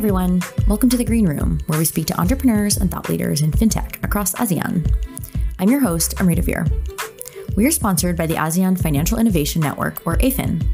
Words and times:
everyone. 0.00 0.40
Welcome 0.66 0.88
to 0.88 0.96
the 0.96 1.04
Green 1.04 1.26
Room, 1.26 1.60
where 1.66 1.78
we 1.78 1.84
speak 1.84 2.06
to 2.06 2.18
entrepreneurs 2.18 2.78
and 2.78 2.90
thought 2.90 3.10
leaders 3.10 3.42
in 3.42 3.50
fintech 3.50 4.02
across 4.02 4.32
ASEAN. 4.36 4.90
I'm 5.58 5.68
your 5.68 5.80
host, 5.80 6.18
Amrita 6.18 6.40
Veer. 6.40 6.66
We 7.54 7.66
are 7.66 7.70
sponsored 7.70 8.16
by 8.16 8.26
the 8.26 8.36
ASEAN 8.36 8.80
Financial 8.80 9.18
Innovation 9.18 9.60
Network, 9.60 10.06
or 10.06 10.16
AFIN, 10.22 10.66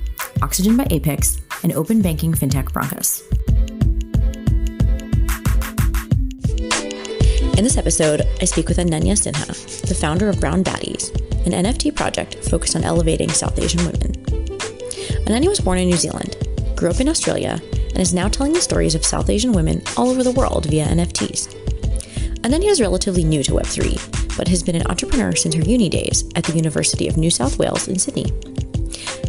Oxygen 0.42 0.76
by 0.76 0.86
Apex, 0.90 1.40
and 1.64 1.72
open 1.72 2.02
banking 2.02 2.34
fintech 2.34 2.70
Brankas. 2.70 3.20
In 7.58 7.64
this 7.64 7.76
episode, 7.76 8.22
I 8.40 8.44
speak 8.44 8.68
with 8.68 8.78
Ananya 8.78 9.16
Sinha, 9.16 9.88
the 9.88 9.94
founder 9.96 10.28
of 10.28 10.38
Brown 10.38 10.62
Baddies, 10.62 11.12
an 11.46 11.64
NFT 11.64 11.96
project 11.96 12.36
focused 12.44 12.76
on 12.76 12.84
elevating 12.84 13.30
South 13.30 13.58
Asian 13.58 13.80
women. 13.80 14.12
Ananya 15.26 15.48
was 15.48 15.58
born 15.58 15.78
in 15.78 15.88
New 15.88 15.96
Zealand, 15.96 16.36
grew 16.76 16.90
up 16.90 17.00
in 17.00 17.08
Australia, 17.08 17.60
and 17.96 18.02
is 18.02 18.12
now 18.12 18.28
telling 18.28 18.52
the 18.52 18.60
stories 18.60 18.94
of 18.94 19.06
South 19.06 19.30
Asian 19.30 19.52
women 19.52 19.80
all 19.96 20.10
over 20.10 20.22
the 20.22 20.32
world 20.32 20.66
via 20.66 20.84
NFTs. 20.84 21.48
Ananya 22.42 22.68
is 22.68 22.78
relatively 22.78 23.24
new 23.24 23.42
to 23.42 23.52
Web3, 23.52 24.36
but 24.36 24.48
has 24.48 24.62
been 24.62 24.76
an 24.76 24.86
entrepreneur 24.88 25.34
since 25.34 25.54
her 25.54 25.62
uni 25.62 25.88
days 25.88 26.22
at 26.34 26.44
the 26.44 26.52
University 26.52 27.08
of 27.08 27.16
New 27.16 27.30
South 27.30 27.58
Wales 27.58 27.88
in 27.88 27.98
Sydney. 27.98 28.26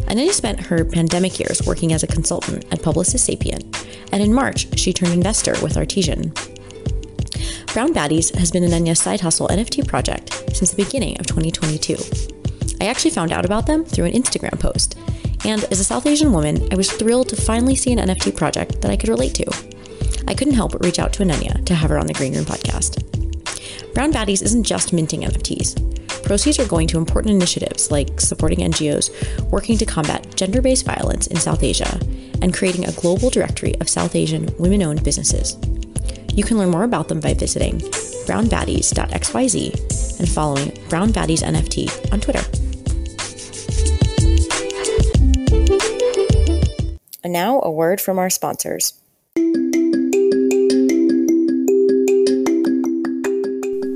Ananya 0.04 0.32
spent 0.32 0.60
her 0.60 0.84
pandemic 0.84 1.40
years 1.40 1.62
working 1.66 1.94
as 1.94 2.02
a 2.02 2.06
consultant 2.06 2.66
at 2.70 2.80
Publicis 2.80 3.20
Sapient, 3.20 3.64
and 4.12 4.22
in 4.22 4.34
March, 4.34 4.78
she 4.78 4.92
turned 4.92 5.14
investor 5.14 5.54
with 5.62 5.78
Artesian. 5.78 6.30
Brown 7.72 7.94
Baddies 7.94 8.34
has 8.34 8.50
been 8.50 8.64
Ananya's 8.64 9.00
side 9.00 9.22
hustle 9.22 9.48
NFT 9.48 9.88
project 9.88 10.30
since 10.54 10.72
the 10.72 10.84
beginning 10.84 11.18
of 11.18 11.26
2022. 11.26 11.96
I 12.82 12.88
actually 12.88 13.12
found 13.12 13.32
out 13.32 13.46
about 13.46 13.66
them 13.66 13.86
through 13.86 14.04
an 14.04 14.12
Instagram 14.12 14.60
post, 14.60 14.98
and 15.44 15.64
as 15.64 15.80
a 15.80 15.84
South 15.84 16.06
Asian 16.06 16.32
woman, 16.32 16.68
I 16.72 16.76
was 16.76 16.90
thrilled 16.90 17.28
to 17.30 17.36
finally 17.36 17.76
see 17.76 17.92
an 17.92 17.98
NFT 17.98 18.36
project 18.36 18.80
that 18.82 18.90
I 18.90 18.96
could 18.96 19.08
relate 19.08 19.34
to. 19.34 19.46
I 20.26 20.34
couldn't 20.34 20.54
help 20.54 20.72
but 20.72 20.84
reach 20.84 20.98
out 20.98 21.12
to 21.14 21.22
Ananya 21.22 21.64
to 21.66 21.74
have 21.74 21.90
her 21.90 21.98
on 21.98 22.06
the 22.06 22.14
Green 22.14 22.34
Room 22.34 22.44
podcast. 22.44 23.04
Brown 23.94 24.12
Baddies 24.12 24.42
isn't 24.42 24.64
just 24.64 24.92
minting 24.92 25.22
NFTs. 25.22 26.22
Proceeds 26.22 26.58
are 26.58 26.68
going 26.68 26.86
to 26.88 26.98
important 26.98 27.34
initiatives 27.34 27.90
like 27.90 28.20
supporting 28.20 28.58
NGOs 28.58 29.50
working 29.50 29.78
to 29.78 29.86
combat 29.86 30.36
gender 30.36 30.60
based 30.60 30.84
violence 30.84 31.26
in 31.28 31.36
South 31.36 31.62
Asia 31.62 31.98
and 32.42 32.52
creating 32.54 32.86
a 32.86 32.92
global 32.92 33.30
directory 33.30 33.74
of 33.80 33.88
South 33.88 34.14
Asian 34.14 34.54
women 34.58 34.82
owned 34.82 35.02
businesses. 35.02 35.56
You 36.34 36.44
can 36.44 36.58
learn 36.58 36.70
more 36.70 36.84
about 36.84 37.08
them 37.08 37.20
by 37.20 37.34
visiting 37.34 37.78
brownbaddies.xyz 38.28 40.18
and 40.18 40.28
following 40.28 40.78
Brown 40.88 41.08
Baddies 41.10 41.42
NFT 41.42 42.12
on 42.12 42.20
Twitter. 42.20 42.67
And 47.28 47.34
now, 47.34 47.60
a 47.60 47.70
word 47.70 48.00
from 48.00 48.18
our 48.18 48.30
sponsors. 48.30 48.94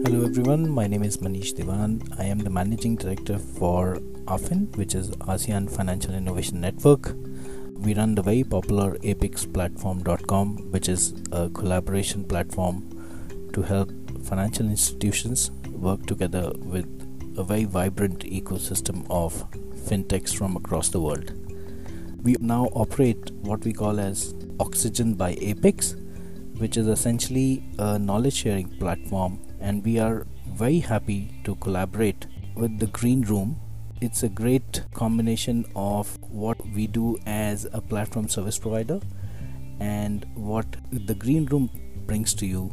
Hello, 0.04 0.26
everyone. 0.26 0.68
My 0.68 0.86
name 0.86 1.02
is 1.02 1.16
Manish 1.16 1.54
Devan. 1.54 2.14
I 2.20 2.24
am 2.24 2.40
the 2.40 2.50
managing 2.50 2.96
director 2.96 3.38
for 3.38 4.00
AFIN, 4.26 4.76
which 4.76 4.94
is 4.94 5.12
ASEAN 5.32 5.70
Financial 5.70 6.12
Innovation 6.12 6.60
Network. 6.60 7.14
We 7.78 7.94
run 7.94 8.16
the 8.16 8.22
very 8.22 8.44
popular 8.44 8.98
apexplatform.com, 8.98 10.70
which 10.70 10.90
is 10.90 11.14
a 11.32 11.48
collaboration 11.48 12.24
platform 12.24 12.84
to 13.54 13.62
help 13.62 13.90
financial 14.26 14.66
institutions 14.66 15.50
work 15.70 16.04
together 16.04 16.52
with 16.58 16.84
a 17.38 17.44
very 17.44 17.64
vibrant 17.64 18.26
ecosystem 18.26 19.06
of 19.08 19.50
fintechs 19.88 20.36
from 20.36 20.54
across 20.54 20.90
the 20.90 21.00
world 21.00 21.32
we 22.22 22.36
now 22.38 22.66
operate 22.72 23.32
what 23.42 23.64
we 23.64 23.72
call 23.72 23.98
as 23.98 24.34
Oxygen 24.60 25.14
by 25.14 25.36
Apex, 25.40 25.96
which 26.56 26.76
is 26.76 26.86
essentially 26.86 27.64
a 27.78 27.98
knowledge 27.98 28.34
sharing 28.34 28.68
platform, 28.78 29.40
and 29.60 29.84
we 29.84 29.98
are 29.98 30.26
very 30.50 30.78
happy 30.78 31.40
to 31.44 31.56
collaborate 31.56 32.26
with 32.54 32.78
the 32.78 32.86
Green 32.86 33.22
Room. 33.22 33.58
It's 34.00 34.22
a 34.22 34.28
great 34.28 34.82
combination 34.94 35.64
of 35.74 36.16
what 36.30 36.64
we 36.68 36.86
do 36.86 37.18
as 37.26 37.66
a 37.72 37.80
platform 37.80 38.28
service 38.28 38.58
provider 38.58 39.00
and 39.80 40.24
what 40.34 40.76
the 40.92 41.14
Green 41.14 41.46
Room 41.46 41.70
brings 42.06 42.34
to 42.34 42.46
you 42.46 42.72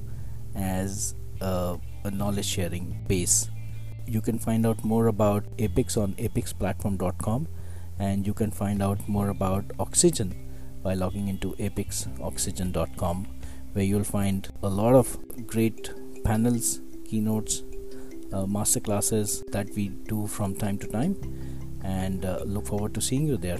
as 0.53 1.15
a, 1.41 1.79
a 2.03 2.11
knowledge 2.11 2.45
sharing 2.45 3.03
base. 3.07 3.49
You 4.05 4.21
can 4.21 4.37
find 4.37 4.65
out 4.65 4.83
more 4.83 5.07
about 5.07 5.45
Apex 5.57 5.97
on 5.97 6.13
apexplatform.com 6.13 7.47
and 7.99 8.25
you 8.25 8.33
can 8.33 8.51
find 8.51 8.81
out 8.81 9.07
more 9.07 9.29
about 9.29 9.65
oxygen 9.79 10.33
by 10.81 10.93
logging 10.93 11.27
into 11.27 11.53
apexoxygen.com 11.59 13.27
where 13.73 13.85
you'll 13.85 14.03
find 14.03 14.49
a 14.63 14.69
lot 14.69 14.95
of 14.95 15.17
great 15.45 15.91
panels 16.23 16.79
keynotes 17.05 17.63
uh, 18.33 18.45
master 18.45 18.79
classes 18.79 19.43
that 19.51 19.69
we 19.75 19.89
do 19.89 20.27
from 20.27 20.55
time 20.55 20.77
to 20.77 20.87
time 20.87 21.15
and 21.83 22.25
uh, 22.25 22.39
look 22.45 22.67
forward 22.67 22.93
to 22.93 23.01
seeing 23.01 23.27
you 23.27 23.37
there. 23.37 23.57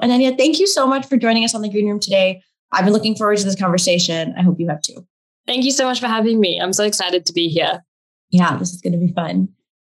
Ananya 0.00 0.36
thank 0.36 0.58
you 0.58 0.66
so 0.66 0.86
much 0.86 1.06
for 1.06 1.16
joining 1.16 1.44
us 1.44 1.54
on 1.54 1.62
the 1.62 1.68
green 1.68 1.88
room 1.88 2.00
today. 2.00 2.42
I've 2.72 2.84
been 2.84 2.92
looking 2.92 3.14
forward 3.14 3.38
to 3.38 3.44
this 3.44 3.56
conversation. 3.56 4.34
I 4.36 4.42
hope 4.42 4.58
you 4.58 4.68
have 4.68 4.82
too. 4.82 5.06
Thank 5.46 5.64
you 5.64 5.70
so 5.70 5.84
much 5.84 6.00
for 6.00 6.06
having 6.06 6.40
me. 6.40 6.58
I'm 6.60 6.72
so 6.72 6.84
excited 6.84 7.26
to 7.26 7.32
be 7.32 7.48
here. 7.48 7.84
Yeah 8.30 8.56
this 8.56 8.72
is 8.72 8.80
going 8.80 8.94
to 8.94 8.98
be 8.98 9.12
fun 9.12 9.48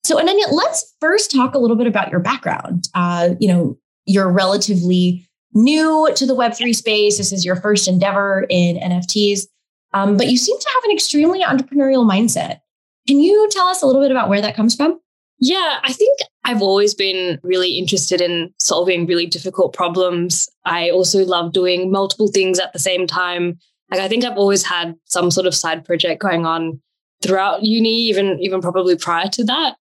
so, 0.04 0.16
Ananya, 0.16 0.50
let's 0.50 0.94
first 1.00 1.30
talk 1.30 1.54
a 1.54 1.58
little 1.58 1.76
bit 1.76 1.86
about 1.86 2.10
your 2.10 2.20
background. 2.20 2.88
Uh, 2.94 3.30
you 3.38 3.46
know, 3.46 3.78
you're 4.04 4.30
relatively 4.30 5.28
new 5.54 6.10
to 6.16 6.26
the 6.26 6.34
Web3 6.34 6.74
space. 6.74 7.18
This 7.18 7.32
is 7.32 7.44
your 7.44 7.56
first 7.56 7.86
endeavor 7.86 8.44
in 8.48 8.76
NFTs, 8.76 9.46
um, 9.92 10.16
but 10.16 10.28
you 10.28 10.36
seem 10.36 10.58
to 10.58 10.68
have 10.74 10.84
an 10.84 10.90
extremely 10.90 11.42
entrepreneurial 11.42 12.08
mindset. 12.08 12.60
Can 13.06 13.20
you 13.20 13.48
tell 13.50 13.66
us 13.66 13.82
a 13.82 13.86
little 13.86 14.02
bit 14.02 14.10
about 14.10 14.28
where 14.28 14.40
that 14.40 14.56
comes 14.56 14.74
from? 14.74 14.98
Yeah, 15.38 15.78
I 15.82 15.92
think 15.92 16.18
I've 16.44 16.62
always 16.62 16.94
been 16.94 17.38
really 17.42 17.78
interested 17.78 18.20
in 18.20 18.52
solving 18.58 19.06
really 19.06 19.26
difficult 19.26 19.72
problems. 19.72 20.48
I 20.64 20.90
also 20.90 21.24
love 21.24 21.52
doing 21.52 21.90
multiple 21.90 22.28
things 22.28 22.58
at 22.58 22.72
the 22.72 22.78
same 22.78 23.06
time. 23.06 23.58
Like 23.90 24.00
I 24.00 24.08
think 24.08 24.24
I've 24.24 24.38
always 24.38 24.64
had 24.64 24.94
some 25.04 25.30
sort 25.30 25.46
of 25.46 25.54
side 25.54 25.84
project 25.84 26.22
going 26.22 26.46
on 26.46 26.80
throughout 27.22 27.62
uni, 27.62 28.02
even 28.02 28.38
even 28.40 28.60
probably 28.60 28.96
prior 28.96 29.28
to 29.28 29.44
that 29.44 29.76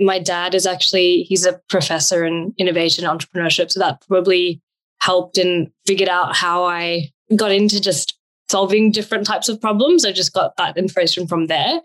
my 0.00 0.18
dad 0.18 0.54
is 0.54 0.66
actually 0.66 1.22
he's 1.22 1.46
a 1.46 1.60
professor 1.68 2.24
in 2.24 2.52
innovation 2.58 3.04
entrepreneurship 3.04 3.70
so 3.70 3.80
that 3.80 4.02
probably 4.06 4.60
helped 5.00 5.38
and 5.38 5.70
figured 5.86 6.08
out 6.08 6.34
how 6.34 6.64
i 6.64 7.08
got 7.36 7.52
into 7.52 7.80
just 7.80 8.18
solving 8.50 8.92
different 8.92 9.26
types 9.26 9.48
of 9.48 9.60
problems. 9.60 10.04
I 10.04 10.12
just 10.12 10.34
got 10.34 10.56
that 10.58 10.76
information 10.76 11.26
from 11.26 11.46
there. 11.46 11.80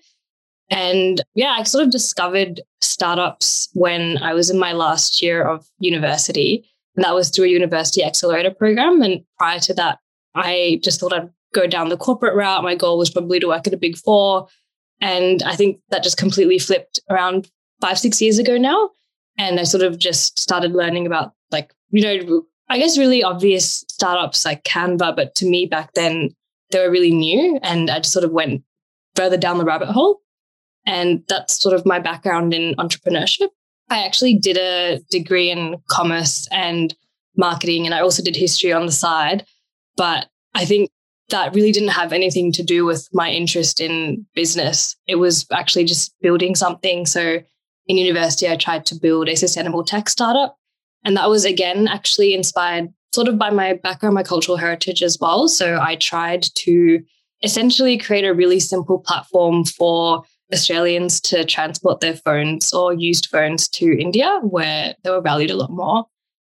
And 0.70 1.22
yeah 1.34 1.56
i 1.58 1.64
sort 1.64 1.84
of 1.84 1.92
discovered 1.92 2.62
startups 2.80 3.70
when 3.74 4.20
i 4.20 4.34
was 4.34 4.52
in 4.52 4.60
my 4.60 4.74
last 4.74 5.22
year 5.22 5.42
of 5.42 5.66
university. 5.80 6.64
And 6.96 7.04
that 7.04 7.16
was 7.16 7.30
through 7.30 7.46
a 7.46 7.50
university 7.50 8.04
accelerator 8.04 8.52
program. 8.52 9.02
And 9.02 9.24
prior 9.38 9.60
to 9.60 9.74
that 9.76 10.00
i 10.36 10.80
just 10.84 11.00
thought 11.00 11.14
i'd 11.14 11.30
go 11.54 11.66
down 11.66 11.90
the 11.90 11.98
corporate 11.98 12.36
route. 12.36 12.64
My 12.64 12.76
goal 12.76 12.98
was 12.98 13.10
probably 13.10 13.40
to 13.40 13.48
work 13.48 13.66
at 13.66 13.74
a 13.74 13.78
big 13.78 13.98
four. 13.98 14.48
And 15.02 15.42
I 15.44 15.56
think 15.56 15.80
that 15.90 16.04
just 16.04 16.18
completely 16.18 16.60
flipped 16.60 17.00
around 17.10 17.50
five, 17.82 18.00
six 18.00 18.22
years 18.22 18.38
ago 18.38 18.58
now. 18.58 18.90
And 19.38 19.60
I 19.60 19.64
sort 19.64 19.84
of 19.84 19.98
just 19.98 20.38
started 20.38 20.74
learning 20.74 21.06
about 21.08 21.34
like, 21.52 21.74
you 21.92 22.02
know, 22.02 22.44
I 22.70 22.78
guess 22.78 22.98
really 22.98 23.24
obvious 23.24 23.86
startups 23.90 24.46
like 24.46 24.64
Canva, 24.64 25.16
but 25.16 25.36
to 25.36 25.50
me 25.50 25.66
back 25.66 25.94
then 25.94 26.30
they 26.72 26.80
were 26.80 26.92
really 26.92 27.12
new 27.12 27.60
and 27.64 27.90
I 27.90 28.00
just 28.00 28.14
sort 28.14 28.26
of 28.26 28.32
went 28.32 28.64
further 29.16 29.38
down 29.38 29.58
the 29.58 29.66
rabbit 29.66 29.90
hole. 29.90 30.20
And 30.86 31.24
that's 31.28 31.60
sort 31.60 31.76
of 31.76 31.86
my 31.86 32.00
background 32.00 32.54
in 32.54 32.76
entrepreneurship. 32.76 33.50
I 33.90 34.06
actually 34.06 34.36
did 34.36 34.58
a 34.58 35.00
degree 35.10 35.50
in 35.50 35.78
commerce 35.90 36.48
and 36.52 36.96
marketing, 37.36 37.86
and 37.86 37.94
I 37.94 38.02
also 38.02 38.24
did 38.24 38.36
history 38.36 38.72
on 38.72 38.86
the 38.86 38.92
side. 38.92 39.46
But 39.98 40.28
I 40.54 40.66
think 40.66 40.90
that 41.30 41.54
really 41.54 41.72
didn't 41.72 41.90
have 41.90 42.14
anything 42.14 42.52
to 42.54 42.64
do 42.64 42.86
with 42.86 43.08
my 43.14 43.30
interest 43.30 43.82
in 43.82 44.26
business. 44.36 44.96
It 45.08 45.16
was 45.16 45.46
actually 45.52 45.86
just 45.86 46.14
building 46.22 46.56
something. 46.56 47.06
So 47.06 47.40
in 47.90 47.98
university, 47.98 48.48
I 48.48 48.56
tried 48.56 48.86
to 48.86 48.96
build 48.96 49.28
a 49.28 49.36
sustainable 49.36 49.84
tech 49.84 50.08
startup. 50.08 50.56
And 51.04 51.18
that 51.18 51.30
was 51.30 51.44
again 51.44 51.88
actually 51.88 52.34
inspired 52.34 52.90
sort 53.14 53.28
of 53.28 53.40
by 53.40 53.50
my 53.50 53.74
background, 53.74 54.14
my 54.14 54.24
cultural 54.24 54.58
heritage 54.58 55.02
as 55.02 55.18
well. 55.20 55.48
So 55.48 55.80
I 55.82 55.96
tried 55.96 56.44
to 56.44 57.02
essentially 57.42 57.98
create 57.98 58.26
a 58.26 58.34
really 58.34 58.60
simple 58.60 59.00
platform 59.00 59.66
for 59.66 60.24
Australians 60.54 61.20
to 61.22 61.44
transport 61.46 62.00
their 62.00 62.16
phones 62.16 62.72
or 62.74 62.94
used 62.94 63.28
phones 63.28 63.68
to 63.70 64.00
India, 64.00 64.40
where 64.44 64.94
they 65.04 65.10
were 65.10 65.22
valued 65.22 65.52
a 65.52 65.56
lot 65.58 65.72
more. 65.72 66.06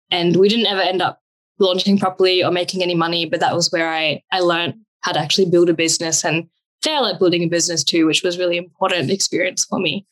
And 0.10 0.38
we 0.38 0.50
didn't 0.50 0.68
ever 0.68 0.82
end 0.82 1.02
up 1.02 1.20
launching 1.60 2.00
properly 2.00 2.44
or 2.44 2.52
making 2.52 2.82
any 2.82 2.96
money, 2.96 3.26
but 3.26 3.40
that 3.42 3.56
was 3.56 3.72
where 3.72 3.90
I, 3.90 4.22
I 4.32 4.40
learned 4.40 4.76
how 5.02 5.12
to 5.12 5.20
actually 5.20 5.50
build 5.50 5.70
a 5.70 5.74
business 5.74 6.26
and 6.26 6.48
fail 6.82 7.06
at 7.06 7.20
building 7.20 7.44
a 7.44 7.48
business 7.48 7.84
too, 7.84 8.08
which 8.08 8.24
was 8.24 8.40
really 8.40 8.58
important 8.58 9.12
experience 9.12 9.66
for 9.66 9.80
me. 9.80 10.06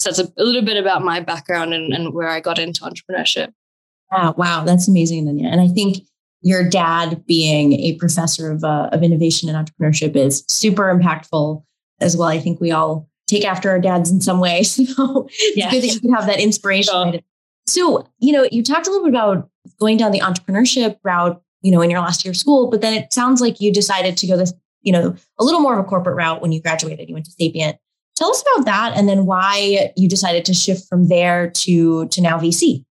So 0.00 0.10
that's 0.10 0.18
a, 0.20 0.32
a 0.40 0.44
little 0.44 0.62
bit 0.62 0.76
about 0.76 1.02
my 1.02 1.20
background 1.20 1.74
and, 1.74 1.92
and 1.92 2.14
where 2.14 2.28
I 2.28 2.40
got 2.40 2.58
into 2.58 2.82
entrepreneurship. 2.82 3.52
Wow, 4.12 4.34
wow, 4.38 4.64
that's 4.64 4.88
amazing, 4.88 5.26
Ananya. 5.26 5.46
And 5.46 5.60
I 5.60 5.68
think 5.68 5.98
your 6.40 6.68
dad 6.68 7.24
being 7.26 7.72
a 7.74 7.94
professor 7.96 8.50
of, 8.50 8.64
uh, 8.64 8.90
of 8.92 9.02
innovation 9.02 9.48
and 9.48 9.66
entrepreneurship 9.66 10.16
is 10.16 10.44
super 10.48 10.84
impactful 10.94 11.62
as 12.00 12.16
well. 12.16 12.28
I 12.28 12.38
think 12.38 12.60
we 12.60 12.70
all 12.70 13.08
take 13.26 13.44
after 13.44 13.70
our 13.70 13.80
dads 13.80 14.10
in 14.10 14.20
some 14.20 14.40
way. 14.40 14.62
So 14.64 15.28
it's 15.28 15.56
yeah. 15.56 15.70
good 15.70 15.82
that 15.82 15.94
you 15.94 16.00
can 16.00 16.12
have 16.12 16.26
that 16.26 16.40
inspiration. 16.40 17.12
Sure. 17.12 17.20
So, 17.66 18.08
you 18.18 18.32
know, 18.32 18.48
you 18.50 18.62
talked 18.62 18.86
a 18.86 18.90
little 18.90 19.04
bit 19.04 19.14
about 19.14 19.50
going 19.78 19.98
down 19.98 20.12
the 20.12 20.20
entrepreneurship 20.20 20.96
route, 21.04 21.40
you 21.60 21.70
know, 21.70 21.82
in 21.82 21.90
your 21.90 22.00
last 22.00 22.24
year 22.24 22.30
of 22.30 22.36
school, 22.36 22.70
but 22.70 22.80
then 22.80 22.94
it 22.94 23.12
sounds 23.12 23.40
like 23.40 23.60
you 23.60 23.72
decided 23.72 24.16
to 24.16 24.26
go 24.26 24.36
this, 24.36 24.54
you 24.80 24.92
know, 24.92 25.14
a 25.38 25.44
little 25.44 25.60
more 25.60 25.78
of 25.78 25.84
a 25.84 25.88
corporate 25.88 26.16
route 26.16 26.40
when 26.40 26.52
you 26.52 26.62
graduated. 26.62 27.08
You 27.08 27.14
went 27.14 27.26
to 27.26 27.32
Sapient. 27.32 27.76
Tell 28.18 28.30
us 28.30 28.42
about 28.42 28.64
that 28.64 28.96
and 28.96 29.08
then 29.08 29.26
why 29.26 29.92
you 29.96 30.08
decided 30.08 30.44
to 30.46 30.54
shift 30.54 30.88
from 30.88 31.06
there 31.06 31.50
to 31.50 32.08
to 32.08 32.20
now 32.20 32.38
VC. 32.38 32.84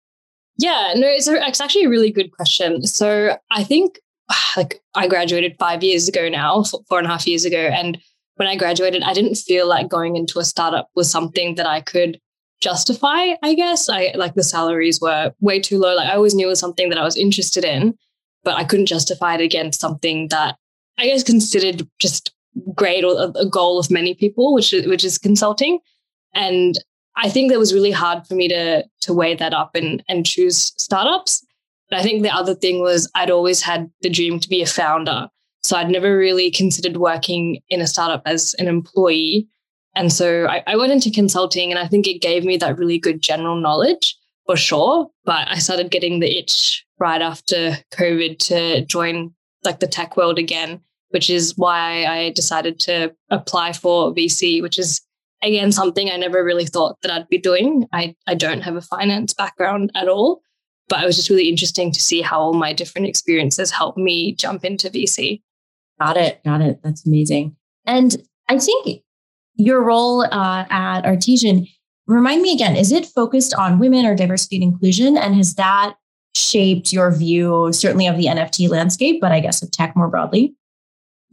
Yeah, 0.59 0.93
no, 0.97 1.09
it's, 1.09 1.27
a, 1.27 1.35
it's 1.35 1.63
actually 1.63 1.85
a 1.85 1.89
really 1.89 2.13
good 2.13 2.31
question. 2.31 2.85
So 2.85 3.39
I 3.51 3.65
think 3.65 3.99
like 4.57 4.83
I 4.95 5.09
graduated 5.09 5.57
five 5.59 5.83
years 5.83 6.09
ago 6.09 6.29
now, 6.29 6.65
four 6.91 6.99
and 6.99 7.07
a 7.07 7.11
half 7.11 7.27
years 7.27 7.47
ago, 7.47 7.57
and 7.73 7.99
when 8.37 8.49
I 8.49 8.57
graduated, 8.57 9.03
I 9.03 9.15
didn't 9.15 9.37
feel 9.37 9.67
like 9.67 9.89
going 9.89 10.17
into 10.17 10.41
a 10.41 10.45
startup 10.45 10.91
was 10.95 11.11
something 11.11 11.55
that 11.55 11.67
I 11.67 11.81
could 11.81 12.21
justify, 12.61 13.35
I 13.43 13.55
guess. 13.55 13.89
I 13.89 14.13
like 14.17 14.35
the 14.35 14.43
salaries 14.43 15.01
were 15.01 15.33
way 15.41 15.59
too 15.59 15.79
low. 15.79 15.95
Like 15.95 16.09
I 16.09 16.17
always 16.17 16.35
knew 16.35 16.47
it 16.47 16.51
was 16.51 16.61
something 16.61 16.91
that 16.91 16.99
I 16.99 17.05
was 17.05 17.17
interested 17.17 17.65
in, 17.65 17.97
but 18.43 18.57
I 18.57 18.65
couldn't 18.65 18.87
justify 18.87 19.37
it 19.37 19.41
against 19.41 19.81
something 19.81 20.29
that 20.29 20.57
I 20.99 21.07
guess 21.07 21.23
considered 21.23 21.89
just 21.99 22.34
great 22.75 23.05
or 23.05 23.33
a, 23.37 23.47
goal 23.47 23.79
of 23.79 23.91
many 23.91 24.15
people, 24.15 24.55
which 24.55 24.73
is, 24.73 24.87
which 24.87 25.05
is 25.05 25.19
consulting. 25.19 25.79
And 26.35 26.79
I 27.17 27.29
think 27.29 27.51
that 27.51 27.59
was 27.59 27.75
really 27.75 27.91
hard 27.91 28.27
for 28.27 28.35
me 28.35 28.49
to 28.49 28.85
to 29.03 29.15
weigh 29.15 29.35
that 29.37 29.55
up 29.55 29.75
and 29.75 30.03
and 30.09 30.27
choose 30.27 30.73
startups. 30.77 31.45
But 31.91 32.01
I 32.01 32.03
think 32.03 32.23
the 32.23 32.35
other 32.35 32.55
thing 32.55 32.81
was 32.81 33.11
I'd 33.15 33.31
always 33.31 33.61
had 33.63 33.91
the 34.01 34.11
dream 34.11 34.41
to 34.41 34.49
be 34.49 34.63
a 34.63 34.67
founder. 34.67 35.29
So 35.63 35.77
I'd 35.77 35.91
never 35.91 36.17
really 36.17 36.51
considered 36.51 36.97
working 36.97 37.61
in 37.69 37.81
a 37.81 37.87
startup 37.87 38.23
as 38.27 38.55
an 38.59 38.69
employee. 38.69 39.49
And 39.97 40.13
so 40.13 40.47
I, 40.47 40.63
I 40.67 40.77
went 40.77 40.93
into 40.93 41.11
consulting 41.11 41.71
and 41.71 41.79
I 41.79 41.87
think 41.87 42.07
it 42.07 42.21
gave 42.21 42.45
me 42.45 42.57
that 42.59 42.79
really 42.79 42.99
good 42.99 43.23
general 43.23 43.61
knowledge 43.61 44.17
for 44.47 44.57
sure. 44.57 45.09
But 45.25 45.49
I 45.49 45.59
started 45.59 45.91
getting 45.91 46.21
the 46.21 46.39
itch 46.39 46.85
right 46.99 47.23
after 47.23 47.79
COVID 47.93 48.39
to 48.41 48.85
join 48.85 49.33
like 49.63 49.81
the 49.81 49.87
tech 49.87 50.17
world 50.17 50.39
again, 50.39 50.81
which 51.15 51.31
is 51.31 51.57
why 51.57 52.05
I 52.07 52.31
decided 52.31 52.81
to 52.81 53.15
apply 53.31 53.73
for 53.73 54.13
VC, 54.13 54.61
which 54.61 54.81
is 54.81 55.01
again 55.45 55.71
something 55.71 56.11
I 56.11 56.17
never 56.17 56.43
really 56.43 56.67
thought 56.67 56.97
that 57.03 57.13
I'd 57.13 57.29
be 57.29 57.39
doing. 57.39 57.87
I, 57.93 58.17
I 58.27 58.35
don't 58.35 58.63
have 58.63 58.75
a 58.75 58.81
finance 58.81 59.33
background 59.33 59.93
at 59.95 60.09
all, 60.09 60.43
but 60.89 61.01
it 61.01 61.07
was 61.07 61.15
just 61.15 61.31
really 61.31 61.49
interesting 61.49 61.93
to 61.93 62.03
see 62.03 62.21
how 62.21 62.41
all 62.41 62.53
my 62.53 62.73
different 62.73 63.07
experiences 63.07 63.71
helped 63.71 63.97
me 63.97 64.35
jump 64.35 64.65
into 64.65 64.91
VC. 64.91 65.41
Got 66.01 66.17
it. 66.17 66.43
Got 66.45 66.63
it. 66.63 66.81
That's 66.83 67.07
amazing. 67.07 67.55
And 67.87 68.17
I 68.49 68.59
think 68.59 69.05
your 69.55 69.85
role 69.85 70.23
uh, 70.23 70.65
at 70.69 71.05
Artesian, 71.05 71.69
remind 72.09 72.43
me 72.43 72.53
again, 72.53 72.75
is 72.75 72.91
it 72.91 73.07
focused 73.07 73.55
on 73.55 73.79
women 73.79 74.05
or 74.05 74.17
diversity 74.17 74.57
and 74.57 74.65
inclusion? 74.65 75.17
And 75.17 75.37
has 75.37 75.55
that 75.55 75.95
shaped 76.35 76.93
your 76.93 77.15
view, 77.15 77.73
certainly 77.73 78.09
of 78.09 78.17
the 78.17 78.27
NFT 78.27 78.69
landscape, 78.69 79.21
but 79.21 79.31
I 79.31 79.39
guess 79.39 79.63
of 79.63 79.71
tech 79.71 79.95
more 79.95 80.09
broadly? 80.09 80.57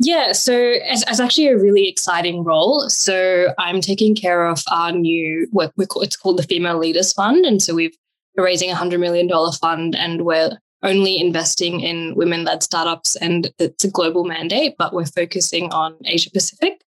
Yeah, 0.03 0.31
so 0.31 0.53
it's, 0.55 1.03
it's, 1.07 1.19
actually 1.19 1.47
a 1.47 1.57
really 1.57 1.87
exciting 1.87 2.43
role. 2.43 2.89
So 2.89 3.53
I'm 3.59 3.81
taking 3.81 4.15
care 4.15 4.47
of 4.47 4.63
our 4.71 4.91
new 4.91 5.47
work. 5.51 5.73
It's 5.77 6.17
called 6.17 6.39
the 6.39 6.43
Female 6.43 6.79
Leaders 6.79 7.13
Fund, 7.13 7.45
and 7.45 7.61
so 7.61 7.75
we've 7.75 7.95
raising 8.35 8.71
a 8.71 8.75
hundred 8.75 8.99
million 8.99 9.27
dollar 9.27 9.51
fund, 9.51 9.95
and 9.95 10.25
we're 10.25 10.57
only 10.81 11.19
investing 11.19 11.81
in 11.81 12.15
women 12.15 12.43
led 12.43 12.63
startups 12.63 13.15
and 13.15 13.51
it's 13.59 13.83
a 13.83 13.91
global 13.91 14.23
mandate, 14.23 14.73
but 14.79 14.93
we're 14.93 15.05
focusing 15.05 15.71
on 15.71 15.95
Asia 16.05 16.31
Pacific. 16.31 16.81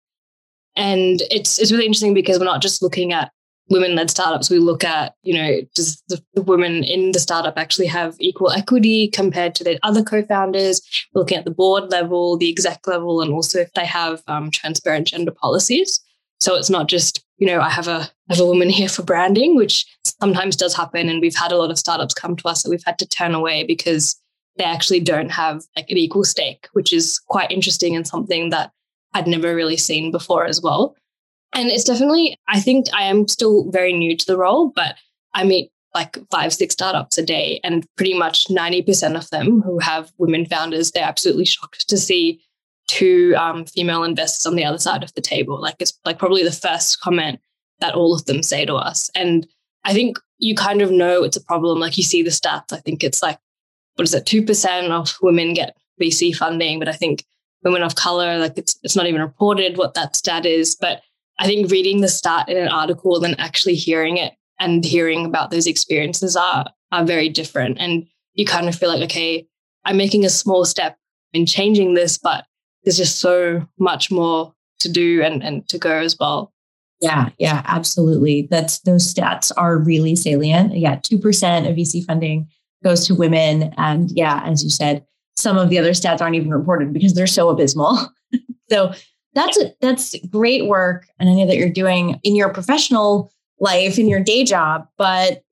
And 0.74 1.22
it's 1.30 1.60
it's 1.60 1.70
really 1.70 1.86
interesting 1.86 2.14
because 2.14 2.40
we're 2.40 2.46
not 2.46 2.62
just 2.62 2.82
looking 2.82 3.12
at 3.12 3.30
women 3.70 3.94
led 3.94 4.10
startups. 4.10 4.50
We 4.50 4.58
look 4.58 4.84
at, 4.84 5.14
you 5.22 5.34
know, 5.34 5.60
does 5.74 6.02
the, 6.08 6.22
the, 6.34 6.42
women 6.42 6.84
in 6.84 7.12
the 7.12 7.18
startup 7.18 7.56
actually 7.56 7.86
have 7.86 8.14
equal 8.20 8.50
equity 8.50 9.08
compared 9.08 9.54
to 9.56 9.64
their 9.64 9.78
other 9.82 10.02
co-founders? 10.02 10.82
We're 11.12 11.20
looking 11.20 11.38
at 11.38 11.44
the 11.44 11.50
board 11.50 11.90
level, 11.90 12.36
the 12.36 12.50
exec 12.50 12.86
level, 12.86 13.22
and 13.22 13.32
also 13.32 13.60
if 13.60 13.72
they 13.72 13.86
have 13.86 14.22
um, 14.28 14.50
transparent 14.50 15.08
gender 15.08 15.30
policies. 15.32 16.00
So 16.40 16.56
it's 16.56 16.70
not 16.70 16.88
just, 16.88 17.24
you 17.38 17.46
know, 17.46 17.60
I 17.60 17.70
have 17.70 17.88
a 17.88 18.10
I 18.30 18.34
have 18.34 18.40
a 18.40 18.46
woman 18.46 18.68
here 18.68 18.88
for 18.88 19.02
branding, 19.02 19.56
which 19.56 19.86
sometimes 20.20 20.56
does 20.56 20.74
happen. 20.74 21.08
And 21.08 21.20
we've 21.20 21.36
had 21.36 21.52
a 21.52 21.56
lot 21.56 21.70
of 21.70 21.78
startups 21.78 22.14
come 22.14 22.36
to 22.36 22.48
us 22.48 22.62
that 22.62 22.70
we've 22.70 22.84
had 22.84 22.98
to 22.98 23.08
turn 23.08 23.34
away 23.34 23.64
because 23.64 24.16
they 24.56 24.64
actually 24.64 25.00
don't 25.00 25.30
have 25.30 25.64
like 25.76 25.90
an 25.90 25.96
equal 25.96 26.24
stake, 26.24 26.68
which 26.72 26.92
is 26.92 27.18
quite 27.28 27.50
interesting 27.50 27.96
and 27.96 28.06
something 28.06 28.50
that 28.50 28.72
I'd 29.14 29.26
never 29.26 29.54
really 29.54 29.76
seen 29.76 30.10
before 30.10 30.46
as 30.46 30.60
well. 30.60 30.96
And 31.54 31.70
it's 31.70 31.84
definitely, 31.84 32.36
I 32.48 32.60
think 32.60 32.86
I 32.92 33.04
am 33.04 33.28
still 33.28 33.70
very 33.70 33.92
new 33.92 34.16
to 34.16 34.26
the 34.26 34.36
role, 34.36 34.72
but 34.74 34.96
I 35.34 35.44
meet 35.44 35.70
like 35.94 36.18
five, 36.30 36.52
six 36.52 36.74
startups 36.74 37.16
a 37.18 37.24
day, 37.24 37.60
and 37.62 37.86
pretty 37.96 38.18
much 38.18 38.48
90% 38.48 39.16
of 39.16 39.30
them 39.30 39.62
who 39.62 39.78
have 39.78 40.12
women 40.18 40.44
founders, 40.44 40.90
they're 40.90 41.04
absolutely 41.04 41.44
shocked 41.44 41.88
to 41.88 41.96
see 41.96 42.40
two 42.88 43.34
um, 43.38 43.64
female 43.64 44.02
investors 44.02 44.44
on 44.46 44.56
the 44.56 44.64
other 44.64 44.78
side 44.78 45.04
of 45.04 45.14
the 45.14 45.20
table. 45.20 45.60
Like 45.60 45.76
it's 45.78 45.98
like 46.04 46.18
probably 46.18 46.42
the 46.42 46.52
first 46.52 47.00
comment 47.00 47.40
that 47.80 47.94
all 47.94 48.12
of 48.12 48.24
them 48.26 48.42
say 48.42 48.64
to 48.66 48.74
us. 48.74 49.10
And 49.14 49.46
I 49.84 49.92
think 49.92 50.18
you 50.38 50.54
kind 50.54 50.82
of 50.82 50.90
know 50.90 51.22
it's 51.22 51.36
a 51.36 51.44
problem. 51.44 51.78
Like 51.78 51.96
you 51.96 52.02
see 52.02 52.22
the 52.22 52.30
stats. 52.30 52.72
I 52.72 52.78
think 52.78 53.04
it's 53.04 53.22
like, 53.22 53.38
what 53.94 54.04
is 54.04 54.14
it, 54.14 54.24
2% 54.24 54.90
of 54.90 55.16
women 55.22 55.54
get 55.54 55.76
VC 56.00 56.34
funding, 56.34 56.80
but 56.80 56.88
I 56.88 56.92
think 56.92 57.24
women 57.62 57.82
of 57.82 57.94
color, 57.94 58.38
like 58.38 58.58
it's, 58.58 58.78
it's 58.82 58.96
not 58.96 59.06
even 59.06 59.20
reported 59.20 59.78
what 59.78 59.94
that 59.94 60.16
stat 60.16 60.44
is. 60.44 60.74
But 60.74 61.02
I 61.38 61.46
think 61.46 61.70
reading 61.70 62.00
the 62.00 62.08
start 62.08 62.48
in 62.48 62.56
an 62.56 62.68
article 62.68 63.14
and 63.16 63.24
then 63.24 63.34
actually 63.38 63.74
hearing 63.74 64.16
it 64.18 64.34
and 64.60 64.84
hearing 64.84 65.24
about 65.26 65.50
those 65.50 65.66
experiences 65.66 66.36
are, 66.36 66.66
are 66.92 67.04
very 67.04 67.28
different. 67.28 67.78
And 67.80 68.06
you 68.34 68.44
kind 68.44 68.68
of 68.68 68.74
feel 68.74 68.88
like, 68.88 69.02
okay, 69.02 69.46
I'm 69.84 69.96
making 69.96 70.24
a 70.24 70.30
small 70.30 70.64
step 70.64 70.96
in 71.32 71.46
changing 71.46 71.94
this, 71.94 72.18
but 72.18 72.44
there's 72.84 72.96
just 72.96 73.18
so 73.18 73.66
much 73.78 74.10
more 74.10 74.54
to 74.80 74.88
do 74.88 75.22
and, 75.22 75.42
and 75.42 75.68
to 75.68 75.78
go 75.78 75.98
as 75.98 76.16
well. 76.18 76.52
Yeah, 77.00 77.30
yeah, 77.38 77.62
absolutely. 77.66 78.48
That's 78.50 78.80
those 78.80 79.12
stats 79.12 79.50
are 79.56 79.76
really 79.76 80.16
salient. 80.16 80.76
Yeah, 80.76 80.96
2% 80.96 81.68
of 81.68 81.76
VC 81.76 82.04
funding 82.04 82.48
goes 82.82 83.06
to 83.06 83.14
women. 83.14 83.74
And 83.76 84.10
yeah, 84.12 84.42
as 84.44 84.62
you 84.62 84.70
said, 84.70 85.04
some 85.36 85.58
of 85.58 85.68
the 85.68 85.78
other 85.78 85.90
stats 85.90 86.20
aren't 86.20 86.36
even 86.36 86.50
reported 86.50 86.92
because 86.92 87.14
they're 87.14 87.26
so 87.26 87.50
abysmal. 87.50 88.08
so 88.70 88.92
that's 89.34 89.58
a, 89.58 89.74
that's 89.80 90.14
great 90.30 90.66
work. 90.66 91.06
And 91.18 91.28
I 91.28 91.34
know 91.34 91.46
that 91.46 91.56
you're 91.56 91.68
doing 91.68 92.20
in 92.22 92.36
your 92.36 92.52
professional 92.52 93.32
life, 93.60 93.98
in 93.98 94.08
your 94.08 94.20
day 94.20 94.44
job, 94.44 94.86
but 94.96 95.42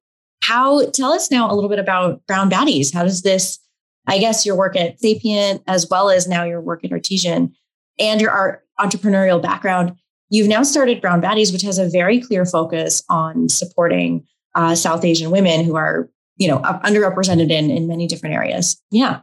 how 0.43 0.89
tell 0.91 1.13
us 1.13 1.31
now 1.31 1.51
a 1.51 1.55
little 1.55 1.71
bit 1.71 1.79
about 1.79 2.25
Brown 2.27 2.51
Baddies. 2.51 2.93
How 2.93 3.05
does 3.05 3.23
this, 3.23 3.59
I 4.07 4.19
guess 4.19 4.45
your 4.45 4.57
work 4.57 4.77
at 4.77 5.01
Sapient 5.01 5.63
as 5.67 5.89
well 5.89 6.11
as 6.11 6.27
now 6.27 6.45
your 6.45 6.61
work 6.61 6.85
at 6.85 6.93
Artesian 6.93 7.55
and 7.99 8.21
your 8.21 8.63
entrepreneurial 8.81 9.41
background 9.41 9.97
You've 10.33 10.49
now 10.49 10.63
started 10.63 11.03
Brown 11.03 11.21
Baddies, 11.21 11.53
which 11.53 11.61
has 11.61 11.79
a 11.79 11.91
very 11.91 12.19
clear 12.19 12.47
focus 12.47 13.05
on 13.11 13.51
supporting 13.51 14.27
uh, 14.55 14.75
South 14.75 15.05
Asian 15.05 15.31
women 15.31 15.63
who 15.63 15.77
are, 15.77 16.09
you 16.39 16.49
know, 16.49 16.61
underrepresented 16.61 17.51
in 17.51 17.71
in 17.71 17.87
many 17.87 18.07
different 18.07 18.35
areas. 18.35 18.81
Yeah, 18.91 19.21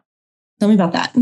tell 0.59 0.69
me 0.69 0.75
about 0.75 0.93
that. 0.93 1.15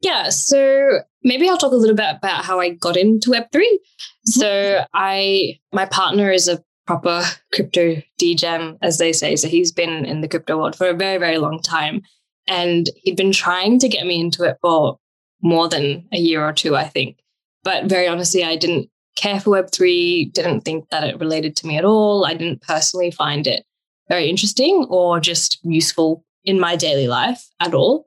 Yeah, 0.00 0.28
so 0.28 1.00
maybe 1.22 1.48
I'll 1.48 1.58
talk 1.58 1.72
a 1.72 1.76
little 1.76 1.96
bit 1.96 2.16
about 2.16 2.44
how 2.44 2.60
I 2.60 2.70
got 2.70 2.96
into 2.96 3.30
Web 3.30 3.46
3 3.52 3.66
mm-hmm. 3.66 4.30
So 4.30 4.84
I, 4.92 5.58
my 5.72 5.86
partner 5.86 6.30
is 6.30 6.48
a 6.48 6.62
proper 6.86 7.22
crypto 7.52 8.02
degen, 8.18 8.78
as 8.82 8.98
they 8.98 9.12
say. 9.12 9.36
So 9.36 9.48
he's 9.48 9.72
been 9.72 10.04
in 10.04 10.20
the 10.20 10.28
crypto 10.28 10.58
world 10.58 10.76
for 10.76 10.88
a 10.88 10.94
very, 10.94 11.18
very 11.18 11.38
long 11.38 11.60
time. 11.60 12.02
And 12.48 12.88
he'd 13.02 13.16
been 13.16 13.32
trying 13.32 13.78
to 13.80 13.88
get 13.88 14.06
me 14.06 14.20
into 14.20 14.44
it 14.44 14.58
for 14.62 14.98
more 15.42 15.68
than 15.68 16.06
a 16.12 16.18
year 16.18 16.46
or 16.46 16.52
two, 16.52 16.76
I 16.76 16.84
think. 16.84 17.18
But 17.64 17.86
very 17.86 18.06
honestly, 18.06 18.44
I 18.44 18.56
didn't 18.56 18.88
care 19.16 19.40
for 19.40 19.50
Web3, 19.50 20.32
didn't 20.32 20.60
think 20.60 20.88
that 20.90 21.04
it 21.04 21.18
related 21.18 21.56
to 21.56 21.66
me 21.66 21.76
at 21.76 21.84
all. 21.84 22.24
I 22.24 22.34
didn't 22.34 22.62
personally 22.62 23.10
find 23.10 23.46
it 23.46 23.64
very 24.08 24.28
interesting 24.28 24.86
or 24.88 25.18
just 25.18 25.58
useful 25.64 26.24
in 26.44 26.60
my 26.60 26.76
daily 26.76 27.08
life 27.08 27.48
at 27.58 27.74
all. 27.74 28.06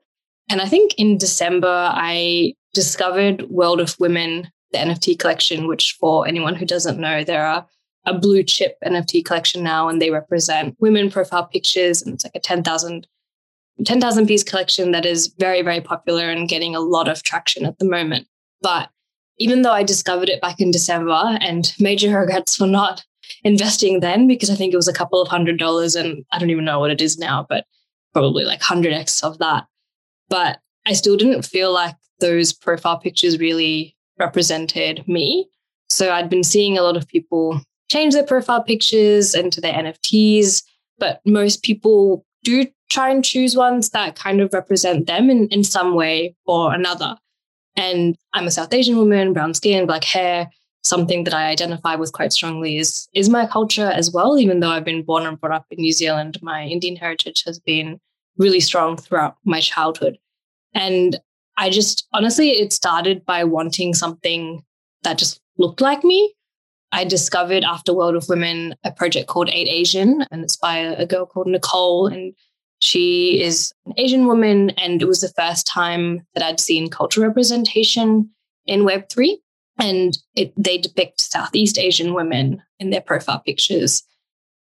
And 0.50 0.60
I 0.60 0.66
think 0.66 0.94
in 0.98 1.16
December, 1.16 1.90
I 1.94 2.54
discovered 2.74 3.48
World 3.48 3.80
of 3.80 3.98
Women, 4.00 4.50
the 4.72 4.78
NFT 4.78 5.18
collection, 5.18 5.68
which 5.68 5.96
for 5.98 6.26
anyone 6.26 6.56
who 6.56 6.66
doesn't 6.66 6.98
know, 6.98 7.24
there 7.24 7.46
are 7.46 7.66
a 8.04 8.18
blue 8.18 8.42
chip 8.42 8.76
NFT 8.84 9.24
collection 9.24 9.62
now, 9.62 9.88
and 9.88 10.02
they 10.02 10.10
represent 10.10 10.76
women 10.80 11.10
profile 11.10 11.46
pictures. 11.46 12.02
And 12.02 12.14
it's 12.14 12.24
like 12.24 12.34
a 12.34 12.40
10,000 12.40 13.06
10,000 13.84 14.26
piece 14.26 14.44
collection 14.44 14.90
that 14.92 15.06
is 15.06 15.28
very, 15.38 15.62
very 15.62 15.80
popular 15.80 16.28
and 16.28 16.48
getting 16.48 16.76
a 16.76 16.80
lot 16.80 17.08
of 17.08 17.22
traction 17.22 17.64
at 17.64 17.78
the 17.78 17.86
moment. 17.86 18.26
But 18.60 18.90
even 19.38 19.62
though 19.62 19.72
I 19.72 19.82
discovered 19.82 20.28
it 20.28 20.42
back 20.42 20.60
in 20.60 20.70
December 20.70 21.38
and 21.40 21.72
major 21.80 22.10
regrets 22.20 22.56
for 22.56 22.66
not 22.66 23.04
investing 23.44 24.00
then 24.00 24.26
because 24.26 24.50
I 24.50 24.54
think 24.54 24.72
it 24.72 24.76
was 24.76 24.88
a 24.88 24.92
couple 24.92 25.22
of 25.22 25.28
hundred 25.28 25.58
dollars 25.58 25.94
and 25.94 26.24
I 26.32 26.38
don't 26.38 26.50
even 26.50 26.64
know 26.64 26.80
what 26.80 26.90
it 26.90 27.00
is 27.00 27.16
now, 27.16 27.46
but 27.48 27.64
probably 28.12 28.44
like 28.44 28.60
100x 28.60 29.22
of 29.22 29.38
that. 29.38 29.66
But 30.30 30.60
I 30.86 30.94
still 30.94 31.16
didn't 31.16 31.42
feel 31.42 31.72
like 31.72 31.94
those 32.20 32.52
profile 32.52 32.98
pictures 32.98 33.38
really 33.38 33.96
represented 34.18 35.06
me. 35.06 35.48
So 35.90 36.12
I'd 36.12 36.30
been 36.30 36.44
seeing 36.44 36.78
a 36.78 36.82
lot 36.82 36.96
of 36.96 37.08
people 37.08 37.60
change 37.90 38.14
their 38.14 38.24
profile 38.24 38.62
pictures 38.62 39.34
into 39.34 39.60
their 39.60 39.74
NFTs, 39.74 40.62
but 40.98 41.20
most 41.26 41.62
people 41.62 42.24
do 42.44 42.66
try 42.88 43.10
and 43.10 43.24
choose 43.24 43.56
ones 43.56 43.90
that 43.90 44.16
kind 44.16 44.40
of 44.40 44.52
represent 44.52 45.06
them 45.06 45.28
in, 45.28 45.48
in 45.48 45.64
some 45.64 45.94
way 45.94 46.34
or 46.46 46.72
another. 46.72 47.16
And 47.76 48.16
I'm 48.32 48.46
a 48.46 48.50
South 48.50 48.72
Asian 48.72 48.96
woman, 48.96 49.32
brown 49.32 49.54
skin, 49.54 49.86
black 49.86 50.04
hair. 50.04 50.48
Something 50.82 51.24
that 51.24 51.34
I 51.34 51.48
identify 51.48 51.94
with 51.96 52.12
quite 52.12 52.32
strongly 52.32 52.78
is 52.78 53.06
is 53.12 53.28
my 53.28 53.46
culture 53.46 53.90
as 53.90 54.10
well. 54.10 54.38
Even 54.38 54.60
though 54.60 54.70
I've 54.70 54.84
been 54.84 55.02
born 55.02 55.26
and 55.26 55.38
brought 55.38 55.54
up 55.54 55.66
in 55.70 55.78
New 55.78 55.92
Zealand, 55.92 56.38
my 56.42 56.64
Indian 56.64 56.96
heritage 56.96 57.44
has 57.44 57.58
been 57.58 58.00
really 58.40 58.58
strong 58.58 58.96
throughout 58.96 59.36
my 59.44 59.60
childhood. 59.60 60.18
And 60.74 61.20
I 61.56 61.70
just 61.70 62.08
honestly, 62.12 62.50
it 62.50 62.72
started 62.72 63.24
by 63.24 63.44
wanting 63.44 63.94
something 63.94 64.64
that 65.02 65.18
just 65.18 65.40
looked 65.58 65.80
like 65.80 66.02
me. 66.02 66.34
I 66.90 67.04
discovered 67.04 67.62
after 67.62 67.94
World 67.94 68.16
of 68.16 68.28
Women 68.28 68.74
a 68.82 68.90
project 68.90 69.28
called 69.28 69.50
Eight 69.52 69.68
Asian, 69.68 70.24
and 70.30 70.42
it's 70.42 70.56
by 70.56 70.78
a 70.78 71.06
girl 71.06 71.26
called 71.26 71.46
Nicole. 71.46 72.08
And 72.08 72.34
she 72.80 73.40
is 73.40 73.72
an 73.86 73.92
Asian 73.96 74.26
woman, 74.26 74.70
and 74.70 75.00
it 75.00 75.04
was 75.04 75.20
the 75.20 75.28
first 75.28 75.66
time 75.66 76.26
that 76.34 76.42
I'd 76.42 76.58
seen 76.58 76.88
cultural 76.88 77.28
representation 77.28 78.30
in 78.66 78.80
Web3. 78.80 79.36
And 79.78 80.18
it, 80.34 80.52
they 80.56 80.78
depict 80.78 81.20
Southeast 81.20 81.78
Asian 81.78 82.12
women 82.14 82.62
in 82.80 82.90
their 82.90 83.00
profile 83.00 83.40
pictures. 83.40 84.02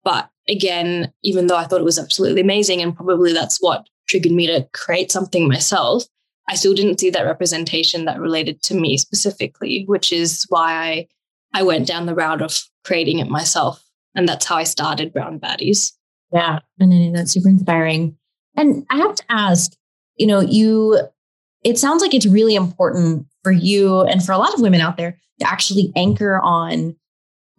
But 0.03 0.29
again, 0.49 1.11
even 1.23 1.47
though 1.47 1.57
I 1.57 1.65
thought 1.65 1.81
it 1.81 1.85
was 1.85 1.99
absolutely 1.99 2.41
amazing, 2.41 2.81
and 2.81 2.95
probably 2.95 3.33
that's 3.33 3.61
what 3.61 3.87
triggered 4.07 4.31
me 4.31 4.47
to 4.47 4.67
create 4.73 5.11
something 5.11 5.47
myself, 5.47 6.03
I 6.47 6.55
still 6.55 6.73
didn't 6.73 6.99
see 6.99 7.11
that 7.11 7.25
representation 7.25 8.05
that 8.05 8.19
related 8.19 8.61
to 8.63 8.73
me 8.73 8.97
specifically, 8.97 9.83
which 9.85 10.11
is 10.11 10.45
why 10.49 10.73
I, 10.73 11.07
I 11.53 11.63
went 11.63 11.87
down 11.87 12.07
the 12.07 12.15
route 12.15 12.41
of 12.41 12.59
creating 12.83 13.19
it 13.19 13.29
myself. 13.29 13.83
And 14.15 14.27
that's 14.27 14.45
how 14.45 14.55
I 14.55 14.63
started 14.63 15.13
Brown 15.13 15.39
Baddies. 15.39 15.93
Yeah. 16.33 16.59
And 16.79 17.15
that's 17.15 17.31
super 17.31 17.49
inspiring. 17.49 18.17
And 18.55 18.85
I 18.89 18.97
have 18.97 19.15
to 19.15 19.23
ask, 19.29 19.73
you 20.15 20.25
know, 20.25 20.39
you, 20.39 20.99
it 21.63 21.77
sounds 21.77 22.01
like 22.01 22.15
it's 22.15 22.25
really 22.25 22.55
important 22.55 23.27
for 23.43 23.51
you 23.51 24.01
and 24.01 24.23
for 24.23 24.31
a 24.31 24.37
lot 24.37 24.53
of 24.53 24.61
women 24.61 24.81
out 24.81 24.97
there 24.97 25.19
to 25.39 25.47
actually 25.47 25.93
anchor 25.95 26.39
on 26.39 26.95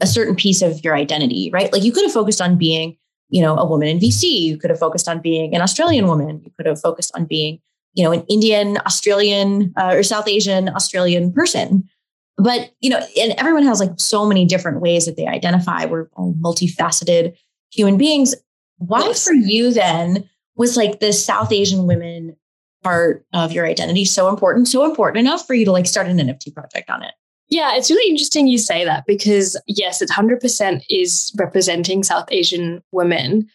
a 0.00 0.06
certain 0.06 0.34
piece 0.34 0.62
of 0.62 0.82
your 0.84 0.94
identity, 0.94 1.50
right? 1.52 1.72
Like 1.72 1.82
you 1.82 1.92
could 1.92 2.04
have 2.04 2.12
focused 2.12 2.40
on 2.40 2.56
being, 2.56 2.96
you 3.28 3.42
know, 3.42 3.56
a 3.56 3.66
woman 3.66 3.88
in 3.88 3.98
VC. 3.98 4.24
You 4.24 4.58
could 4.58 4.70
have 4.70 4.78
focused 4.78 5.08
on 5.08 5.20
being 5.20 5.54
an 5.54 5.60
Australian 5.60 6.06
woman. 6.06 6.40
You 6.44 6.50
could 6.56 6.66
have 6.66 6.80
focused 6.80 7.12
on 7.14 7.26
being, 7.26 7.60
you 7.94 8.04
know, 8.04 8.12
an 8.12 8.24
Indian, 8.28 8.78
Australian, 8.86 9.72
uh, 9.76 9.94
or 9.94 10.02
South 10.02 10.28
Asian, 10.28 10.68
Australian 10.70 11.32
person. 11.32 11.88
But, 12.36 12.70
you 12.80 12.88
know, 12.88 13.04
and 13.20 13.34
everyone 13.36 13.64
has 13.64 13.80
like 13.80 13.92
so 13.96 14.24
many 14.24 14.46
different 14.46 14.80
ways 14.80 15.04
that 15.06 15.16
they 15.16 15.26
identify. 15.26 15.84
We're 15.84 16.08
all 16.14 16.34
multifaceted 16.40 17.36
human 17.70 17.98
beings. 17.98 18.34
Why 18.78 19.00
yes. 19.00 19.24
for 19.24 19.34
you 19.34 19.72
then 19.72 20.28
was 20.56 20.76
like 20.76 21.00
the 21.00 21.12
South 21.12 21.52
Asian 21.52 21.86
women 21.86 22.36
part 22.82 23.26
of 23.34 23.52
your 23.52 23.66
identity 23.66 24.06
so 24.06 24.28
important, 24.28 24.68
so 24.68 24.86
important 24.86 25.18
enough 25.18 25.46
for 25.46 25.52
you 25.52 25.66
to 25.66 25.72
like 25.72 25.86
start 25.86 26.06
an 26.06 26.16
NFT 26.16 26.54
project 26.54 26.88
on 26.88 27.02
it? 27.02 27.12
Yeah, 27.50 27.74
it's 27.74 27.90
really 27.90 28.08
interesting 28.08 28.46
you 28.46 28.58
say 28.58 28.84
that 28.84 29.04
because 29.06 29.60
yes, 29.66 30.00
it 30.00 30.08
100% 30.08 30.84
is 30.88 31.32
representing 31.36 32.04
South 32.04 32.28
Asian 32.30 32.82
women, 32.92 33.50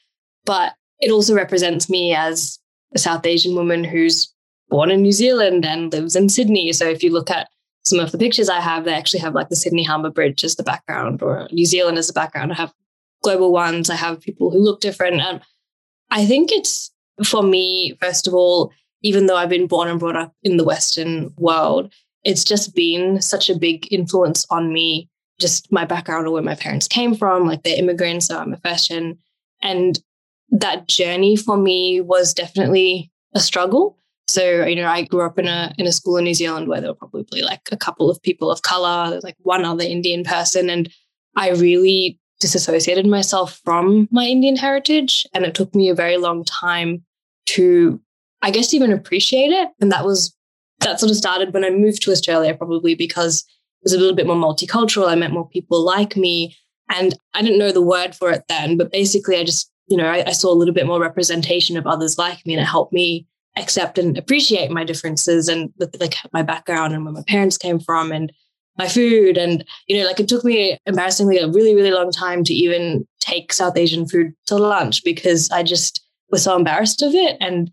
but 0.45 0.73
it 0.99 1.11
also 1.11 1.33
represents 1.33 1.89
me 1.89 2.13
as 2.13 2.59
a 2.93 2.99
South 2.99 3.25
Asian 3.25 3.55
woman 3.55 3.83
who's 3.85 4.33
born 4.69 4.91
in 4.91 5.01
New 5.01 5.13
Zealand 5.13 5.65
and 5.65 5.93
lives 5.93 6.15
in 6.15 6.27
Sydney. 6.27 6.73
So 6.73 6.87
if 6.87 7.03
you 7.03 7.11
look 7.11 7.31
at 7.31 7.49
some 7.85 7.99
of 7.99 8.11
the 8.11 8.17
pictures 8.17 8.49
I 8.49 8.59
have, 8.59 8.83
they 8.83 8.93
actually 8.93 9.19
have 9.21 9.33
like 9.33 9.49
the 9.49 9.55
Sydney 9.55 9.83
Harbour 9.83 10.09
Bridge 10.09 10.43
as 10.43 10.55
the 10.55 10.63
background 10.63 11.21
or 11.21 11.47
New 11.51 11.65
Zealand 11.65 11.97
as 11.97 12.07
the 12.07 12.13
background. 12.13 12.51
I 12.51 12.55
have 12.55 12.73
global 13.23 13.51
ones. 13.51 13.89
I 13.89 13.95
have 13.95 14.21
people 14.21 14.51
who 14.51 14.59
look 14.59 14.81
different. 14.81 15.21
And 15.21 15.41
I 16.09 16.25
think 16.25 16.51
it's 16.51 16.91
for 17.23 17.43
me, 17.43 17.97
first 18.01 18.27
of 18.27 18.33
all, 18.33 18.73
even 19.01 19.27
though 19.27 19.37
I've 19.37 19.49
been 19.49 19.67
born 19.67 19.87
and 19.87 19.99
brought 19.99 20.15
up 20.15 20.33
in 20.43 20.57
the 20.57 20.63
Western 20.63 21.31
world, 21.37 21.93
it's 22.25 22.43
just 22.43 22.75
been 22.75 23.21
such 23.21 23.49
a 23.49 23.57
big 23.57 23.87
influence 23.93 24.45
on 24.49 24.73
me, 24.73 25.07
just 25.39 25.71
my 25.71 25.85
background 25.85 26.27
or 26.27 26.31
where 26.31 26.41
my 26.41 26.55
parents 26.55 26.87
came 26.87 27.15
from, 27.15 27.47
like 27.47 27.63
they're 27.63 27.79
immigrants, 27.79 28.25
so 28.25 28.39
I'm 28.39 28.53
a 28.53 28.75
gen. 28.77 29.17
And 29.61 29.99
that 30.49 30.87
journey 30.87 31.35
for 31.35 31.55
me 31.55 32.01
was 32.01 32.33
definitely 32.33 33.11
a 33.33 33.39
struggle. 33.39 33.97
So, 34.27 34.65
you 34.65 34.75
know, 34.75 34.87
I 34.87 35.03
grew 35.03 35.21
up 35.21 35.37
in 35.37 35.47
a 35.47 35.73
in 35.77 35.85
a 35.85 35.91
school 35.91 36.17
in 36.17 36.23
New 36.23 36.33
Zealand 36.33 36.67
where 36.67 36.81
there 36.81 36.89
were 36.89 36.95
probably 36.95 37.43
like 37.43 37.61
a 37.71 37.77
couple 37.77 38.09
of 38.09 38.21
people 38.21 38.51
of 38.51 38.63
color, 38.63 39.19
like 39.23 39.35
one 39.43 39.63
other 39.63 39.83
Indian 39.83 40.23
person. 40.23 40.69
And 40.69 40.91
I 41.35 41.51
really 41.51 42.19
disassociated 42.39 43.05
myself 43.05 43.61
from 43.63 44.07
my 44.11 44.25
Indian 44.25 44.55
heritage. 44.55 45.27
And 45.33 45.45
it 45.45 45.53
took 45.53 45.75
me 45.75 45.89
a 45.89 45.95
very 45.95 46.17
long 46.17 46.43
time 46.43 47.05
to, 47.47 48.01
I 48.41 48.49
guess, 48.49 48.73
even 48.73 48.91
appreciate 48.91 49.51
it. 49.51 49.69
And 49.79 49.91
that 49.91 50.05
was, 50.05 50.35
that 50.79 50.99
sort 50.99 51.11
of 51.11 51.17
started 51.17 51.53
when 51.53 51.65
I 51.65 51.69
moved 51.69 52.01
to 52.03 52.11
Australia, 52.11 52.55
probably 52.55 52.95
because 52.95 53.39
it 53.39 53.85
was 53.85 53.93
a 53.93 53.97
little 53.97 54.15
bit 54.15 54.27
more 54.27 54.35
multicultural. 54.35 55.07
I 55.07 55.15
met 55.15 55.31
more 55.31 55.47
people 55.49 55.83
like 55.83 56.15
me. 56.15 56.55
And 56.93 57.15
I 57.33 57.41
didn't 57.41 57.57
know 57.57 57.71
the 57.71 57.81
word 57.81 58.13
for 58.13 58.29
it 58.29 58.43
then, 58.47 58.77
but 58.77 58.91
basically, 58.91 59.37
I 59.37 59.43
just, 59.43 59.71
you 59.87 59.97
know, 59.97 60.05
I, 60.05 60.23
I 60.27 60.31
saw 60.33 60.51
a 60.51 60.53
little 60.53 60.73
bit 60.73 60.85
more 60.85 60.99
representation 60.99 61.77
of 61.77 61.87
others 61.87 62.19
like 62.19 62.45
me, 62.45 62.53
and 62.53 62.61
it 62.61 62.65
helped 62.65 62.93
me 62.93 63.25
accept 63.57 63.97
and 63.97 64.17
appreciate 64.17 64.69
my 64.69 64.83
differences 64.83 65.47
and 65.47 65.73
like 65.99 66.15
my 66.31 66.43
background 66.43 66.93
and 66.93 67.03
where 67.03 67.13
my 67.13 67.23
parents 67.27 67.57
came 67.57 67.79
from 67.79 68.11
and 68.11 68.31
my 68.77 68.87
food. 68.87 69.37
And, 69.37 69.65
you 69.87 69.97
know, 69.97 70.05
like 70.05 70.19
it 70.19 70.27
took 70.27 70.43
me 70.43 70.77
embarrassingly 70.85 71.39
a 71.39 71.47
really, 71.47 71.73
really 71.73 71.91
long 71.91 72.11
time 72.11 72.43
to 72.43 72.53
even 72.53 73.07
take 73.19 73.53
South 73.53 73.77
Asian 73.77 74.07
food 74.07 74.33
to 74.47 74.57
lunch 74.57 75.03
because 75.03 75.49
I 75.49 75.63
just 75.63 76.05
was 76.29 76.43
so 76.43 76.55
embarrassed 76.55 77.01
of 77.01 77.15
it. 77.15 77.37
And 77.39 77.71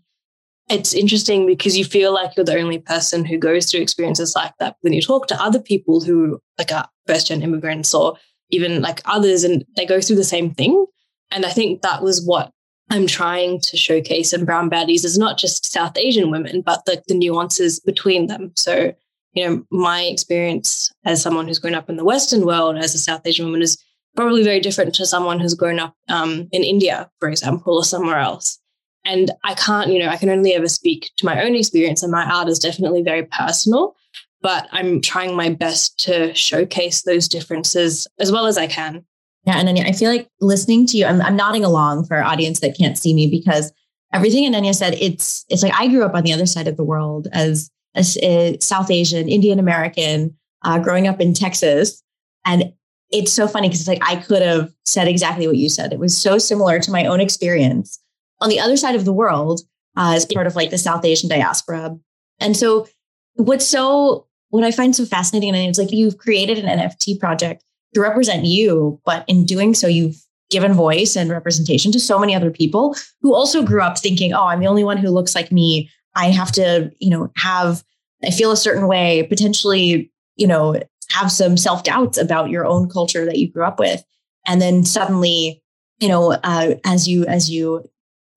it's 0.69 0.93
interesting 0.93 1.45
because 1.45 1.77
you 1.77 1.85
feel 1.85 2.13
like 2.13 2.35
you're 2.35 2.45
the 2.45 2.59
only 2.59 2.79
person 2.79 3.25
who 3.25 3.37
goes 3.37 3.69
through 3.69 3.81
experiences 3.81 4.35
like 4.35 4.53
that 4.59 4.75
when 4.81 4.93
you 4.93 5.01
talk 5.01 5.27
to 5.27 5.41
other 5.41 5.59
people 5.59 6.01
who 6.01 6.39
like 6.57 6.71
are 6.71 6.87
first 7.05 7.27
gen 7.27 7.41
immigrants 7.41 7.93
or 7.93 8.15
even 8.49 8.81
like 8.81 9.01
others 9.05 9.43
and 9.43 9.65
they 9.75 9.85
go 9.85 9.99
through 9.99 10.15
the 10.15 10.23
same 10.23 10.53
thing. 10.53 10.85
And 11.31 11.45
I 11.45 11.49
think 11.49 11.81
that 11.81 12.01
was 12.01 12.25
what 12.25 12.51
I'm 12.89 13.07
trying 13.07 13.59
to 13.61 13.77
showcase 13.77 14.33
in 14.33 14.45
Brown 14.45 14.69
Baddies 14.69 15.03
is 15.03 15.17
not 15.17 15.37
just 15.37 15.71
South 15.71 15.97
Asian 15.97 16.29
women, 16.31 16.61
but 16.61 16.85
the, 16.85 17.01
the 17.07 17.15
nuances 17.15 17.79
between 17.79 18.27
them. 18.27 18.51
So 18.55 18.93
you 19.33 19.47
know, 19.47 19.63
my 19.71 20.03
experience 20.03 20.91
as 21.05 21.21
someone 21.21 21.47
who's 21.47 21.59
grown 21.59 21.75
up 21.75 21.89
in 21.89 21.97
the 21.97 22.05
Western 22.05 22.45
world 22.45 22.77
as 22.77 22.93
a 22.93 22.99
South 22.99 23.21
Asian 23.25 23.45
woman 23.45 23.61
is 23.61 23.83
probably 24.15 24.43
very 24.43 24.59
different 24.59 24.93
to 24.95 25.05
someone 25.05 25.39
who's 25.39 25.55
grown 25.55 25.79
up 25.79 25.95
um, 26.07 26.47
in 26.51 26.63
India, 26.63 27.09
for 27.19 27.29
example, 27.29 27.75
or 27.75 27.83
somewhere 27.83 28.19
else. 28.19 28.59
And 29.05 29.31
I 29.43 29.53
can't, 29.53 29.91
you 29.91 29.99
know, 29.99 30.09
I 30.09 30.17
can 30.17 30.29
only 30.29 30.53
ever 30.53 30.67
speak 30.67 31.11
to 31.17 31.25
my 31.25 31.43
own 31.43 31.55
experience, 31.55 32.03
and 32.03 32.11
my 32.11 32.25
art 32.25 32.47
is 32.47 32.59
definitely 32.59 33.01
very 33.01 33.23
personal. 33.23 33.95
But 34.41 34.67
I'm 34.71 35.01
trying 35.01 35.35
my 35.35 35.49
best 35.49 35.97
to 36.05 36.33
showcase 36.35 37.03
those 37.03 37.27
differences 37.27 38.07
as 38.19 38.31
well 38.31 38.45
as 38.45 38.57
I 38.57 38.67
can. 38.67 39.05
Yeah, 39.45 39.57
and 39.57 39.67
Ananya, 39.67 39.87
I 39.87 39.91
feel 39.91 40.09
like 40.09 40.27
listening 40.39 40.85
to 40.87 40.97
you, 40.97 41.05
I'm, 41.05 41.21
I'm 41.21 41.35
nodding 41.35 41.65
along 41.65 42.05
for 42.05 42.15
our 42.15 42.23
audience 42.23 42.61
that 42.61 42.77
can't 42.77 42.97
see 42.97 43.13
me 43.13 43.29
because 43.29 43.73
everything 44.13 44.49
Ananya 44.51 44.73
said, 44.73 44.95
it's 44.95 45.45
it's 45.49 45.63
like 45.63 45.73
I 45.77 45.87
grew 45.87 46.03
up 46.03 46.13
on 46.13 46.23
the 46.23 46.33
other 46.33 46.45
side 46.45 46.67
of 46.67 46.77
the 46.77 46.83
world 46.83 47.27
as 47.33 47.69
a, 47.95 48.03
a 48.21 48.57
South 48.59 48.89
Asian, 48.89 49.27
Indian 49.27 49.59
American, 49.59 50.35
uh, 50.63 50.79
growing 50.79 51.07
up 51.07 51.19
in 51.19 51.33
Texas. 51.33 52.01
And 52.45 52.73
it's 53.11 53.31
so 53.31 53.47
funny 53.47 53.67
because 53.67 53.81
it's 53.81 53.87
like 53.87 54.01
I 54.01 54.15
could 54.15 54.41
have 54.41 54.73
said 54.85 55.07
exactly 55.07 55.47
what 55.47 55.57
you 55.57 55.69
said. 55.69 55.93
It 55.93 55.99
was 55.99 56.17
so 56.17 56.37
similar 56.37 56.79
to 56.79 56.91
my 56.91 57.05
own 57.05 57.19
experience 57.19 57.99
on 58.43 58.49
the 58.49 58.59
other 58.59 58.77
side 58.77 58.93
of 58.93 59.05
the 59.05 59.13
world 59.13 59.61
uh, 59.97 60.13
as 60.15 60.25
part 60.25 60.45
of 60.45 60.55
like 60.55 60.69
the 60.69 60.77
South 60.77 61.03
Asian 61.05 61.29
diaspora. 61.29 61.97
And 62.39 62.55
so, 62.55 62.87
what's 63.35 63.67
so 63.67 64.27
what 64.49 64.63
I 64.63 64.69
find 64.69 64.95
so 64.95 65.05
fascinating, 65.05 65.49
and 65.55 65.67
it's 65.67 65.79
like 65.79 65.91
you've 65.91 66.19
created 66.19 66.59
an 66.59 66.77
NFT 66.77 67.19
project 67.19 67.63
to 67.95 68.01
represent 68.01 68.45
you, 68.45 69.01
but 69.03 69.25
in 69.27 69.45
doing 69.45 69.73
so, 69.73 69.87
you've 69.87 70.17
given 70.51 70.73
voice 70.73 71.15
and 71.15 71.31
representation 71.31 71.91
to 71.91 71.99
so 71.99 72.19
many 72.19 72.35
other 72.35 72.51
people 72.51 72.95
who 73.21 73.33
also 73.33 73.63
grew 73.63 73.81
up 73.81 73.97
thinking, 73.97 74.33
oh, 74.33 74.45
I'm 74.45 74.59
the 74.59 74.67
only 74.67 74.83
one 74.83 74.97
who 74.97 75.09
looks 75.09 75.33
like 75.33 75.51
me. 75.51 75.89
I 76.15 76.27
have 76.27 76.51
to, 76.51 76.91
you 76.99 77.09
know, 77.09 77.31
have, 77.37 77.83
I 78.23 78.29
feel 78.29 78.51
a 78.51 78.57
certain 78.57 78.87
way, 78.87 79.25
potentially, 79.27 80.11
you 80.35 80.45
know, 80.45 80.79
have 81.09 81.31
some 81.31 81.57
self 81.57 81.83
doubts 81.83 82.19
about 82.19 82.51
your 82.51 82.65
own 82.65 82.89
culture 82.89 83.25
that 83.25 83.37
you 83.39 83.51
grew 83.51 83.65
up 83.65 83.79
with. 83.79 84.03
And 84.45 84.61
then 84.61 84.83
suddenly, 84.83 85.63
you 85.99 86.09
know, 86.09 86.33
uh, 86.43 86.75
as 86.85 87.07
you, 87.07 87.25
as 87.25 87.49
you 87.49 87.89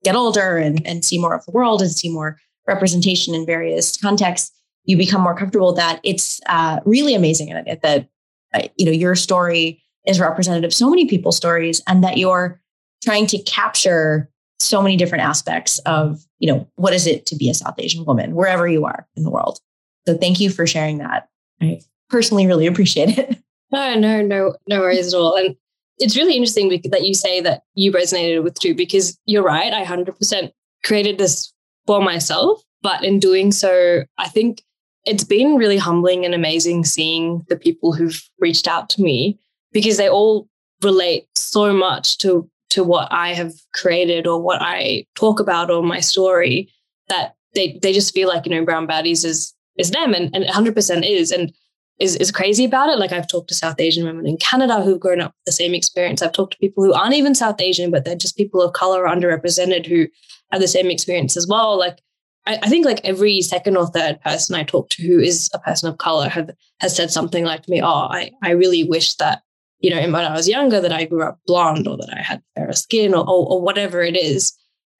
get 0.03 0.15
older 0.15 0.57
and, 0.57 0.85
and 0.85 1.03
see 1.03 1.17
more 1.17 1.33
of 1.33 1.45
the 1.45 1.51
world 1.51 1.81
and 1.81 1.91
see 1.91 2.09
more 2.09 2.37
representation 2.67 3.33
in 3.33 3.45
various 3.45 3.97
contexts, 3.97 4.51
you 4.85 4.97
become 4.97 5.21
more 5.21 5.35
comfortable 5.35 5.73
that 5.73 5.99
it's 6.03 6.39
uh, 6.47 6.79
really 6.85 7.13
amazing 7.13 7.49
that, 7.49 8.09
uh, 8.53 8.61
you 8.77 8.85
know, 8.85 8.91
your 8.91 9.15
story 9.15 9.81
is 10.05 10.19
representative 10.19 10.69
of 10.69 10.73
so 10.73 10.89
many 10.89 11.05
people's 11.05 11.37
stories 11.37 11.81
and 11.87 12.03
that 12.03 12.17
you're 12.17 12.61
trying 13.03 13.27
to 13.27 13.37
capture 13.43 14.29
so 14.59 14.81
many 14.81 14.97
different 14.97 15.23
aspects 15.23 15.79
of, 15.79 16.25
you 16.39 16.51
know, 16.51 16.67
what 16.75 16.93
is 16.93 17.05
it 17.05 17.25
to 17.25 17.35
be 17.35 17.49
a 17.49 17.53
South 17.53 17.75
Asian 17.77 18.05
woman 18.05 18.33
wherever 18.33 18.67
you 18.67 18.85
are 18.85 19.07
in 19.15 19.23
the 19.23 19.29
world. 19.29 19.59
So 20.07 20.17
thank 20.17 20.39
you 20.39 20.49
for 20.49 20.65
sharing 20.65 20.97
that. 20.99 21.27
I 21.61 21.81
personally 22.09 22.47
really 22.47 22.65
appreciate 22.65 23.17
it. 23.17 23.37
No, 23.71 23.95
no, 23.95 24.21
no, 24.21 24.55
no 24.67 24.79
worries 24.79 25.13
at 25.13 25.17
all. 25.17 25.35
And 25.35 25.55
it's 25.99 26.15
really 26.15 26.35
interesting 26.35 26.69
that 26.69 27.05
you 27.05 27.13
say 27.13 27.41
that 27.41 27.63
you 27.73 27.91
resonated 27.91 28.43
with 28.43 28.59
too, 28.59 28.75
because 28.75 29.17
you're 29.25 29.43
right. 29.43 29.73
I 29.73 29.83
100% 29.83 30.51
created 30.83 31.17
this 31.17 31.51
for 31.85 32.01
myself. 32.01 32.61
But 32.81 33.03
in 33.03 33.19
doing 33.19 33.51
so, 33.51 34.03
I 34.17 34.27
think 34.27 34.61
it's 35.05 35.23
been 35.23 35.55
really 35.55 35.77
humbling 35.77 36.25
and 36.25 36.35
amazing 36.35 36.83
seeing 36.83 37.45
the 37.49 37.57
people 37.57 37.93
who've 37.93 38.21
reached 38.39 38.67
out 38.67 38.89
to 38.89 39.01
me 39.01 39.39
because 39.71 39.97
they 39.97 40.09
all 40.09 40.47
relate 40.83 41.27
so 41.35 41.73
much 41.73 42.17
to 42.19 42.49
to 42.69 42.83
what 42.83 43.07
I 43.11 43.33
have 43.33 43.53
created 43.73 44.27
or 44.27 44.41
what 44.41 44.61
I 44.61 45.05
talk 45.15 45.39
about 45.39 45.71
or 45.71 45.81
my 45.81 46.01
story 46.01 46.69
that 47.07 47.35
they 47.55 47.79
they 47.81 47.93
just 47.93 48.13
feel 48.13 48.27
like 48.27 48.45
you 48.45 48.51
know 48.51 48.65
brown 48.65 48.87
baddies 48.87 49.23
is 49.25 49.53
is 49.77 49.91
them 49.91 50.13
and, 50.13 50.35
and 50.35 50.45
100% 50.45 51.09
is 51.09 51.31
and 51.31 51.53
is, 51.99 52.15
is 52.17 52.31
crazy 52.31 52.65
about 52.65 52.89
it. 52.89 52.99
Like 52.99 53.11
I've 53.11 53.27
talked 53.27 53.49
to 53.49 53.55
South 53.55 53.79
Asian 53.79 54.05
women 54.05 54.27
in 54.27 54.37
Canada 54.37 54.81
who've 54.81 54.99
grown 54.99 55.21
up 55.21 55.31
with 55.31 55.45
the 55.45 55.51
same 55.51 55.73
experience. 55.73 56.21
I've 56.21 56.31
talked 56.31 56.53
to 56.53 56.59
people 56.59 56.83
who 56.83 56.93
aren't 56.93 57.15
even 57.15 57.33
South 57.35 57.59
Asian, 57.59 57.91
but 57.91 58.05
they're 58.05 58.15
just 58.15 58.37
people 58.37 58.61
of 58.61 58.73
color 58.73 59.05
underrepresented 59.05 59.85
who 59.85 60.07
have 60.51 60.61
the 60.61 60.67
same 60.67 60.89
experience 60.89 61.35
as 61.35 61.47
well. 61.47 61.77
Like 61.77 61.99
I, 62.45 62.59
I 62.63 62.69
think 62.69 62.85
like 62.85 63.01
every 63.03 63.41
second 63.41 63.77
or 63.77 63.87
third 63.87 64.21
person 64.21 64.55
I 64.55 64.63
talk 64.63 64.89
to 64.89 65.03
who 65.03 65.19
is 65.19 65.49
a 65.53 65.59
person 65.59 65.89
of 65.89 65.97
color 65.97 66.29
have 66.29 66.51
has 66.79 66.95
said 66.95 67.11
something 67.11 67.43
like 67.43 67.63
to 67.63 67.71
me, 67.71 67.81
oh, 67.81 68.07
I, 68.09 68.31
I 68.43 68.51
really 68.51 68.83
wish 68.83 69.15
that, 69.15 69.41
you 69.79 69.89
know, 69.89 70.01
when 70.01 70.15
I 70.15 70.33
was 70.33 70.47
younger 70.47 70.79
that 70.79 70.93
I 70.93 71.05
grew 71.05 71.23
up 71.23 71.39
blonde 71.47 71.87
or 71.87 71.97
that 71.97 72.13
I 72.15 72.21
had 72.21 72.41
fairer 72.55 72.73
skin 72.73 73.13
or, 73.13 73.21
or, 73.21 73.47
or 73.47 73.61
whatever 73.61 74.01
it 74.01 74.15
is. 74.15 74.53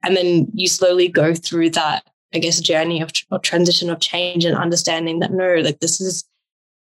And 0.04 0.16
then 0.16 0.48
you 0.54 0.68
slowly 0.68 1.08
go 1.08 1.34
through 1.34 1.72
that, 1.72 2.04
I 2.34 2.40
guess, 2.40 2.60
journey 2.60 3.02
of, 3.02 3.12
of 3.32 3.42
transition 3.42 3.90
of 3.90 4.00
change 4.00 4.46
and 4.46 4.58
understanding 4.58 5.20
that 5.20 5.32
no, 5.32 5.56
like 5.56 5.80
this 5.80 6.02
is 6.02 6.24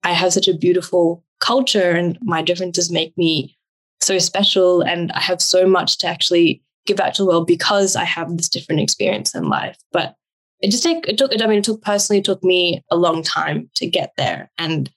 I 0.04 0.14
have 0.14 0.34
such 0.34 0.48
a 0.48 0.58
beautiful 0.58 1.24
culture 1.40 1.92
and 1.92 2.18
my 2.22 2.42
differences 2.42 2.92
make 2.92 3.18
me 3.18 3.58
so 4.02 4.18
special. 4.20 4.82
And 4.82 5.12
I 5.12 5.20
have 5.20 5.42
so 5.42 5.68
much 5.68 5.98
to 6.00 6.08
actually 6.08 6.64
give 6.86 6.98
back 6.98 7.14
to 7.14 7.24
the 7.24 7.28
world 7.28 7.48
because 7.48 7.96
I 7.96 8.04
have 8.06 8.36
this 8.38 8.50
different 8.50 8.82
experience 8.82 9.36
in 9.36 9.50
life. 9.50 9.78
But 9.92 10.16
it 10.60 10.72
just 10.72 10.84
take 10.84 11.08
it 11.08 11.18
took 11.18 11.32
I 11.40 11.46
mean 11.46 11.60
it 11.60 11.64
took 11.64 11.84
personally 11.84 12.20
it 12.20 12.26
took 12.26 12.44
me 12.44 12.84
a 12.90 12.98
long 12.98 13.22
time 13.22 13.70
to 13.76 13.88
get 13.88 14.14
there. 14.18 14.50
And 14.58 14.90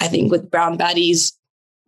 I 0.00 0.08
think 0.08 0.30
with 0.30 0.50
brown 0.50 0.78
baddies, 0.78 1.32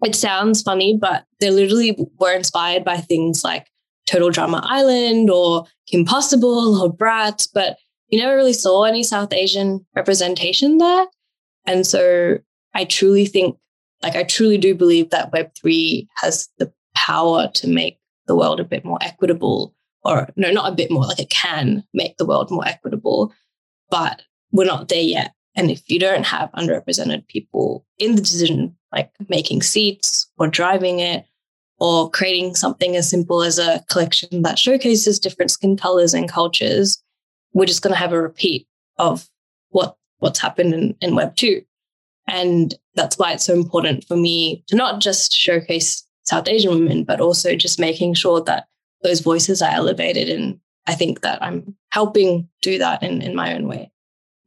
it 0.05 0.15
sounds 0.15 0.63
funny, 0.63 0.99
but 1.01 1.25
they 1.41 1.51
literally 1.51 1.97
were 2.19 2.35
inspired 2.35 2.85
by 2.85 2.99
things 2.99 3.43
like 3.43 3.67
Total 4.07 4.31
Drama 4.31 4.61
Island 4.65 5.31
or 5.31 5.65
Kim 5.87 6.05
Possible 6.05 6.81
or 6.83 6.93
Bratz, 6.93 7.49
but 7.53 7.79
you 8.09 8.21
never 8.21 8.37
really 8.37 8.53
saw 8.53 8.85
any 8.85 9.03
South 9.03 9.33
Asian 9.33 9.85
representation 9.97 10.79
there. 10.79 11.07
And 11.67 11.87
so 11.87 12.39
I 12.75 12.85
truly 12.85 13.27
think, 13.27 13.57
like, 14.03 14.17
I 14.17 14.25
truly 14.25 14.59
do 14.59 14.75
believe 14.75 15.11
that 15.11 15.33
Web3 15.33 16.07
has 16.17 16.49
the 16.59 16.73
power 16.95 17.49
to 17.55 17.69
make 17.69 17.99
the 18.27 18.35
world 18.35 18.61
a 18.61 18.65
bit 18.65 18.85
more 18.85 18.99
equitable, 19.01 19.75
or 20.05 20.29
no, 20.37 20.51
not 20.51 20.73
a 20.73 20.75
bit 20.75 20.91
more, 20.91 21.05
like 21.05 21.21
it 21.21 21.31
can 21.31 21.85
make 21.95 22.17
the 22.17 22.27
world 22.27 22.51
more 22.51 22.67
equitable, 22.67 23.33
but 23.91 24.23
we're 24.53 24.65
not 24.65 24.89
there 24.89 25.01
yet. 25.01 25.33
And 25.57 25.71
if 25.71 25.89
you 25.89 25.99
don't 25.99 26.27
have 26.27 26.51
underrepresented 26.53 27.29
people 27.29 27.87
in 27.99 28.17
the 28.17 28.23
decision, 28.23 28.77
like 28.93 29.11
making 29.29 29.63
seats 29.63 30.29
or 30.39 30.49
driving 30.49 31.01
it, 31.01 31.25
or 31.79 32.11
creating 32.11 32.55
something 32.55 32.97
as 32.97 33.11
simple 33.11 33.43
as 33.43 33.59
a 33.59 33.85
collection 33.91 34.43
that 34.43 34.59
showcases 34.59 35.19
different 35.19 35.51
skin 35.51 35.77
colors 35.77 36.15
and 36.15 36.29
cultures, 36.29 37.03
we're 37.53 37.67
just 37.67 37.83
going 37.83 37.93
to 37.93 37.99
have 37.99 38.13
a 38.13 38.21
repeat 38.21 38.67
of 38.99 39.29
what 39.71 39.97
what's 40.19 40.39
happened 40.39 40.73
in, 40.73 40.97
in 41.01 41.15
Web 41.15 41.35
2. 41.37 41.63
And 42.27 42.75
that's 42.95 43.19
why 43.19 43.33
it's 43.33 43.45
so 43.45 43.55
important 43.55 44.05
for 44.05 44.17
me 44.17 44.65
to 44.69 44.77
not 44.77 45.01
just 45.01 45.33
showcase 45.33 46.07
South 46.25 46.49
Asian 46.49 46.71
women, 46.71 47.05
but 47.05 47.21
also 47.21 47.55
just 47.55 47.79
making 47.79 48.15
sure 48.15 48.41
that 48.43 48.67
those 49.03 49.21
voices 49.21 49.61
are 49.61 49.71
elevated. 49.71 50.29
And 50.29 50.59
I 50.87 50.95
think 50.95 51.21
that 51.21 51.43
I'm 51.43 51.77
helping 51.91 52.49
do 52.63 52.79
that 52.79 53.03
in, 53.03 53.21
in 53.21 53.35
my 53.35 53.55
own 53.55 53.69
way. 53.69 53.91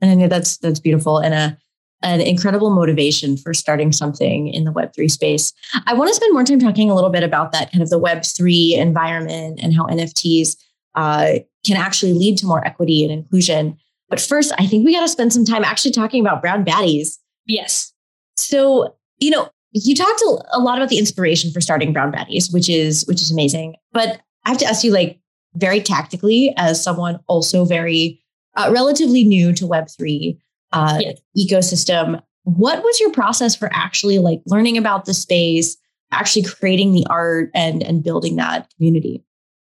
And 0.01 0.23
I 0.23 0.27
that's 0.27 0.57
that's 0.57 0.79
beautiful 0.79 1.17
and 1.17 1.33
a 1.33 1.57
an 2.03 2.21
incredible 2.21 2.69
motivation 2.69 3.37
for 3.37 3.53
starting 3.53 3.91
something 3.91 4.49
in 4.49 4.65
the 4.65 4.71
Web3 4.71 5.09
space. 5.09 5.51
I 5.87 5.93
want 5.93 6.09
to 6.09 6.15
spend 6.15 6.33
more 6.33 6.43
time 6.43 6.59
talking 6.59 6.91
a 6.91 6.95
little 6.95 7.09
bit 7.09 7.23
about 7.23 7.51
that 7.53 7.71
kind 7.71 7.81
of 7.81 7.89
the 7.89 7.99
Web3 7.99 8.77
environment 8.77 9.59
and 9.63 9.73
how 9.73 9.87
NFTs 9.87 10.55
uh, 10.93 11.39
can 11.65 11.77
actually 11.77 12.13
lead 12.13 12.37
to 12.37 12.45
more 12.45 12.65
equity 12.65 13.03
and 13.03 13.11
inclusion. 13.11 13.77
But 14.09 14.21
first, 14.21 14.53
I 14.57 14.67
think 14.67 14.85
we 14.85 14.93
got 14.93 15.01
to 15.01 15.07
spend 15.07 15.33
some 15.33 15.43
time 15.43 15.63
actually 15.63 15.91
talking 15.91 16.21
about 16.21 16.41
brown 16.41 16.63
baddies. 16.63 17.17
Yes. 17.47 17.93
So, 18.36 18.95
you 19.19 19.31
know, 19.31 19.49
you 19.71 19.95
talked 19.95 20.21
a 20.51 20.60
lot 20.60 20.77
about 20.77 20.89
the 20.89 20.99
inspiration 20.99 21.51
for 21.51 21.62
starting 21.62 21.93
Brown 21.93 22.12
Baddies, 22.12 22.53
which 22.53 22.69
is 22.69 23.05
which 23.07 23.21
is 23.21 23.31
amazing. 23.31 23.75
But 23.91 24.21
I 24.45 24.49
have 24.49 24.57
to 24.60 24.65
ask 24.65 24.83
you, 24.83 24.91
like, 24.91 25.19
very 25.55 25.81
tactically, 25.81 26.53
as 26.57 26.81
someone 26.83 27.19
also 27.27 27.65
very 27.65 28.21
uh, 28.55 28.69
relatively 28.71 29.23
new 29.23 29.53
to 29.53 29.67
Web 29.67 29.88
three 29.89 30.39
uh, 30.71 30.99
yes. 31.01 31.19
ecosystem, 31.38 32.21
what 32.43 32.83
was 32.83 32.99
your 32.99 33.12
process 33.12 33.55
for 33.55 33.69
actually 33.73 34.19
like 34.19 34.41
learning 34.45 34.77
about 34.77 35.05
the 35.05 35.13
space, 35.13 35.77
actually 36.12 36.43
creating 36.43 36.93
the 36.93 37.05
art, 37.10 37.51
and 37.53 37.83
and 37.83 38.03
building 38.03 38.36
that 38.38 38.71
community? 38.75 39.23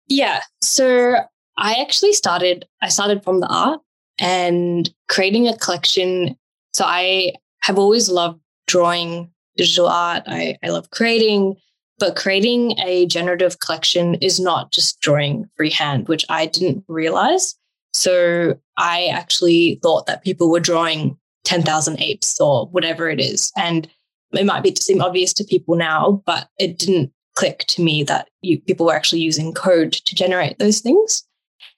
Yeah. 0.07 0.41
So 0.61 1.15
I 1.57 1.73
actually 1.81 2.13
started. 2.13 2.65
I 2.81 2.89
started 2.89 3.23
from 3.23 3.39
the 3.39 3.47
art 3.47 3.79
and 4.19 4.89
creating 5.07 5.47
a 5.47 5.57
collection. 5.57 6.35
So 6.73 6.85
I 6.85 7.33
have 7.69 7.77
always 7.77 8.09
loved 8.09 8.39
drawing 8.67 9.31
digital 9.55 9.87
art. 9.87 10.23
I, 10.25 10.57
I 10.63 10.69
love 10.69 10.89
creating, 10.89 11.55
but 11.99 12.15
creating 12.15 12.79
a 12.79 13.05
generative 13.05 13.59
collection 13.59 14.15
is 14.15 14.39
not 14.39 14.71
just 14.71 14.99
drawing 15.01 15.47
freehand, 15.55 16.07
which 16.07 16.25
I 16.29 16.47
didn't 16.47 16.83
realize. 16.87 17.55
So 17.93 18.57
I 18.77 19.07
actually 19.07 19.79
thought 19.83 20.07
that 20.07 20.23
people 20.23 20.49
were 20.49 20.59
drawing 20.59 21.17
10,000 21.43 22.01
apes 22.01 22.39
or 22.39 22.65
whatever 22.67 23.07
it 23.07 23.19
is. 23.19 23.51
And 23.55 23.87
it 24.33 24.45
might 24.45 24.63
be 24.63 24.73
seem 24.75 25.01
obvious 25.01 25.33
to 25.33 25.43
people 25.43 25.75
now, 25.75 26.23
but 26.25 26.47
it 26.57 26.79
didn't 26.79 27.11
click 27.35 27.65
to 27.67 27.83
me 27.83 28.03
that 28.03 28.29
you, 28.41 28.59
people 28.61 28.87
were 28.87 28.95
actually 28.95 29.21
using 29.21 29.53
code 29.53 29.93
to 29.93 30.15
generate 30.15 30.57
those 30.57 30.79
things. 30.79 31.23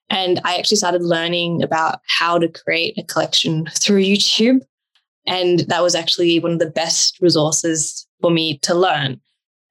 And 0.10 0.40
I 0.46 0.58
actually 0.58 0.78
started 0.78 1.04
learning 1.04 1.64
about 1.64 2.00
how 2.08 2.38
to 2.38 2.48
create 2.48 2.98
a 2.98 3.04
collection 3.04 3.66
through 3.78 4.04
YouTube. 4.04 4.62
And 5.28 5.62
that 5.62 5.84
was 5.84 5.96
actually 5.96 6.40
one 6.40 6.54
of 6.54 6.60
the 6.60 6.70
best 6.70 7.20
resources 7.22 8.08
for 8.22 8.32
me 8.32 8.58
to 8.60 8.74
learn. 8.74 9.20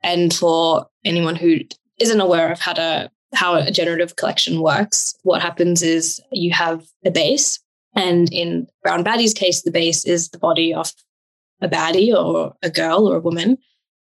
And 0.03 0.33
for 0.33 0.87
anyone 1.05 1.37
who 1.37 1.59
isn't 1.99 2.21
aware 2.21 2.51
of 2.53 2.61
how 2.61 2.73
to 2.75 3.11
how 3.33 3.55
a 3.55 3.71
generative 3.71 4.17
collection 4.17 4.61
works, 4.61 5.15
what 5.23 5.41
happens 5.41 5.83
is 5.83 6.21
you 6.33 6.53
have 6.53 6.85
a 7.05 7.11
base. 7.11 7.61
And 7.95 8.33
in 8.33 8.67
Brown 8.83 9.05
Baddie's 9.05 9.35
case, 9.35 9.63
the 9.63 9.71
base 9.71 10.05
is 10.05 10.31
the 10.31 10.39
body 10.39 10.75
of 10.75 10.93
a 11.61 11.69
baddie 11.69 12.13
or 12.13 12.55
a 12.63 12.71
girl 12.71 13.09
or 13.09 13.17
a 13.17 13.21
woman. 13.21 13.59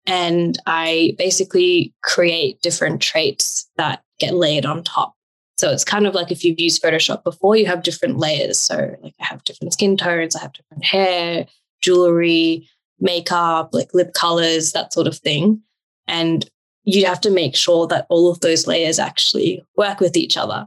And 0.06 0.58
I 0.66 1.14
basically 1.18 1.94
create 2.02 2.62
different 2.62 3.02
traits 3.02 3.68
that 3.76 4.02
get 4.18 4.34
layered 4.34 4.66
on 4.66 4.84
top. 4.84 5.14
So 5.60 5.70
it's 5.70 5.84
kind 5.84 6.06
of 6.06 6.14
like 6.14 6.32
if 6.32 6.42
you've 6.42 6.58
used 6.58 6.82
Photoshop 6.82 7.22
before, 7.22 7.54
you 7.54 7.66
have 7.66 7.82
different 7.82 8.16
layers. 8.16 8.58
So 8.58 8.96
like 9.02 9.14
I 9.20 9.26
have 9.26 9.44
different 9.44 9.74
skin 9.74 9.96
tones, 9.98 10.34
I 10.34 10.40
have 10.40 10.54
different 10.54 10.84
hair, 10.84 11.46
jewelry, 11.82 12.66
makeup, 12.98 13.70
like 13.74 13.92
lip 13.92 14.14
colors, 14.14 14.72
that 14.72 14.94
sort 14.94 15.06
of 15.06 15.18
thing. 15.18 15.60
And 16.06 16.48
you 16.84 17.04
have 17.04 17.20
to 17.20 17.30
make 17.30 17.54
sure 17.54 17.86
that 17.88 18.06
all 18.08 18.30
of 18.30 18.40
those 18.40 18.66
layers 18.66 18.98
actually 18.98 19.62
work 19.76 20.00
with 20.00 20.16
each 20.16 20.38
other. 20.38 20.66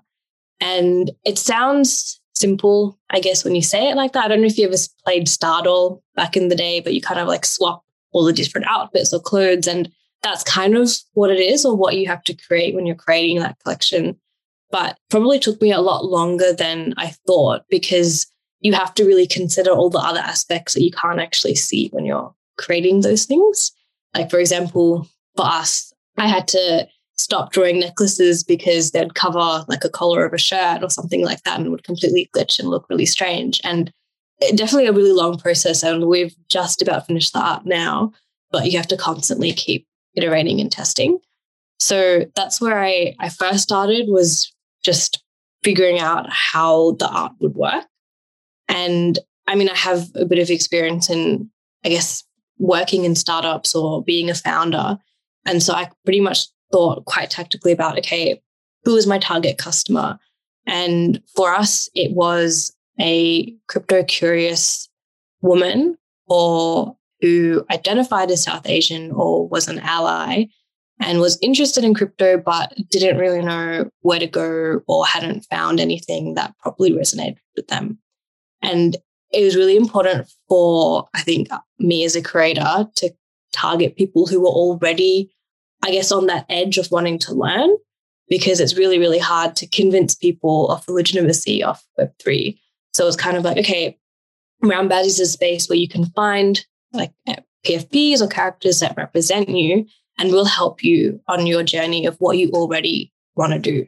And 0.59 1.09
it 1.25 1.39
sounds 1.39 2.21
simple, 2.35 2.99
I 3.09 3.19
guess, 3.19 3.43
when 3.43 3.55
you 3.55 3.63
say 3.63 3.89
it 3.89 3.95
like 3.95 4.13
that. 4.13 4.25
I 4.25 4.27
don't 4.27 4.41
know 4.41 4.47
if 4.47 4.59
you 4.59 4.67
ever 4.67 4.77
played 5.03 5.25
Stardoll 5.25 6.01
back 6.15 6.37
in 6.37 6.49
the 6.49 6.55
day, 6.55 6.81
but 6.81 6.93
you 6.93 7.01
kind 7.01 7.19
of 7.19 7.27
like 7.27 7.45
swap 7.45 7.83
all 8.11 8.23
the 8.23 8.31
different 8.31 8.67
outfits 8.67 9.11
or 9.11 9.19
clothes. 9.19 9.67
And 9.67 9.91
that's 10.21 10.43
kind 10.43 10.75
of 10.75 10.91
what 11.13 11.31
it 11.31 11.39
is 11.39 11.65
or 11.65 11.75
what 11.75 11.97
you 11.97 12.07
have 12.07 12.23
to 12.25 12.35
create 12.47 12.75
when 12.75 12.85
you're 12.85 12.95
creating 12.95 13.39
that 13.39 13.57
collection 13.63 14.19
but 14.73 14.97
probably 15.11 15.37
took 15.37 15.61
me 15.61 15.71
a 15.71 15.81
lot 15.81 16.03
longer 16.03 16.51
than 16.51 16.95
I 16.97 17.13
thought 17.27 17.61
because 17.69 18.25
you 18.59 18.73
have 18.73 18.91
to 18.95 19.05
really 19.05 19.27
consider 19.27 19.69
all 19.69 19.91
the 19.91 19.99
other 19.99 20.19
aspects 20.19 20.73
that 20.73 20.81
you 20.81 20.89
can't 20.89 21.19
actually 21.19 21.53
see 21.53 21.89
when 21.89 22.05
you're 22.05 22.33
creating 22.57 23.01
those 23.01 23.25
things. 23.25 23.71
Like, 24.15 24.31
for 24.31 24.39
example, 24.39 25.07
for 25.35 25.45
us, 25.45 25.93
I 26.17 26.27
had 26.27 26.47
to 26.49 26.87
stop 27.19 27.51
drawing 27.53 27.79
necklaces 27.79 28.43
because 28.43 28.91
they'd 28.91 29.13
cover 29.13 29.63
like 29.67 29.83
a 29.83 29.89
collar 29.89 30.25
of 30.25 30.33
a 30.33 30.39
shirt 30.39 30.81
or 30.81 30.89
something 30.89 31.23
like 31.23 31.43
that 31.43 31.59
and 31.59 31.69
would 31.69 31.83
completely 31.83 32.27
glitch 32.35 32.57
and 32.57 32.67
look 32.67 32.89
really 32.89 33.05
strange. 33.05 33.61
And 33.63 33.93
definitely 34.55 34.87
a 34.87 34.93
really 34.93 35.11
long 35.11 35.37
process. 35.37 35.83
And 35.83 36.07
we've 36.07 36.35
just 36.49 36.81
about 36.81 37.05
finished 37.05 37.33
the 37.33 37.39
art 37.39 37.63
now, 37.67 38.11
but 38.51 38.71
you 38.71 38.77
have 38.77 38.87
to 38.87 38.97
constantly 38.97 39.53
keep 39.53 39.85
iterating 40.15 40.59
and 40.59 40.71
testing. 40.71 41.19
So 41.79 42.25
that's 42.35 42.59
where 42.59 42.79
I, 42.79 43.13
I 43.19 43.29
first 43.29 43.61
started 43.61 44.07
was 44.07 44.52
just 44.83 45.23
figuring 45.63 45.99
out 45.99 46.27
how 46.29 46.91
the 46.93 47.07
art 47.07 47.33
would 47.39 47.55
work. 47.55 47.85
And 48.67 49.17
I 49.47 49.55
mean, 49.55 49.69
I 49.69 49.75
have 49.75 50.09
a 50.15 50.25
bit 50.25 50.39
of 50.39 50.49
experience 50.49 51.09
in, 51.09 51.49
I 51.83 51.89
guess, 51.89 52.23
working 52.57 53.05
in 53.05 53.15
startups 53.15 53.75
or 53.75 54.03
being 54.03 54.29
a 54.29 54.35
founder. 54.35 54.97
And 55.45 55.61
so 55.61 55.73
I 55.73 55.89
pretty 56.05 56.21
much 56.21 56.47
thought 56.71 57.05
quite 57.05 57.29
tactically 57.29 57.71
about 57.71 57.97
okay, 57.99 58.41
who 58.83 58.95
is 58.95 59.07
my 59.07 59.19
target 59.19 59.57
customer? 59.57 60.19
And 60.65 61.21
for 61.35 61.53
us, 61.53 61.89
it 61.93 62.11
was 62.13 62.73
a 62.99 63.53
crypto 63.67 64.03
curious 64.03 64.89
woman 65.41 65.97
or 66.27 66.95
who 67.21 67.65
identified 67.71 68.31
as 68.31 68.43
South 68.43 68.67
Asian 68.67 69.11
or 69.11 69.47
was 69.47 69.67
an 69.67 69.79
ally 69.79 70.45
and 70.99 71.19
was 71.19 71.37
interested 71.41 71.83
in 71.83 71.93
crypto, 71.93 72.37
but 72.37 72.73
didn't 72.89 73.17
really 73.17 73.41
know 73.41 73.89
where 74.01 74.19
to 74.19 74.27
go 74.27 74.81
or 74.87 75.05
hadn't 75.05 75.45
found 75.45 75.79
anything 75.79 76.35
that 76.35 76.57
properly 76.59 76.91
resonated 76.91 77.37
with 77.55 77.67
them. 77.67 77.97
And 78.61 78.95
it 79.31 79.43
was 79.43 79.55
really 79.55 79.75
important 79.75 80.31
for, 80.47 81.07
I 81.13 81.21
think, 81.21 81.49
me 81.79 82.05
as 82.05 82.15
a 82.15 82.21
creator 82.21 82.87
to 82.95 83.13
target 83.51 83.97
people 83.97 84.27
who 84.27 84.41
were 84.41 84.47
already, 84.47 85.31
I 85.83 85.91
guess, 85.91 86.11
on 86.11 86.27
that 86.27 86.45
edge 86.49 86.77
of 86.77 86.91
wanting 86.91 87.19
to 87.19 87.33
learn, 87.33 87.75
because 88.29 88.59
it's 88.59 88.77
really, 88.77 88.99
really 88.99 89.19
hard 89.19 89.55
to 89.57 89.67
convince 89.67 90.15
people 90.15 90.69
of 90.69 90.85
the 90.85 90.93
legitimacy 90.93 91.63
of 91.63 91.81
Web3. 91.99 92.57
So 92.93 93.07
it's 93.07 93.17
kind 93.17 93.35
of 93.35 93.43
like, 93.43 93.57
okay, 93.57 93.97
Brown 94.61 94.87
Baddies 94.87 95.05
is 95.05 95.19
a 95.19 95.25
space 95.25 95.67
where 95.67 95.77
you 95.77 95.89
can 95.89 96.05
find 96.11 96.63
like 96.93 97.11
PFPs 97.65 98.21
or 98.21 98.27
characters 98.27 98.79
that 98.79 98.95
represent 98.95 99.49
you 99.49 99.85
and 100.17 100.31
will 100.31 100.45
help 100.45 100.83
you 100.83 101.19
on 101.27 101.47
your 101.47 101.63
journey 101.63 102.05
of 102.05 102.15
what 102.17 102.37
you 102.37 102.49
already 102.51 103.11
want 103.35 103.53
to 103.53 103.59
do. 103.59 103.87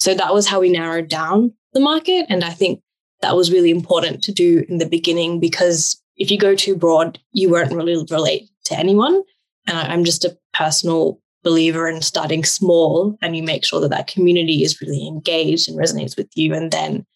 So 0.00 0.14
that 0.14 0.32
was 0.32 0.46
how 0.46 0.60
we 0.60 0.70
narrowed 0.70 1.08
down 1.08 1.52
the 1.72 1.80
market. 1.80 2.26
And 2.28 2.44
I 2.44 2.50
think 2.50 2.80
that 3.20 3.36
was 3.36 3.52
really 3.52 3.70
important 3.70 4.22
to 4.24 4.32
do 4.32 4.64
in 4.68 4.78
the 4.78 4.88
beginning 4.88 5.40
because 5.40 6.00
if 6.16 6.30
you 6.30 6.38
go 6.38 6.54
too 6.54 6.76
broad, 6.76 7.18
you 7.32 7.50
won't 7.50 7.72
really 7.72 8.04
relate 8.10 8.48
to 8.64 8.78
anyone. 8.78 9.22
And 9.66 9.76
I'm 9.76 10.04
just 10.04 10.24
a 10.24 10.36
personal 10.54 11.20
believer 11.42 11.88
in 11.88 12.02
starting 12.02 12.44
small 12.44 13.16
and 13.22 13.36
you 13.36 13.42
make 13.42 13.64
sure 13.64 13.80
that 13.80 13.90
that 13.90 14.06
community 14.06 14.62
is 14.62 14.80
really 14.80 15.06
engaged 15.06 15.68
and 15.68 15.78
resonates 15.78 16.16
with 16.16 16.28
you 16.34 16.54
and 16.54 16.70
then 16.70 17.06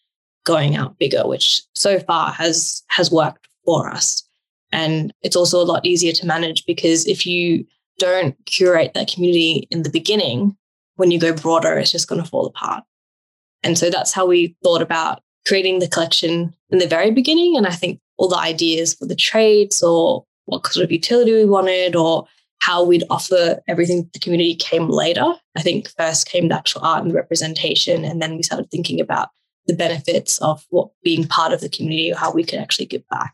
going 0.45 0.75
out 0.75 0.97
bigger, 0.99 1.27
which 1.27 1.61
so 1.73 1.99
far 1.99 2.31
has 2.31 2.83
has 2.87 3.11
worked 3.11 3.47
for 3.65 3.89
us. 3.89 4.23
And 4.71 5.13
it's 5.21 5.35
also 5.35 5.61
a 5.61 5.65
lot 5.65 5.85
easier 5.85 6.13
to 6.13 6.25
manage 6.25 6.65
because 6.65 7.05
if 7.05 7.25
you 7.25 7.65
don't 7.99 8.35
curate 8.45 8.93
that 8.93 9.11
community 9.11 9.67
in 9.71 9.83
the 9.83 9.89
beginning, 9.89 10.55
when 10.95 11.11
you 11.11 11.19
go 11.19 11.33
broader, 11.33 11.77
it's 11.77 11.91
just 11.91 12.07
going 12.07 12.21
to 12.21 12.29
fall 12.29 12.45
apart. 12.45 12.83
And 13.63 13.77
so 13.77 13.89
that's 13.89 14.13
how 14.13 14.25
we 14.25 14.55
thought 14.63 14.81
about 14.81 15.21
creating 15.47 15.79
the 15.79 15.87
collection 15.87 16.53
in 16.69 16.79
the 16.79 16.87
very 16.87 17.11
beginning. 17.11 17.57
And 17.57 17.65
I 17.65 17.71
think 17.71 17.99
all 18.17 18.27
the 18.27 18.37
ideas 18.37 18.93
for 18.93 19.05
the 19.05 19.15
traits 19.15 19.81
or 19.81 20.25
what 20.45 20.65
sort 20.67 20.83
of 20.83 20.91
utility 20.91 21.33
we 21.33 21.45
wanted 21.45 21.95
or 21.95 22.27
how 22.59 22.83
we'd 22.83 23.03
offer 23.09 23.61
everything 23.67 24.03
to 24.03 24.09
the 24.13 24.19
community 24.19 24.55
came 24.55 24.87
later. 24.87 25.33
I 25.57 25.61
think 25.61 25.89
first 25.97 26.27
came 26.27 26.47
the 26.47 26.55
actual 26.55 26.81
art 26.81 27.01
and 27.01 27.11
the 27.11 27.15
representation. 27.15 28.05
And 28.05 28.21
then 28.21 28.35
we 28.35 28.43
started 28.43 28.69
thinking 28.71 29.01
about 29.01 29.29
the 29.65 29.75
benefits 29.75 30.37
of 30.39 30.65
what 30.69 30.89
being 31.03 31.27
part 31.27 31.53
of 31.53 31.61
the 31.61 31.69
community 31.69 32.11
or 32.11 32.15
how 32.15 32.31
we 32.31 32.43
could 32.43 32.59
actually 32.59 32.85
give 32.85 33.07
back. 33.09 33.33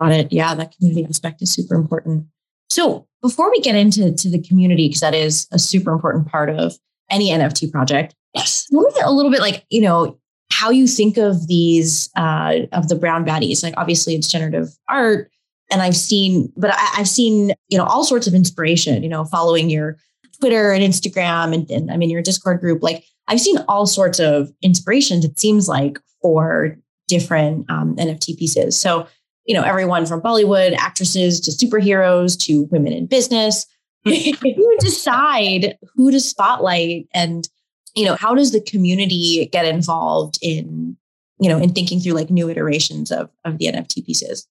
Got 0.00 0.12
it. 0.12 0.32
Yeah, 0.32 0.54
that 0.54 0.76
community 0.76 1.06
aspect 1.08 1.42
is 1.42 1.52
super 1.52 1.74
important. 1.74 2.26
So 2.70 3.06
before 3.22 3.50
we 3.50 3.60
get 3.60 3.76
into 3.76 4.12
to 4.12 4.30
the 4.30 4.42
community, 4.42 4.88
because 4.88 5.00
that 5.00 5.14
is 5.14 5.46
a 5.52 5.58
super 5.58 5.92
important 5.92 6.28
part 6.28 6.50
of 6.50 6.74
any 7.10 7.30
NFT 7.30 7.70
project, 7.70 8.14
yes, 8.34 8.66
a 8.72 9.12
little 9.12 9.30
bit 9.30 9.40
like 9.40 9.64
you 9.70 9.80
know 9.80 10.18
how 10.52 10.70
you 10.70 10.86
think 10.86 11.16
of 11.16 11.48
these 11.48 12.10
uh, 12.16 12.60
of 12.72 12.88
the 12.88 12.96
brown 12.96 13.24
baddies. 13.24 13.62
Like 13.62 13.74
obviously 13.76 14.14
it's 14.14 14.28
generative 14.28 14.68
art, 14.88 15.30
and 15.70 15.82
I've 15.82 15.96
seen, 15.96 16.52
but 16.56 16.70
I, 16.72 16.78
have 16.96 17.08
seen 17.08 17.52
you 17.68 17.78
know 17.78 17.84
all 17.84 18.04
sorts 18.04 18.26
of 18.26 18.34
inspiration. 18.34 19.02
You 19.02 19.08
know, 19.08 19.24
following 19.24 19.70
your 19.70 19.96
Twitter 20.40 20.72
and 20.72 20.82
Instagram, 20.82 21.54
and, 21.54 21.70
and 21.70 21.90
I 21.90 21.96
mean 21.96 22.10
your 22.10 22.22
Discord 22.22 22.60
group. 22.60 22.82
Like 22.82 23.04
I've 23.28 23.40
seen 23.40 23.58
all 23.68 23.86
sorts 23.86 24.18
of 24.18 24.50
inspirations. 24.62 25.24
It 25.24 25.38
seems 25.38 25.68
like 25.68 25.98
for 26.22 26.76
different 27.08 27.70
um, 27.70 27.96
NFT 27.96 28.36
pieces. 28.36 28.78
So 28.78 29.06
you 29.46 29.54
know 29.54 29.62
everyone 29.62 30.06
from 30.06 30.20
Bollywood 30.20 30.74
actresses 30.76 31.40
to 31.40 31.50
superheroes 31.50 32.38
to 32.46 32.64
women 32.64 32.92
in 32.92 33.06
business. 33.06 33.66
Hmm. 34.04 34.12
who 34.54 34.76
decide 34.78 35.76
who 35.96 36.12
to 36.12 36.20
spotlight 36.20 37.08
and 37.12 37.48
you 37.96 38.04
know, 38.04 38.14
how 38.14 38.34
does 38.34 38.52
the 38.52 38.60
community 38.60 39.48
get 39.50 39.64
involved 39.64 40.38
in, 40.42 40.96
you 41.40 41.48
know, 41.48 41.58
in 41.58 41.72
thinking 41.72 41.98
through 41.98 42.12
like 42.12 42.30
new 42.30 42.48
iterations 42.48 43.10
of, 43.10 43.30
of 43.44 43.58
the 43.58 43.66
NFT 43.66 44.04
pieces? 44.04 44.46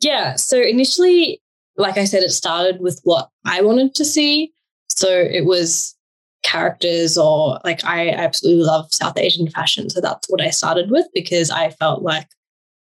Yeah. 0.00 0.36
So 0.36 0.60
initially, 0.60 1.42
like 1.76 1.98
I 1.98 2.04
said, 2.04 2.22
it 2.22 2.30
started 2.30 2.80
with 2.80 3.00
what 3.02 3.28
I 3.44 3.62
wanted 3.62 3.96
to 3.96 4.04
see. 4.04 4.52
So 4.88 5.08
it 5.08 5.44
was 5.44 5.96
characters 6.44 7.18
or 7.18 7.58
like 7.64 7.84
I 7.84 8.10
absolutely 8.10 8.62
love 8.62 8.94
South 8.94 9.18
Asian 9.18 9.50
fashion. 9.50 9.90
So 9.90 10.00
that's 10.00 10.28
what 10.28 10.40
I 10.40 10.50
started 10.50 10.90
with 10.90 11.06
because 11.12 11.50
I 11.50 11.70
felt 11.70 12.02
like 12.02 12.28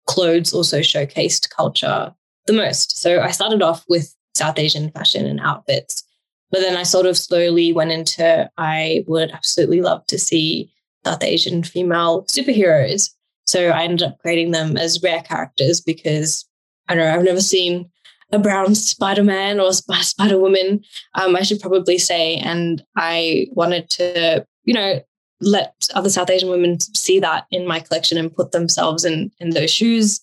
clothes 0.09 0.53
also 0.53 0.79
showcased 0.79 1.51
culture 1.51 2.11
the 2.47 2.53
most. 2.53 2.97
So 2.97 3.21
I 3.21 3.29
started 3.29 3.61
off 3.61 3.85
with 3.87 4.15
South 4.33 4.57
Asian 4.57 4.89
fashion 4.91 5.27
and 5.27 5.39
outfits. 5.39 6.03
But 6.51 6.61
then 6.61 6.75
I 6.75 6.81
sort 6.81 7.05
of 7.05 7.15
slowly 7.15 7.71
went 7.71 7.91
into 7.91 8.49
I 8.57 9.03
would 9.07 9.29
absolutely 9.29 9.81
love 9.81 10.03
to 10.07 10.17
see 10.17 10.73
South 11.05 11.23
Asian 11.23 11.63
female 11.63 12.23
superheroes. 12.23 13.11
So 13.45 13.69
I 13.69 13.83
ended 13.83 14.07
up 14.07 14.17
creating 14.17 14.49
them 14.49 14.77
as 14.77 15.03
rare 15.03 15.21
characters 15.21 15.79
because 15.79 16.43
I 16.87 16.95
don't 16.95 17.05
know, 17.05 17.13
I've 17.13 17.23
never 17.23 17.41
seen 17.41 17.91
a 18.31 18.39
brown 18.39 18.73
Spider 18.73 19.23
Man 19.23 19.59
or 19.59 19.71
Spider 19.73 20.39
Woman, 20.39 20.83
um, 21.13 21.35
I 21.35 21.43
should 21.43 21.59
probably 21.59 21.99
say. 21.99 22.37
And 22.37 22.83
I 22.95 23.47
wanted 23.51 23.91
to, 23.91 24.45
you 24.63 24.73
know, 24.73 25.01
let 25.41 25.87
other 25.93 26.09
South 26.09 26.29
Asian 26.29 26.49
women 26.49 26.79
see 26.79 27.19
that 27.19 27.45
in 27.51 27.67
my 27.67 27.79
collection 27.79 28.17
and 28.17 28.33
put 28.33 28.51
themselves 28.51 29.05
in, 29.05 29.31
in 29.39 29.51
those 29.51 29.71
shoes. 29.71 30.21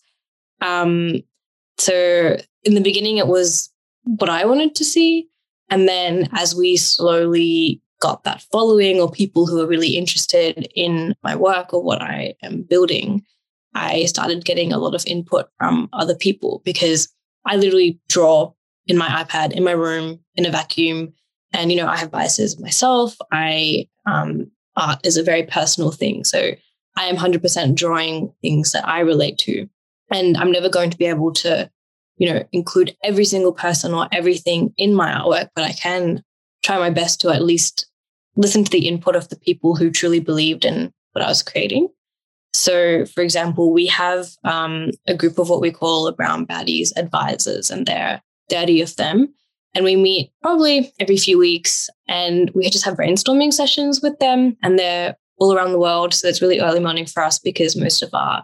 Um, 0.61 1.23
so 1.79 2.37
in 2.65 2.75
the 2.75 2.81
beginning, 2.81 3.19
it 3.19 3.27
was 3.27 3.71
what 4.05 4.31
I 4.31 4.45
wanted 4.45 4.75
to 4.77 4.85
see. 4.85 5.29
And 5.71 5.89
then 5.89 6.29
as 6.33 6.55
we 6.55 6.77
slowly 6.77 7.81
got 8.01 8.25
that 8.25 8.43
following 8.53 9.01
or 9.01 9.11
people 9.11 9.47
who 9.47 9.61
are 9.61 9.67
really 9.67 9.97
interested 9.97 10.69
in 10.75 11.15
my 11.23 11.35
work 11.35 11.73
or 11.73 11.83
what 11.83 12.03
I 12.03 12.35
am 12.43 12.63
building, 12.63 13.25
I 13.75 14.05
started 14.07 14.45
getting 14.45 14.73
a 14.73 14.79
lot 14.79 14.95
of 14.95 15.05
input 15.07 15.49
from 15.59 15.89
other 15.93 16.15
people 16.15 16.63
because 16.65 17.09
I 17.45 17.57
literally 17.57 17.99
draw 18.09 18.53
in 18.87 18.97
my 18.97 19.09
iPad 19.09 19.53
in 19.53 19.65
my 19.65 19.73
room 19.73 20.21
in 20.35 20.47
a 20.47 20.51
vacuum. 20.51 21.13
And, 21.53 21.71
you 21.71 21.77
know, 21.77 21.87
I 21.87 21.97
have 21.97 22.11
biases 22.11 22.59
myself. 22.61 23.17
I, 23.33 23.89
um, 24.07 24.51
art 24.77 25.05
is 25.05 25.17
a 25.17 25.23
very 25.23 25.45
personal 25.45 25.91
thing. 25.91 26.25
So 26.25 26.53
I 26.97 27.05
am 27.05 27.17
100% 27.17 27.75
drawing 27.75 28.33
things 28.43 28.73
that 28.73 28.87
I 28.89 29.01
relate 29.01 29.39
to. 29.39 29.69
And 30.11 30.37
I'm 30.37 30.53
never 30.53 30.69
going 30.69 30.91
to 30.91 30.97
be 30.97 31.07
able 31.07 31.33
to 31.35 31.71
you 32.17 32.33
know, 32.33 32.45
include 32.53 32.97
every 33.03 33.25
single 33.25 33.53
person 33.53 33.93
or 33.93 34.09
everything 34.13 34.73
in 34.77 34.95
my 34.95 35.13
artwork, 35.13 35.51
but 35.55 35.65
I 35.65 35.73
can 35.73 36.23
try 36.63 36.79
my 36.79 36.91
best 36.91 37.21
to 37.21 37.31
at 37.31 37.43
least 37.43 37.87
listen 38.37 38.65
to 38.65 38.71
the 38.71 38.89
input 38.89 39.17
of 39.17 39.29
the 39.29 39.37
people 39.37 39.77
who 39.77 39.91
truly 39.91 40.21
believed 40.21 40.65
in 40.65 40.93
what 41.13 41.25
I 41.25 41.29
was 41.29 41.43
creating. 41.43 41.89
So, 42.53 43.05
for 43.07 43.23
example, 43.23 43.73
we 43.73 43.87
have 43.89 44.29
um, 44.45 44.91
a 45.07 45.15
group 45.15 45.39
of 45.39 45.51
what 45.51 45.61
we 45.61 45.71
call 45.71 46.07
a 46.07 46.13
Brown 46.13 46.47
Baddies 46.47 46.93
advisors, 46.97 47.71
and 47.71 47.87
there 47.87 48.07
are 48.09 48.23
30 48.49 48.81
of 48.81 48.97
them. 48.97 49.35
And 49.77 49.85
we 49.85 49.95
meet 49.95 50.33
probably 50.41 50.91
every 50.99 51.19
few 51.19 51.39
weeks, 51.39 51.91
and 52.09 52.51
we 52.55 52.71
just 52.71 52.87
have 52.87 52.97
brainstorming 52.97 53.53
sessions 53.53 54.01
with 54.01 54.19
them, 54.21 54.57
and 54.63 54.79
they're 54.79 55.15
all 55.37 55.55
around 55.55 55.73
the 55.73 55.79
world. 55.79 56.15
So, 56.15 56.29
it's 56.29 56.41
really 56.41 56.61
early 56.61 56.81
morning 56.81 57.05
for 57.05 57.23
us 57.23 57.39
because 57.39 57.77
most 57.77 58.03
of 58.03 58.09
our 58.15 58.43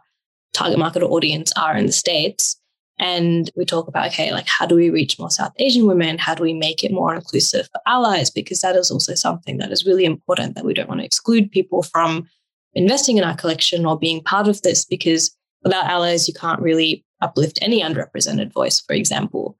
target 0.52 0.78
market 0.78 1.02
or 1.02 1.10
audience 1.10 1.50
are 1.56 1.74
in 1.74 1.86
the 1.86 1.92
States. 1.92 2.60
And 2.98 3.50
we 3.56 3.64
talk 3.64 3.88
about, 3.88 4.08
okay, 4.08 4.30
like 4.30 4.46
how 4.46 4.66
do 4.66 4.74
we 4.74 4.90
reach 4.90 5.18
more 5.18 5.30
South 5.30 5.52
Asian 5.56 5.86
women? 5.86 6.18
How 6.18 6.34
do 6.34 6.42
we 6.42 6.52
make 6.52 6.84
it 6.84 6.92
more 6.92 7.14
inclusive 7.14 7.66
for 7.72 7.80
allies? 7.86 8.28
Because 8.28 8.60
that 8.60 8.76
is 8.76 8.90
also 8.90 9.14
something 9.14 9.56
that 9.56 9.72
is 9.72 9.86
really 9.86 10.04
important 10.04 10.54
that 10.54 10.66
we 10.66 10.74
don't 10.74 10.88
want 10.88 11.00
to 11.00 11.06
exclude 11.06 11.50
people 11.50 11.82
from 11.82 12.28
investing 12.74 13.16
in 13.16 13.24
our 13.24 13.34
collection 13.34 13.86
or 13.86 13.98
being 13.98 14.22
part 14.22 14.48
of 14.48 14.60
this 14.60 14.84
because 14.84 15.34
without 15.64 15.86
allies, 15.86 16.28
you 16.28 16.34
can't 16.34 16.60
really 16.60 17.04
uplift 17.22 17.58
any 17.62 17.80
underrepresented 17.80 18.52
voice, 18.52 18.80
for 18.80 18.92
example. 18.92 19.56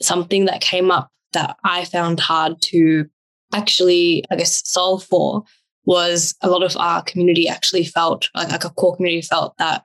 Something 0.00 0.44
that 0.46 0.60
came 0.60 0.90
up 0.90 1.10
that 1.32 1.56
I 1.64 1.84
found 1.84 2.20
hard 2.20 2.60
to 2.62 3.08
actually, 3.52 4.24
I 4.30 4.36
guess, 4.36 4.68
solve 4.68 5.04
for 5.04 5.44
was 5.84 6.34
a 6.42 6.50
lot 6.50 6.62
of 6.62 6.76
our 6.76 7.02
community 7.02 7.48
actually 7.48 7.84
felt 7.84 8.28
like, 8.34 8.50
like 8.50 8.64
a 8.64 8.70
core 8.70 8.96
community 8.96 9.22
felt 9.22 9.56
that 9.58 9.84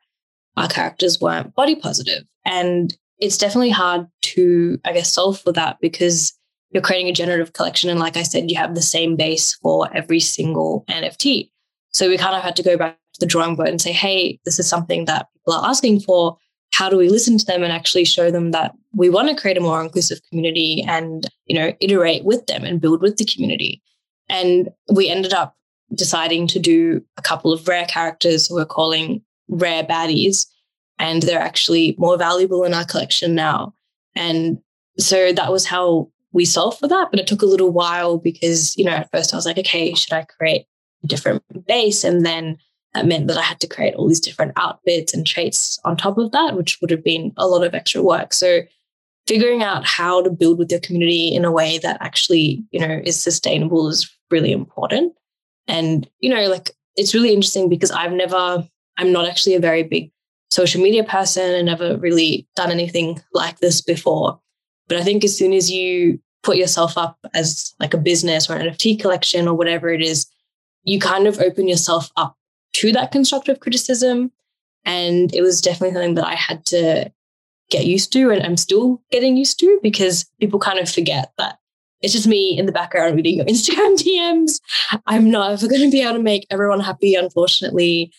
our 0.58 0.68
characters 0.68 1.22
weren't 1.22 1.56
body 1.56 1.76
positive. 1.76 2.24
And 2.46 2.96
it's 3.20 3.38
definitely 3.38 3.70
hard 3.70 4.08
to, 4.22 4.80
I 4.84 4.92
guess, 4.94 5.12
solve 5.12 5.40
for 5.40 5.54
that 5.54 5.78
because 5.82 6.34
you're 6.72 6.84
creating 6.84 7.08
a 7.08 7.14
generative 7.14 7.54
collection. 7.54 7.90
And 7.90 8.00
like 8.00 8.18
I 8.18 8.24
said, 8.24 8.52
you 8.52 8.58
have 8.58 8.76
the 8.76 8.82
same 8.82 9.16
base 9.16 9.54
for 9.56 9.90
every 9.96 10.20
single 10.20 10.84
NFT. 10.90 11.50
So 11.92 12.10
we 12.10 12.18
kind 12.18 12.36
of 12.36 12.42
had 12.42 12.56
to 12.58 12.64
go 12.64 12.76
back 12.76 12.98
to 13.14 13.20
the 13.20 13.26
drawing 13.26 13.56
board 13.56 13.70
and 13.70 13.82
say, 13.82 13.92
hey, 13.92 14.40
this 14.44 14.60
is 14.60 14.68
something 14.68 15.06
that 15.06 15.28
people 15.34 15.54
are 15.54 15.70
asking 15.70 16.02
for. 16.02 16.38
How 16.74 16.90
do 16.90 16.98
we 16.98 17.08
listen 17.08 17.38
to 17.38 17.46
them 17.46 17.64
and 17.64 17.72
actually 17.72 18.04
show 18.04 18.32
them 18.32 18.52
that 18.52 18.74
we 18.96 19.10
want 19.10 19.30
to 19.30 19.36
create 19.36 19.58
a 19.58 19.62
more 19.62 19.82
inclusive 19.82 20.20
community 20.30 20.84
and, 20.88 21.30
you 21.46 21.56
know, 21.56 21.72
iterate 21.80 22.26
with 22.26 22.48
them 22.48 22.64
and 22.64 22.82
build 22.82 23.02
with 23.02 23.18
the 23.18 23.26
community? 23.26 23.82
And 24.28 24.70
we 24.92 25.08
ended 25.08 25.34
up 25.34 25.56
deciding 25.94 26.48
to 26.48 26.60
do 26.60 27.04
a 27.18 27.22
couple 27.22 27.54
of 27.54 27.68
rare 27.68 27.86
characters 27.86 28.48
who 28.48 28.56
we're 28.56 28.66
calling 28.66 29.22
rare 29.48 29.84
baddies. 29.84 30.48
And 30.98 31.22
they're 31.22 31.40
actually 31.40 31.96
more 32.00 32.18
valuable 32.18 32.64
in 32.64 32.74
our 32.74 32.86
collection 32.86 33.36
now. 33.36 33.74
And 34.16 34.60
so 34.98 35.32
that 35.34 35.52
was 35.52 35.66
how 35.66 36.10
we 36.32 36.46
solved 36.46 36.80
for 36.80 36.88
that. 36.88 37.10
But 37.12 37.20
it 37.20 37.28
took 37.28 37.42
a 37.42 37.48
little 37.48 37.72
while 37.72 38.18
because, 38.18 38.76
you 38.78 38.86
know, 38.86 38.92
at 38.92 39.12
first 39.12 39.34
I 39.34 39.38
was 39.38 39.46
like, 39.46 39.58
okay, 39.60 39.94
should 39.94 40.14
I 40.14 40.24
create 40.24 40.66
a 41.04 41.08
different 41.08 41.44
base. 41.68 42.04
And 42.04 42.26
then 42.26 42.58
that 42.94 43.06
meant 43.06 43.28
that 43.28 43.38
I 43.38 43.42
had 43.42 43.60
to 43.62 43.68
create 43.68 43.96
all 43.96 44.08
these 44.08 44.20
different 44.20 44.54
outfits 44.56 45.14
and 45.14 45.26
traits 45.26 45.80
on 45.84 45.98
top 45.98 46.18
of 46.18 46.32
that, 46.32 46.56
which 46.56 46.80
would 46.80 46.92
have 46.92 47.04
been 47.04 47.34
a 47.38 47.48
lot 47.48 47.64
of 47.64 47.74
extra 47.74 48.02
work. 48.02 48.34
So 48.34 48.62
figuring 49.28 49.64
out 49.64 49.86
how 49.86 50.22
to 50.22 50.30
build 50.30 50.60
with 50.60 50.70
your 50.70 50.80
community 50.80 51.34
in 51.34 51.46
a 51.46 51.52
way 51.52 51.78
that 51.80 51.98
actually, 52.02 52.64
you 52.72 52.80
know, 52.80 53.02
is 53.04 53.22
sustainable 53.22 53.88
is 53.88 54.10
really 54.30 54.52
important. 54.52 55.14
And, 55.68 56.08
you 56.20 56.30
know, 56.30 56.48
like 56.48 56.72
it's 56.96 57.14
really 57.14 57.34
interesting 57.34 57.70
because 57.70 57.92
I've 57.92 58.12
never, 58.12 58.68
I'm 58.98 59.12
not 59.12 59.28
actually 59.28 59.56
a 59.56 59.60
very 59.60 59.84
big 59.84 60.12
social 60.52 60.82
media 60.82 61.04
person 61.04 61.56
and 61.56 61.66
never 61.66 61.98
really 61.98 62.48
done 62.56 62.70
anything 62.70 63.22
like 63.34 63.60
this 63.60 63.82
before. 63.82 64.40
But 64.88 64.98
I 64.98 65.04
think 65.04 65.24
as 65.24 65.36
soon 65.36 65.54
as 65.54 65.72
you 65.72 66.20
put 66.44 66.58
yourself 66.58 66.98
up 66.98 67.18
as 67.34 67.74
like 67.80 67.94
a 67.94 67.98
business 67.98 68.50
or 68.50 68.56
an 68.56 68.68
NFT 68.68 69.00
collection 69.00 69.48
or 69.48 69.56
whatever 69.56 69.90
it 69.90 70.02
is, 70.02 70.28
you 70.84 71.00
kind 71.00 71.26
of 71.26 71.40
open 71.40 71.68
yourself 71.68 72.12
up 72.18 72.36
to 72.74 72.92
that 72.92 73.12
constructive 73.12 73.60
criticism. 73.60 74.32
And 74.86 75.34
it 75.34 75.42
was 75.42 75.62
definitely 75.62 75.94
something 75.94 76.16
that 76.16 76.28
I 76.28 76.36
had 76.36 76.66
to 76.68 77.12
get 77.70 77.86
used 77.86 78.12
to 78.14 78.30
and 78.30 78.44
I'm 78.44 78.58
still 78.58 79.02
getting 79.12 79.38
used 79.38 79.60
to 79.60 79.80
because 79.82 80.30
people 80.40 80.60
kind 80.60 80.80
of 80.80 80.90
forget 80.90 81.32
that 81.38 81.58
it's 82.04 82.14
just 82.14 82.28
me 82.28 82.56
in 82.58 82.66
the 82.66 82.72
background 82.72 83.16
reading 83.16 83.38
your 83.38 83.46
Instagram 83.46 83.98
DMs. 83.98 84.60
I'm 85.08 85.32
not 85.32 85.52
ever 85.54 85.68
going 85.68 85.82
to 85.82 85.92
be 85.92 86.02
able 86.02 86.18
to 86.18 86.22
make 86.22 86.46
everyone 86.50 86.82
happy, 86.82 87.16
unfortunately. 87.16 88.12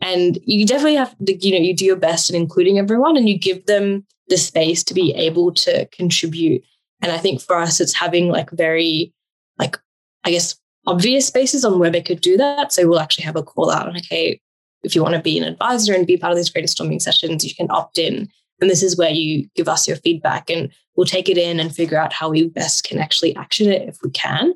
And 0.00 0.38
you 0.44 0.64
definitely 0.64 0.94
have 0.94 1.16
to, 1.18 1.34
you 1.34 1.52
know, 1.52 1.58
you 1.64 1.74
do 1.74 1.84
your 1.84 1.96
best 1.96 2.30
in 2.30 2.36
including 2.36 2.78
everyone 2.78 3.16
and 3.16 3.28
you 3.28 3.38
give 3.38 3.66
them 3.66 4.06
the 4.28 4.36
space 4.36 4.82
to 4.84 4.94
be 4.94 5.12
able 5.14 5.52
to 5.52 5.86
contribute. 5.86 6.62
And 7.02 7.10
I 7.12 7.18
think 7.18 7.40
for 7.40 7.56
us, 7.56 7.80
it's 7.80 7.94
having 7.94 8.28
like 8.28 8.50
very, 8.50 9.12
like, 9.58 9.76
I 10.24 10.30
guess, 10.30 10.56
obvious 10.86 11.26
spaces 11.26 11.64
on 11.64 11.78
where 11.78 11.90
they 11.90 12.02
could 12.02 12.20
do 12.20 12.36
that. 12.36 12.72
So 12.72 12.88
we'll 12.88 13.00
actually 13.00 13.24
have 13.24 13.36
a 13.36 13.42
call 13.42 13.70
out 13.70 13.88
on, 13.88 13.96
okay, 13.96 14.40
if 14.82 14.94
you 14.94 15.02
want 15.02 15.14
to 15.14 15.20
be 15.20 15.38
an 15.38 15.44
advisor 15.44 15.94
and 15.94 16.06
be 16.06 16.16
part 16.16 16.32
of 16.32 16.36
these 16.36 16.50
brainstorming 16.50 17.00
sessions, 17.00 17.44
you 17.44 17.54
can 17.54 17.70
opt 17.70 17.98
in. 17.98 18.28
And 18.60 18.70
this 18.70 18.82
is 18.82 18.96
where 18.96 19.10
you 19.10 19.48
give 19.54 19.68
us 19.68 19.86
your 19.86 19.96
feedback 19.96 20.50
and 20.50 20.70
we'll 20.96 21.06
take 21.06 21.28
it 21.28 21.38
in 21.38 21.60
and 21.60 21.74
figure 21.74 21.98
out 21.98 22.12
how 22.12 22.30
we 22.30 22.48
best 22.48 22.84
can 22.84 22.98
actually 22.98 23.34
action 23.36 23.70
it 23.70 23.88
if 23.88 23.98
we 24.02 24.10
can. 24.10 24.54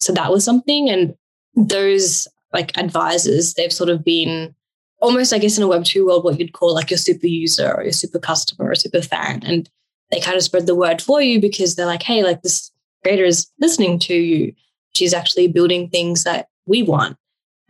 So 0.00 0.12
that 0.12 0.30
was 0.30 0.44
something. 0.44 0.88
And 0.88 1.14
those 1.54 2.28
like 2.52 2.76
advisors, 2.78 3.54
they've 3.54 3.72
sort 3.72 3.90
of 3.90 4.04
been 4.04 4.54
almost, 5.00 5.32
I 5.32 5.38
guess, 5.38 5.58
in 5.58 5.64
a 5.64 5.68
Web2 5.68 6.06
world, 6.06 6.24
what 6.24 6.38
you'd 6.38 6.52
call 6.52 6.74
like 6.74 6.90
your 6.90 6.98
super 6.98 7.26
user 7.26 7.74
or 7.74 7.82
your 7.82 7.92
super 7.92 8.18
customer 8.18 8.70
or 8.70 8.74
super 8.74 9.02
fan. 9.02 9.42
And 9.44 9.68
they 10.10 10.20
kind 10.20 10.36
of 10.36 10.42
spread 10.42 10.66
the 10.66 10.74
word 10.74 11.02
for 11.02 11.20
you 11.20 11.40
because 11.40 11.74
they're 11.74 11.86
like, 11.86 12.02
hey, 12.02 12.22
like 12.22 12.42
this 12.42 12.70
creator 13.02 13.24
is 13.24 13.50
listening 13.60 13.98
to 14.00 14.14
you 14.14 14.54
she's 14.94 15.14
actually 15.14 15.48
building 15.48 15.88
things 15.88 16.24
that 16.24 16.48
we 16.66 16.82
want. 16.82 17.16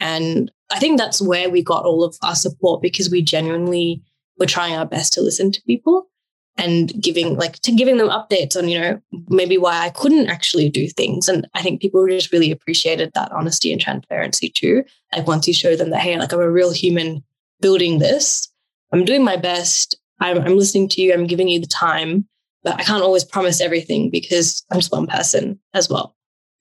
And 0.00 0.50
I 0.70 0.78
think 0.78 0.98
that's 0.98 1.20
where 1.20 1.50
we 1.50 1.62
got 1.62 1.84
all 1.84 2.04
of 2.04 2.16
our 2.22 2.34
support 2.34 2.82
because 2.82 3.10
we 3.10 3.22
genuinely 3.22 4.02
were 4.38 4.46
trying 4.46 4.74
our 4.74 4.86
best 4.86 5.12
to 5.14 5.20
listen 5.20 5.52
to 5.52 5.62
people 5.62 6.08
and 6.56 6.92
giving 7.02 7.36
like 7.36 7.58
to 7.60 7.72
giving 7.72 7.96
them 7.96 8.08
updates 8.08 8.56
on, 8.56 8.68
you 8.68 8.78
know, 8.78 9.00
maybe 9.28 9.58
why 9.58 9.78
I 9.78 9.90
couldn't 9.90 10.28
actually 10.28 10.68
do 10.68 10.88
things. 10.88 11.28
And 11.28 11.48
I 11.54 11.62
think 11.62 11.80
people 11.80 12.06
just 12.06 12.32
really 12.32 12.50
appreciated 12.50 13.12
that 13.14 13.32
honesty 13.32 13.72
and 13.72 13.80
transparency 13.80 14.50
too. 14.50 14.84
Like 15.12 15.26
once 15.26 15.48
you 15.48 15.54
show 15.54 15.76
them 15.76 15.90
that, 15.90 16.00
hey, 16.00 16.16
like 16.18 16.32
I'm 16.32 16.40
a 16.40 16.50
real 16.50 16.72
human 16.72 17.24
building 17.60 17.98
this, 17.98 18.48
I'm 18.92 19.04
doing 19.04 19.24
my 19.24 19.36
best, 19.36 19.96
I'm, 20.20 20.38
I'm 20.38 20.56
listening 20.56 20.88
to 20.90 21.02
you, 21.02 21.12
I'm 21.12 21.26
giving 21.26 21.48
you 21.48 21.60
the 21.60 21.66
time, 21.66 22.28
but 22.62 22.78
I 22.78 22.84
can't 22.84 23.02
always 23.02 23.24
promise 23.24 23.60
everything 23.60 24.10
because 24.10 24.64
I'm 24.70 24.78
just 24.78 24.92
one 24.92 25.06
person 25.06 25.58
as 25.72 25.88
well. 25.88 26.14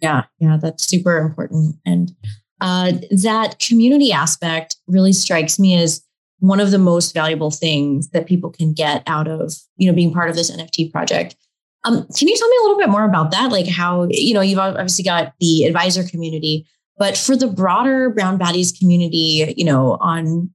Yeah, 0.03 0.23
yeah, 0.37 0.57
that's 0.61 0.85
super 0.85 1.17
important. 1.17 1.77
And 1.85 2.11
uh, 2.59 2.91
that 3.23 3.57
community 3.65 4.11
aspect 4.11 4.75
really 4.85 5.13
strikes 5.13 5.57
me 5.57 5.81
as 5.81 6.03
one 6.39 6.59
of 6.59 6.71
the 6.71 6.77
most 6.77 7.13
valuable 7.13 7.51
things 7.51 8.09
that 8.09 8.27
people 8.27 8.49
can 8.51 8.73
get 8.73 9.01
out 9.07 9.29
of 9.29 9.53
you 9.77 9.87
know 9.87 9.95
being 9.95 10.13
part 10.13 10.29
of 10.29 10.35
this 10.35 10.51
NFT 10.51 10.91
project. 10.91 11.37
Um, 11.85 12.05
can 12.17 12.27
you 12.27 12.35
tell 12.35 12.49
me 12.49 12.57
a 12.59 12.63
little 12.63 12.77
bit 12.77 12.89
more 12.89 13.05
about 13.05 13.31
that? 13.31 13.49
Like 13.49 13.65
how 13.67 14.07
you 14.09 14.33
know 14.33 14.41
you've 14.41 14.59
obviously 14.59 15.05
got 15.05 15.33
the 15.39 15.63
advisor 15.63 16.03
community, 16.03 16.67
but 16.97 17.15
for 17.15 17.37
the 17.37 17.47
broader 17.47 18.09
Brown 18.09 18.37
Baddies 18.37 18.77
community, 18.77 19.53
you 19.55 19.63
know, 19.63 19.97
on 20.01 20.49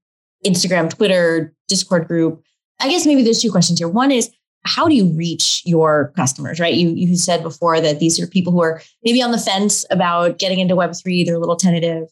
Instagram, 0.44 0.90
Twitter, 0.90 1.54
Discord 1.68 2.06
group, 2.06 2.42
I 2.80 2.90
guess 2.90 3.06
maybe 3.06 3.22
there's 3.22 3.40
two 3.40 3.50
questions 3.50 3.78
here. 3.78 3.88
One 3.88 4.12
is 4.12 4.30
how 4.68 4.86
do 4.86 4.94
you 4.94 5.12
reach 5.16 5.62
your 5.64 6.12
customers, 6.14 6.60
right? 6.60 6.74
You, 6.74 6.90
you 6.90 7.16
said 7.16 7.42
before 7.42 7.80
that 7.80 7.98
these 7.98 8.20
are 8.20 8.26
people 8.26 8.52
who 8.52 8.62
are 8.62 8.82
maybe 9.02 9.22
on 9.22 9.32
the 9.32 9.38
fence 9.38 9.84
about 9.90 10.38
getting 10.38 10.60
into 10.60 10.76
Web3, 10.76 11.24
they're 11.24 11.36
a 11.36 11.40
little 11.40 11.56
tentative. 11.56 12.08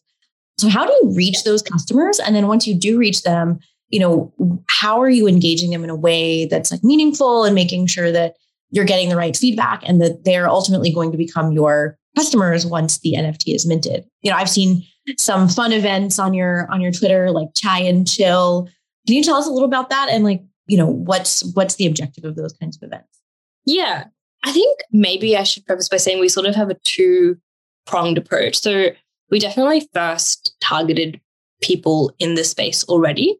So 0.57 0.69
how 0.69 0.85
do 0.85 0.91
you 0.91 1.13
reach 1.15 1.43
those 1.43 1.61
customers? 1.61 2.19
And 2.19 2.35
then 2.35 2.47
once 2.47 2.65
you 2.65 2.73
do 2.73 2.97
reach 2.97 3.21
them, 3.21 3.59
you 3.89 3.99
know, 3.99 4.33
how 4.67 4.99
are 4.99 5.09
you 5.09 5.27
engaging 5.27 5.69
them 5.69 5.83
in 5.83 5.89
a 5.89 5.95
way 5.95 6.45
that's 6.45 6.71
like 6.71 6.83
meaningful 6.83 7.43
and 7.43 7.55
making 7.55 7.87
sure 7.87 8.11
that 8.11 8.35
you're 8.71 8.85
getting 8.85 9.09
the 9.09 9.15
right 9.15 9.37
feedback 9.37 9.81
and 9.85 10.01
that 10.01 10.25
they're 10.25 10.49
ultimately 10.49 10.91
going 10.91 11.11
to 11.11 11.17
become 11.17 11.51
your 11.51 11.97
customers 12.17 12.65
once 12.65 12.97
the 12.99 13.13
NFT 13.13 13.55
is 13.55 13.65
minted. 13.65 14.03
You 14.23 14.31
know, 14.31 14.37
I've 14.37 14.49
seen 14.49 14.83
some 15.17 15.47
fun 15.47 15.71
events 15.71 16.19
on 16.19 16.33
your 16.33 16.67
on 16.71 16.81
your 16.81 16.91
Twitter 16.91 17.31
like 17.31 17.49
chai 17.55 17.79
and 17.79 18.07
chill. 18.07 18.67
Can 19.05 19.15
you 19.15 19.23
tell 19.23 19.35
us 19.35 19.47
a 19.47 19.51
little 19.51 19.67
about 19.67 19.89
that 19.89 20.09
and 20.09 20.23
like 20.23 20.41
you 20.67 20.77
know 20.77 20.87
what's 20.87 21.43
what's 21.53 21.75
the 21.75 21.87
objective 21.87 22.23
of 22.23 22.35
those 22.35 22.53
kinds 22.53 22.77
of 22.77 22.83
events? 22.83 23.19
Yeah. 23.65 24.05
I 24.43 24.51
think 24.51 24.79
maybe 24.91 25.35
i 25.35 25.43
should 25.43 25.65
preface 25.65 25.89
by 25.89 25.97
saying 25.97 26.19
we 26.19 26.29
sort 26.29 26.45
of 26.45 26.55
have 26.55 26.69
a 26.69 26.77
two 26.83 27.37
pronged 27.85 28.17
approach. 28.17 28.59
So 28.59 28.89
we 29.29 29.39
definitely 29.39 29.87
first 29.93 30.55
targeted 30.61 31.19
people 31.61 32.13
in 32.19 32.35
the 32.35 32.43
space 32.43 32.83
already 32.85 33.39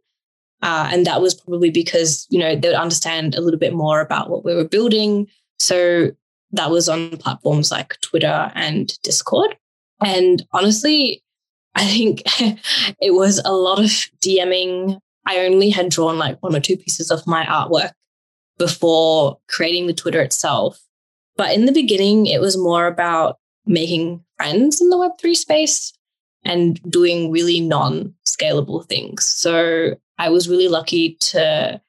uh, 0.62 0.90
and 0.92 1.06
that 1.06 1.22
was 1.22 1.36
probably 1.36 1.70
because 1.70 2.26
you 2.30 2.40
know 2.40 2.56
they 2.56 2.70
would 2.70 2.78
understand 2.78 3.36
a 3.36 3.42
little 3.42 3.60
bit 3.60 3.74
more 3.74 4.02
about 4.02 4.30
what 4.30 4.44
we 4.44 4.56
were 4.56 4.68
building. 4.68 5.28
So 5.60 6.12
that 6.52 6.72
was 6.72 6.88
on 6.88 7.18
platforms 7.18 7.72
like 7.72 8.00
twitter 8.02 8.52
and 8.56 8.98
discord. 9.04 9.56
And 10.02 10.46
honestly 10.54 11.24
i 11.76 11.86
think 11.86 12.24
it 13.02 13.14
was 13.14 13.42
a 13.46 13.54
lot 13.54 13.80
of 13.80 13.92
dming 14.20 15.00
I 15.28 15.40
only 15.40 15.70
had 15.70 15.90
drawn 15.90 16.18
like 16.18 16.42
one 16.42 16.56
or 16.56 16.60
two 16.60 16.78
pieces 16.78 17.12
of 17.12 17.28
my 17.28 17.46
artwork 17.46 17.92
before 18.58 19.38
creating 19.48 19.86
the 19.86 19.94
Twitter 19.94 20.22
itself. 20.22 20.80
But 21.36 21.54
in 21.54 21.66
the 21.66 21.72
beginning, 21.72 22.26
it 22.26 22.42
was 22.42 22.58
more 22.58 22.88
about 22.88 23.38
making 23.66 24.24
friends 24.38 24.82
in 24.82 24.90
the 24.90 24.98
Web3 24.98 25.36
space 25.36 25.94
and 26.44 26.82
doing 26.90 27.30
really 27.30 27.60
non 27.60 28.16
scalable 28.26 28.88
things. 28.88 29.26
So 29.26 29.96
I 30.18 30.30
was 30.30 30.50
really 30.50 30.70
lucky 30.70 31.16
to 31.16 31.82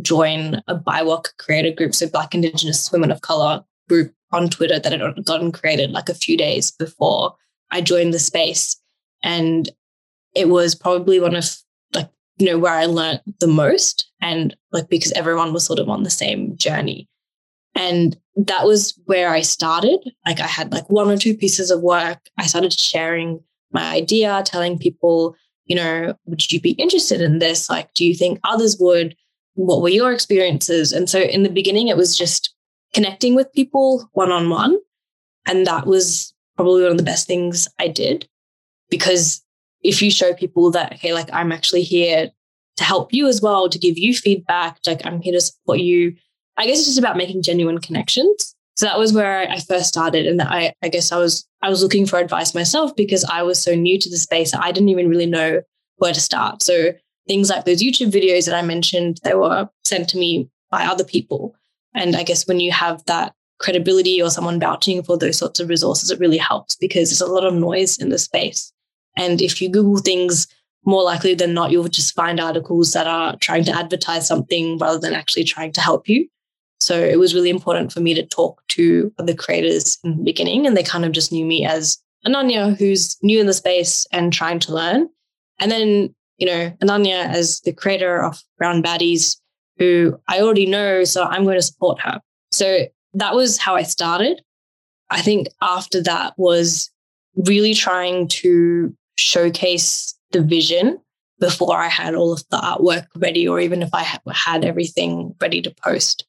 join 0.00 0.62
a 0.66 0.74
BIWOC 0.74 1.36
creator 1.38 1.74
group, 1.74 1.94
so 1.94 2.08
Black 2.08 2.34
Indigenous 2.34 2.90
Women 2.90 3.10
of 3.10 3.20
Color 3.20 3.64
group 3.88 4.12
on 4.32 4.48
Twitter 4.48 4.78
that 4.78 4.92
had 4.92 5.24
gotten 5.24 5.52
created 5.52 5.90
like 5.90 6.08
a 6.08 6.14
few 6.14 6.36
days 6.36 6.70
before 6.70 7.34
I 7.70 7.80
joined 7.80 8.14
the 8.14 8.18
space. 8.18 8.76
And 9.22 9.68
it 10.34 10.48
was 10.48 10.74
probably 10.74 11.20
one 11.20 11.34
of 11.34 11.44
you 12.38 12.46
know, 12.46 12.58
where 12.58 12.72
I 12.72 12.86
learned 12.86 13.20
the 13.40 13.46
most 13.46 14.10
and 14.20 14.56
like 14.72 14.88
because 14.88 15.12
everyone 15.12 15.52
was 15.52 15.64
sort 15.64 15.78
of 15.78 15.88
on 15.88 16.02
the 16.02 16.10
same 16.10 16.56
journey. 16.56 17.08
And 17.74 18.16
that 18.36 18.66
was 18.66 18.98
where 19.04 19.30
I 19.30 19.40
started. 19.40 19.98
Like 20.26 20.40
I 20.40 20.46
had 20.46 20.72
like 20.72 20.88
one 20.90 21.08
or 21.08 21.16
two 21.16 21.36
pieces 21.36 21.70
of 21.70 21.82
work. 21.82 22.18
I 22.38 22.46
started 22.46 22.72
sharing 22.72 23.40
my 23.72 23.84
idea, 23.92 24.42
telling 24.44 24.78
people, 24.78 25.36
you 25.66 25.76
know, 25.76 26.14
would 26.26 26.50
you 26.50 26.60
be 26.60 26.70
interested 26.72 27.20
in 27.20 27.38
this? 27.38 27.68
Like, 27.68 27.92
do 27.94 28.04
you 28.04 28.14
think 28.14 28.40
others 28.44 28.76
would? 28.80 29.16
What 29.54 29.82
were 29.82 29.88
your 29.88 30.12
experiences? 30.12 30.92
And 30.92 31.10
so 31.10 31.20
in 31.20 31.42
the 31.42 31.50
beginning, 31.50 31.88
it 31.88 31.96
was 31.96 32.16
just 32.16 32.54
connecting 32.94 33.34
with 33.34 33.52
people 33.52 34.08
one 34.12 34.30
on 34.30 34.48
one. 34.48 34.78
And 35.46 35.66
that 35.66 35.86
was 35.86 36.32
probably 36.56 36.82
one 36.82 36.92
of 36.92 36.98
the 36.98 37.04
best 37.04 37.26
things 37.26 37.68
I 37.78 37.88
did 37.88 38.28
because 38.90 39.42
if 39.82 40.02
you 40.02 40.10
show 40.10 40.34
people 40.34 40.70
that, 40.72 40.94
okay, 40.94 41.12
like 41.12 41.28
I'm 41.32 41.52
actually 41.52 41.82
here 41.82 42.30
to 42.76 42.84
help 42.84 43.12
you 43.12 43.26
as 43.26 43.40
well, 43.42 43.68
to 43.68 43.78
give 43.78 43.98
you 43.98 44.14
feedback, 44.14 44.78
like 44.86 45.04
I'm 45.04 45.20
here 45.20 45.32
to 45.32 45.40
support 45.40 45.80
you. 45.80 46.14
I 46.56 46.66
guess 46.66 46.78
it's 46.78 46.86
just 46.86 46.98
about 46.98 47.16
making 47.16 47.42
genuine 47.42 47.78
connections. 47.78 48.54
So 48.76 48.86
that 48.86 48.98
was 48.98 49.12
where 49.12 49.48
I 49.50 49.58
first 49.58 49.86
started. 49.86 50.26
And 50.26 50.40
I, 50.40 50.72
I 50.82 50.88
guess 50.88 51.10
I 51.10 51.18
was 51.18 51.46
I 51.62 51.68
was 51.68 51.82
looking 51.82 52.06
for 52.06 52.18
advice 52.18 52.54
myself 52.54 52.94
because 52.94 53.24
I 53.24 53.42
was 53.42 53.60
so 53.60 53.74
new 53.74 53.98
to 53.98 54.08
the 54.08 54.16
space. 54.16 54.54
I 54.54 54.70
didn't 54.70 54.90
even 54.90 55.08
really 55.08 55.26
know 55.26 55.62
where 55.96 56.12
to 56.12 56.20
start. 56.20 56.62
So 56.62 56.92
things 57.26 57.50
like 57.50 57.64
those 57.64 57.82
YouTube 57.82 58.12
videos 58.12 58.46
that 58.46 58.54
I 58.54 58.62
mentioned, 58.62 59.18
they 59.24 59.34
were 59.34 59.68
sent 59.84 60.08
to 60.10 60.18
me 60.18 60.48
by 60.70 60.84
other 60.84 61.04
people. 61.04 61.56
And 61.94 62.14
I 62.14 62.22
guess 62.22 62.46
when 62.46 62.60
you 62.60 62.70
have 62.70 63.04
that 63.06 63.34
credibility 63.58 64.22
or 64.22 64.30
someone 64.30 64.60
vouching 64.60 65.02
for 65.02 65.18
those 65.18 65.38
sorts 65.38 65.58
of 65.58 65.68
resources, 65.68 66.12
it 66.12 66.20
really 66.20 66.38
helps 66.38 66.76
because 66.76 67.10
there's 67.10 67.20
a 67.20 67.32
lot 67.32 67.44
of 67.44 67.54
noise 67.54 67.98
in 67.98 68.10
the 68.10 68.18
space. 68.18 68.72
And 69.18 69.42
if 69.42 69.60
you 69.60 69.68
Google 69.68 69.98
things, 69.98 70.46
more 70.84 71.02
likely 71.02 71.34
than 71.34 71.52
not, 71.52 71.70
you'll 71.70 71.88
just 71.88 72.14
find 72.14 72.40
articles 72.40 72.92
that 72.92 73.06
are 73.06 73.36
trying 73.36 73.64
to 73.64 73.72
advertise 73.72 74.26
something 74.26 74.78
rather 74.78 74.98
than 74.98 75.12
actually 75.12 75.44
trying 75.44 75.72
to 75.72 75.80
help 75.82 76.08
you. 76.08 76.26
So 76.80 76.98
it 76.98 77.18
was 77.18 77.34
really 77.34 77.50
important 77.50 77.92
for 77.92 78.00
me 78.00 78.14
to 78.14 78.24
talk 78.24 78.62
to 78.68 79.12
the 79.18 79.34
creators 79.34 79.98
in 80.04 80.16
the 80.16 80.22
beginning, 80.22 80.66
and 80.66 80.76
they 80.76 80.84
kind 80.84 81.04
of 81.04 81.12
just 81.12 81.32
knew 81.32 81.44
me 81.44 81.66
as 81.66 81.98
Ananya, 82.26 82.76
who's 82.78 83.16
new 83.22 83.40
in 83.40 83.46
the 83.46 83.52
space 83.52 84.06
and 84.12 84.32
trying 84.32 84.60
to 84.60 84.72
learn. 84.72 85.08
And 85.58 85.70
then, 85.70 86.14
you 86.38 86.46
know, 86.46 86.70
Ananya 86.80 87.26
as 87.26 87.60
the 87.60 87.72
creator 87.72 88.22
of 88.22 88.40
Brown 88.56 88.82
Baddies, 88.82 89.36
who 89.78 90.18
I 90.28 90.40
already 90.40 90.66
know, 90.66 91.04
so 91.04 91.24
I'm 91.24 91.42
going 91.44 91.56
to 91.56 91.62
support 91.62 92.00
her. 92.00 92.20
So 92.52 92.86
that 93.14 93.34
was 93.34 93.58
how 93.58 93.74
I 93.74 93.82
started. 93.82 94.40
I 95.10 95.20
think 95.20 95.48
after 95.60 96.02
that 96.02 96.34
was 96.36 96.90
really 97.34 97.74
trying 97.74 98.28
to 98.28 98.94
showcase 99.18 100.14
the 100.30 100.42
vision 100.42 100.98
before 101.40 101.76
I 101.76 101.88
had 101.88 102.14
all 102.14 102.32
of 102.32 102.42
the 102.50 102.56
artwork 102.56 103.06
ready, 103.16 103.46
or 103.46 103.60
even 103.60 103.82
if 103.82 103.90
I 103.92 104.02
had 104.32 104.64
everything 104.64 105.34
ready 105.40 105.62
to 105.62 105.74
post. 105.82 106.24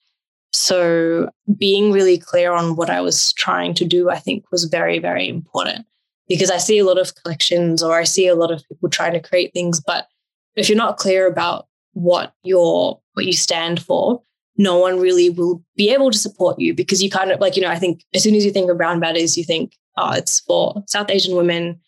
So 0.51 1.29
being 1.57 1.91
really 1.91 2.17
clear 2.17 2.51
on 2.51 2.75
what 2.75 2.89
I 2.89 3.01
was 3.01 3.33
trying 3.33 3.73
to 3.75 3.85
do, 3.85 4.09
I 4.09 4.17
think 4.17 4.51
was 4.51 4.65
very, 4.65 4.99
very 4.99 5.27
important 5.27 5.85
because 6.27 6.51
I 6.51 6.57
see 6.57 6.77
a 6.77 6.85
lot 6.85 6.99
of 6.99 7.13
collections 7.15 7.81
or 7.81 7.97
I 7.97 8.03
see 8.03 8.27
a 8.27 8.35
lot 8.35 8.51
of 8.51 8.63
people 8.67 8.89
trying 8.89 9.13
to 9.13 9.19
create 9.19 9.53
things, 9.53 9.79
but 9.79 10.07
if 10.55 10.69
you're 10.69 10.77
not 10.77 10.97
clear 10.97 11.27
about 11.27 11.67
what 11.93 12.33
you're 12.43 12.99
what 13.13 13.25
you 13.25 13.33
stand 13.33 13.81
for, 13.81 14.21
no 14.57 14.77
one 14.77 14.99
really 14.99 15.29
will 15.29 15.63
be 15.75 15.91
able 15.91 16.11
to 16.11 16.17
support 16.17 16.59
you 16.59 16.73
because 16.73 17.01
you 17.01 17.09
kind 17.09 17.31
of 17.31 17.39
like, 17.39 17.55
you 17.55 17.61
know, 17.61 17.69
I 17.69 17.79
think 17.79 18.03
as 18.13 18.23
soon 18.23 18.35
as 18.35 18.45
you 18.45 18.51
think 18.51 18.69
of 18.69 18.77
brown 18.77 19.01
baddies, 19.01 19.37
you 19.37 19.43
think, 19.43 19.75
oh, 19.97 20.11
it's 20.13 20.39
for 20.41 20.83
South 20.87 21.09
Asian 21.09 21.35
women 21.35 21.79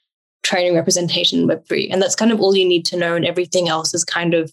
training 0.43 0.75
representation 0.75 1.39
in 1.39 1.47
Web3. 1.47 1.89
And 1.91 2.01
that's 2.01 2.15
kind 2.15 2.32
of 2.32 2.39
all 2.39 2.56
you 2.56 2.67
need 2.67 2.86
to 2.88 2.97
know. 2.97 3.15
And 3.15 3.25
everything 3.25 3.69
else 3.69 3.93
is 3.93 4.04
kind 4.04 4.34
of 4.34 4.51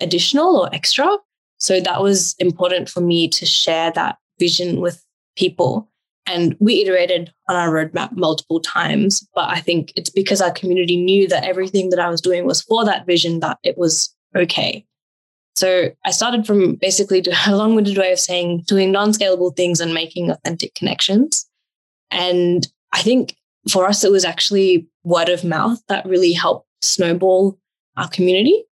additional 0.00 0.56
or 0.56 0.74
extra. 0.74 1.16
So 1.58 1.80
that 1.80 2.02
was 2.02 2.34
important 2.38 2.88
for 2.88 3.00
me 3.00 3.28
to 3.28 3.46
share 3.46 3.90
that 3.92 4.18
vision 4.38 4.80
with 4.80 5.04
people. 5.36 5.88
And 6.26 6.56
we 6.60 6.82
iterated 6.82 7.32
on 7.48 7.56
our 7.56 7.70
roadmap 7.70 8.12
multiple 8.12 8.60
times. 8.60 9.26
But 9.34 9.48
I 9.48 9.60
think 9.60 9.92
it's 9.96 10.10
because 10.10 10.40
our 10.40 10.52
community 10.52 10.96
knew 10.96 11.26
that 11.28 11.44
everything 11.44 11.90
that 11.90 12.00
I 12.00 12.10
was 12.10 12.20
doing 12.20 12.44
was 12.44 12.62
for 12.62 12.84
that 12.84 13.06
vision 13.06 13.40
that 13.40 13.58
it 13.62 13.78
was 13.78 14.14
okay. 14.36 14.84
So 15.56 15.90
I 16.04 16.12
started 16.12 16.46
from 16.46 16.76
basically 16.76 17.24
a 17.46 17.56
long 17.56 17.74
winded 17.74 17.98
way 17.98 18.12
of 18.12 18.20
saying 18.20 18.64
doing 18.66 18.92
non 18.92 19.12
scalable 19.12 19.56
things 19.56 19.80
and 19.80 19.94
making 19.94 20.30
authentic 20.30 20.74
connections. 20.74 21.46
And 22.10 22.68
I 22.92 23.02
think 23.02 23.36
for 23.70 23.86
us, 23.86 24.04
it 24.04 24.12
was 24.12 24.24
actually 24.24 24.88
word 25.04 25.28
of 25.28 25.44
mouth 25.44 25.80
that 25.88 26.06
really 26.06 26.32
helped 26.32 26.66
snowball 26.82 27.58
our 27.96 28.08
community. 28.08 28.64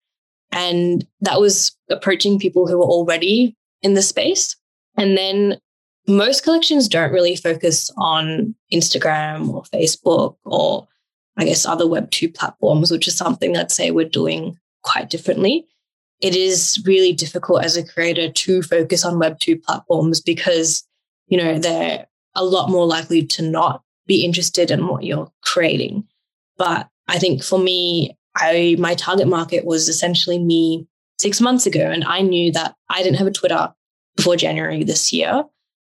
And 0.52 1.06
that 1.20 1.40
was 1.40 1.76
approaching 1.90 2.38
people 2.38 2.66
who 2.66 2.78
were 2.78 2.84
already 2.84 3.56
in 3.82 3.94
the 3.94 4.02
space. 4.02 4.56
And 4.96 5.16
then 5.16 5.58
most 6.06 6.44
collections 6.44 6.88
don't 6.88 7.12
really 7.12 7.34
focus 7.34 7.90
on 7.96 8.54
Instagram 8.72 9.52
or 9.52 9.62
Facebook 9.64 10.36
or 10.44 10.86
I 11.36 11.44
guess 11.44 11.66
other 11.66 11.84
Web2 11.84 12.34
platforms, 12.34 12.92
which 12.92 13.08
is 13.08 13.16
something 13.16 13.54
that 13.54 13.72
say 13.72 13.90
we're 13.90 14.08
doing 14.08 14.56
quite 14.82 15.10
differently 15.10 15.66
it 16.24 16.34
is 16.34 16.82
really 16.86 17.12
difficult 17.12 17.62
as 17.62 17.76
a 17.76 17.86
creator 17.86 18.30
to 18.30 18.62
focus 18.62 19.04
on 19.04 19.20
Web2 19.20 19.62
platforms 19.62 20.22
because, 20.22 20.82
you 21.26 21.36
know, 21.36 21.58
they're 21.58 22.06
a 22.34 22.44
lot 22.44 22.70
more 22.70 22.86
likely 22.86 23.24
to 23.26 23.42
not 23.42 23.82
be 24.06 24.24
interested 24.24 24.70
in 24.70 24.86
what 24.86 25.04
you're 25.04 25.30
creating. 25.42 26.04
But 26.56 26.88
I 27.08 27.18
think 27.18 27.42
for 27.42 27.58
me, 27.58 28.16
I 28.36 28.76
my 28.78 28.94
target 28.94 29.28
market 29.28 29.64
was 29.64 29.88
essentially 29.88 30.38
me 30.38 30.86
six 31.18 31.40
months 31.40 31.66
ago. 31.66 31.90
And 31.90 32.04
I 32.04 32.20
knew 32.20 32.52
that 32.52 32.74
I 32.90 33.02
didn't 33.02 33.18
have 33.18 33.26
a 33.26 33.32
Twitter 33.32 33.72
before 34.16 34.36
January 34.36 34.84
this 34.84 35.12
year. 35.12 35.44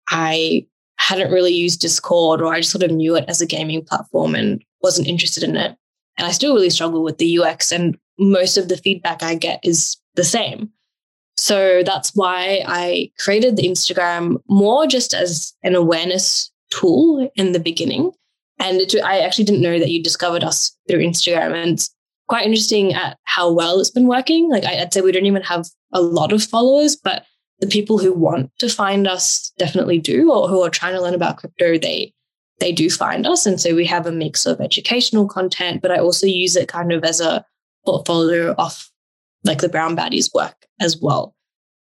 I 0.09 0.65
hadn't 0.97 1.31
really 1.31 1.53
used 1.53 1.81
Discord 1.81 2.41
or 2.41 2.53
I 2.53 2.59
just 2.59 2.71
sort 2.71 2.83
of 2.83 2.91
knew 2.91 3.15
it 3.15 3.25
as 3.27 3.41
a 3.41 3.45
gaming 3.45 3.83
platform 3.83 4.35
and 4.35 4.63
wasn't 4.81 5.07
interested 5.07 5.43
in 5.43 5.55
it. 5.55 5.75
And 6.17 6.27
I 6.27 6.31
still 6.31 6.53
really 6.53 6.69
struggle 6.69 7.03
with 7.03 7.17
the 7.17 7.39
UX. 7.39 7.71
And 7.71 7.97
most 8.17 8.57
of 8.57 8.67
the 8.67 8.77
feedback 8.77 9.21
I 9.21 9.35
get 9.35 9.59
is 9.63 9.97
the 10.15 10.23
same. 10.23 10.71
So 11.35 11.83
that's 11.83 12.15
why 12.15 12.63
I 12.65 13.11
created 13.19 13.55
the 13.55 13.67
Instagram 13.69 14.37
more 14.49 14.87
just 14.87 15.13
as 15.13 15.53
an 15.61 15.75
awareness 15.75 16.51
tool 16.71 17.29
in 17.35 17.51
the 17.51 17.59
beginning. 17.59 18.11
And 18.59 18.81
it, 18.81 18.95
I 19.03 19.19
actually 19.19 19.45
didn't 19.45 19.61
know 19.61 19.79
that 19.79 19.91
you 19.91 20.01
discovered 20.01 20.43
us 20.43 20.75
through 20.87 20.99
Instagram. 20.99 21.53
And 21.53 21.73
it's 21.73 21.93
quite 22.27 22.45
interesting 22.45 22.93
at 22.93 23.17
how 23.23 23.51
well 23.51 23.79
it's 23.79 23.91
been 23.91 24.07
working. 24.07 24.49
Like 24.49 24.65
I'd 24.65 24.93
say 24.93 25.01
we 25.01 25.11
don't 25.11 25.25
even 25.25 25.43
have 25.43 25.67
a 25.93 26.01
lot 26.01 26.33
of 26.33 26.43
followers, 26.43 26.95
but 26.95 27.25
the 27.59 27.67
people 27.67 27.97
who 27.97 28.13
want 28.13 28.51
to 28.59 28.69
find 28.69 29.07
us 29.07 29.51
definitely 29.57 29.99
do, 29.99 30.31
or 30.31 30.47
who 30.47 30.61
are 30.61 30.69
trying 30.69 30.93
to 30.93 31.01
learn 31.01 31.15
about 31.15 31.37
crypto, 31.37 31.77
they 31.77 32.13
they 32.59 32.71
do 32.71 32.89
find 32.89 33.27
us. 33.27 33.45
And 33.45 33.61
so 33.61 33.75
we 33.75 33.85
have 33.85 34.07
a 34.07 34.11
mix 34.11 34.45
of 34.45 34.59
educational 34.59 35.27
content, 35.27 35.81
but 35.81 35.91
I 35.91 35.99
also 35.99 36.25
use 36.25 36.55
it 36.55 36.67
kind 36.67 36.91
of 36.91 37.03
as 37.03 37.21
a 37.21 37.45
portfolio 37.85 38.53
of 38.57 38.89
like 39.43 39.61
the 39.61 39.69
brown 39.69 39.95
baddies 39.95 40.33
work 40.33 40.65
as 40.81 40.97
well. 40.99 41.35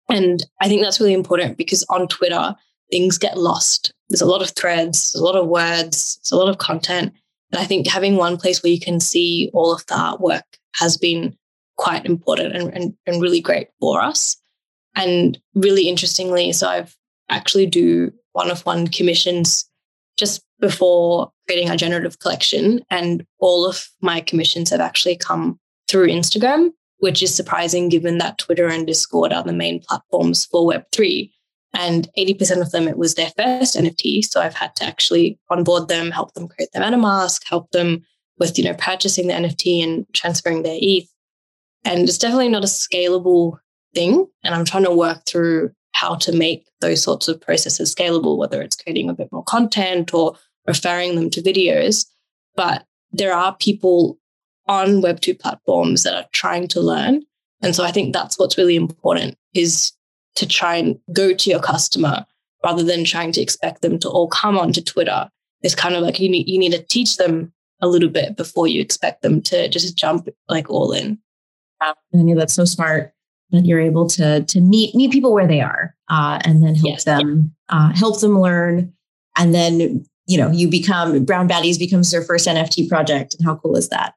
And 0.10 0.46
I 0.62 0.68
think 0.68 0.82
that's 0.82 1.00
really 1.00 1.14
important 1.14 1.58
because 1.58 1.84
on 1.90 2.08
Twitter, 2.08 2.56
things 2.92 3.18
get 3.18 3.38
lost. 3.38 3.94
There's 4.10 4.22
a 4.22 4.26
lot 4.26 4.42
of 4.42 4.52
threads, 4.52 5.14
a 5.16 5.24
lot 5.24 5.36
of 5.36 5.48
words, 5.48 6.20
a 6.32 6.36
lot 6.36 6.50
of 6.50 6.58
content. 6.58 7.14
And 7.52 7.60
I 7.60 7.66
think 7.66 7.88
having 7.88 8.16
one 8.16 8.38
place 8.38 8.62
where 8.62 8.72
you 8.72 8.80
can 8.80 9.00
see 9.00 9.50
all 9.54 9.74
of 9.74 9.86
the 9.88 9.96
artwork 9.96 10.44
has 10.76 10.98
been 10.98 11.36
quite 11.78 12.06
important 12.06 12.56
and, 12.56 12.74
and, 12.74 12.94
and 13.06 13.22
really 13.22 13.42
great 13.42 13.68
for 13.80 14.02
us. 14.02 14.38
And 14.96 15.40
really 15.56 15.88
interestingly, 15.88 16.52
so 16.52 16.68
I've 16.68 16.96
actually 17.30 17.68
do 17.68 18.12
one 18.34 18.52
of 18.52 18.66
one 18.66 18.88
commissions 18.88 19.70
just 20.18 20.42
before 20.60 21.32
creating 21.48 21.70
our 21.70 21.78
generative 21.78 22.20
collection. 22.20 22.82
And 22.90 23.26
all 23.40 23.66
of 23.66 23.88
my 24.02 24.20
commissions 24.20 24.70
have 24.72 24.82
actually 24.82 25.16
come 25.16 25.60
through 25.88 26.08
Instagram 26.08 26.72
which 27.00 27.24
is 27.24 27.34
surprising 27.34 27.90
given 27.90 28.18
that 28.20 28.38
Twitter 28.38 28.68
and 28.68 28.86
Discord 28.86 29.34
are 29.34 29.44
the 29.44 29.54
main 29.54 29.80
platforms 29.82 30.46
for 30.46 30.70
Web3. 30.70 31.32
And 31.74 32.10
80% 32.18 32.62
of 32.62 32.72
them, 32.72 32.88
it 32.88 32.98
was 32.98 33.16
their 33.16 33.32
first 33.38 33.76
NFT. 33.76 34.26
So 34.26 34.42
I've 34.42 34.56
had 34.56 34.76
to 34.78 34.86
actually 34.86 35.40
onboard 35.50 35.88
them, 35.88 36.12
help 36.12 36.34
them 36.34 36.48
create 36.48 36.72
their 36.74 36.82
MetaMask, 36.82 37.42
help 37.48 37.70
them 37.72 38.06
with, 38.40 38.58
you 38.58 38.64
know, 38.64 38.74
purchasing 38.74 39.28
the 39.28 39.34
NFT 39.34 39.84
and 39.84 40.06
transferring 40.14 40.64
their 40.64 40.78
ETH. 40.82 41.08
And 41.86 42.10
it's 42.10 42.18
definitely 42.18 42.50
not 42.50 42.64
a 42.64 42.68
scalable 42.68 43.60
thing. 43.94 44.28
And 44.44 44.56
I'm 44.56 44.66
trying 44.66 44.86
to 44.86 44.92
work 44.92 45.26
through 45.26 45.72
how 45.92 46.16
to 46.16 46.32
make 46.32 46.66
those 46.82 47.04
sorts 47.04 47.28
of 47.28 47.42
processes 47.42 47.94
scalable, 47.94 48.38
whether 48.38 48.62
it's 48.62 48.76
creating 48.76 49.10
a 49.10 49.14
bit 49.14 49.32
more 49.32 49.44
content 49.44 50.14
or 50.14 50.36
referring 50.66 51.16
them 51.16 51.30
to 51.30 51.42
videos. 51.42 52.06
But 52.56 52.86
there 53.12 53.34
are 53.34 53.56
people 53.58 54.18
on 54.68 55.02
Web2 55.02 55.40
platforms 55.40 56.04
that 56.04 56.16
are 56.16 56.28
trying 56.32 56.68
to 56.70 56.82
learn. 56.82 57.24
And 57.62 57.76
so 57.76 57.84
I 57.84 57.92
think 57.92 58.14
that's 58.14 58.38
what's 58.40 58.58
really 58.58 58.76
important 58.76 59.36
is 59.54 59.92
to 60.40 60.48
try 60.48 60.76
and 60.76 61.00
go 61.14 61.34
to 61.34 61.50
your 61.50 61.60
customer 61.60 62.26
rather 62.64 62.84
than 62.84 63.04
trying 63.04 63.32
to 63.34 63.42
expect 63.42 63.82
them 63.82 64.00
to 64.00 64.10
all 64.10 64.28
come 64.28 64.58
onto 64.58 64.82
Twitter. 64.82 65.30
It's 65.62 65.76
kind 65.76 65.96
of 65.96 66.02
like 66.02 66.20
you 66.20 66.30
need, 66.30 66.48
you 66.48 66.58
need 66.58 66.72
to 66.72 66.84
teach 66.84 67.18
them 67.18 67.54
a 67.82 67.88
little 67.88 68.10
bit 68.10 68.36
before 68.36 68.68
you 68.68 68.82
expect 68.82 69.22
them 69.22 69.42
to 69.44 69.70
just 69.70 69.98
jump 69.98 70.28
like 70.50 70.70
all 70.70 70.92
in. 70.92 71.20
I 71.82 71.94
know 72.14 72.36
that's 72.36 72.54
so 72.54 72.66
smart 72.66 73.14
that 73.52 73.66
you're 73.66 73.80
able 73.80 74.08
to 74.08 74.44
to 74.44 74.62
meet 74.62 74.94
meet 74.94 75.12
people 75.12 75.34
where 75.34 75.48
they 75.48 75.62
are 75.62 75.96
uh, 76.10 76.40
and 76.44 76.62
then 76.62 76.76
help 76.76 76.88
yes, 76.88 77.04
them 77.06 77.56
yeah. 77.72 77.78
uh, 77.78 77.94
help 77.94 78.20
them 78.20 78.40
learn 78.40 78.94
and 79.38 79.56
then 79.56 80.06
you 80.28 80.38
know 80.38 80.52
you 80.52 80.68
become 80.70 81.24
brown 81.24 81.48
baddies 81.48 81.80
becomes 81.80 82.12
their 82.12 82.22
first 82.22 82.48
nft 82.48 82.88
project 82.90 83.34
and 83.34 83.46
how 83.46 83.56
cool 83.56 83.76
is 83.76 83.90
that 83.90 84.14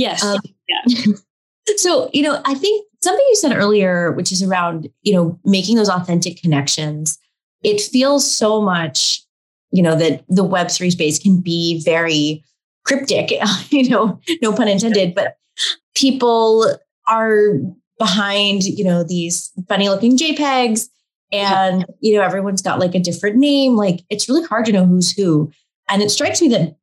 Yes. 0.00 0.24
Um, 0.24 0.40
yeah. 0.66 1.12
so, 1.76 2.08
you 2.14 2.22
know, 2.22 2.40
I 2.46 2.54
think 2.54 2.86
something 3.02 3.24
you 3.28 3.36
said 3.36 3.56
earlier, 3.56 4.12
which 4.12 4.32
is 4.32 4.42
around, 4.42 4.88
you 5.02 5.14
know, 5.14 5.38
making 5.44 5.76
those 5.76 5.88
authentic 5.88 6.40
connections, 6.40 7.18
it 7.62 7.80
feels 7.80 8.30
so 8.30 8.60
much, 8.60 9.22
you 9.70 9.82
know, 9.82 9.96
that 9.96 10.24
the 10.28 10.44
Web3 10.44 10.90
space 10.90 11.18
can 11.18 11.40
be 11.40 11.82
very 11.82 12.44
cryptic, 12.84 13.32
you 13.70 13.88
know, 13.88 14.20
no 14.42 14.52
pun 14.52 14.68
intended, 14.68 15.14
but 15.14 15.36
people 15.94 16.76
are 17.06 17.54
behind, 17.98 18.64
you 18.64 18.84
know, 18.84 19.02
these 19.04 19.50
funny 19.68 19.88
looking 19.88 20.16
JPEGs 20.16 20.88
and 21.32 21.86
you 22.00 22.16
know 22.16 22.22
everyone's 22.22 22.62
got 22.62 22.78
like 22.78 22.94
a 22.94 23.00
different 23.00 23.36
name. 23.36 23.76
Like 23.76 24.00
it's 24.10 24.28
really 24.28 24.44
hard 24.44 24.64
to 24.66 24.72
know 24.72 24.86
who's 24.86 25.12
who. 25.12 25.50
And 25.88 26.02
it 26.02 26.10
strikes 26.10 26.40
me 26.40 26.48
that 26.48 26.76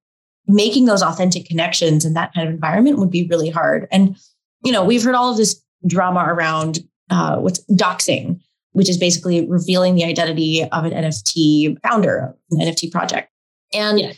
making 0.48 0.86
those 0.86 1.02
authentic 1.02 1.46
connections 1.46 2.06
in 2.06 2.14
that 2.14 2.34
kind 2.34 2.48
of 2.48 2.54
environment 2.54 2.98
would 3.00 3.12
be 3.12 3.28
really 3.28 3.50
hard. 3.50 3.88
And 3.92 4.16
you 4.64 4.72
know 4.72 4.84
we've 4.84 5.04
heard 5.04 5.16
all 5.16 5.32
of 5.32 5.38
this 5.38 5.62
drama 5.88 6.26
around 6.28 6.80
uh, 7.10 7.38
what's 7.38 7.64
doxing 7.72 8.40
which 8.74 8.90
is 8.90 8.98
basically 8.98 9.48
revealing 9.48 9.96
the 9.96 10.04
identity 10.04 10.64
of 10.72 10.86
an 10.86 10.92
nft 10.92 11.78
founder 11.82 12.36
an 12.52 12.60
nft 12.60 12.92
project 12.92 13.32
and 13.74 14.00
yeah. 14.00 14.12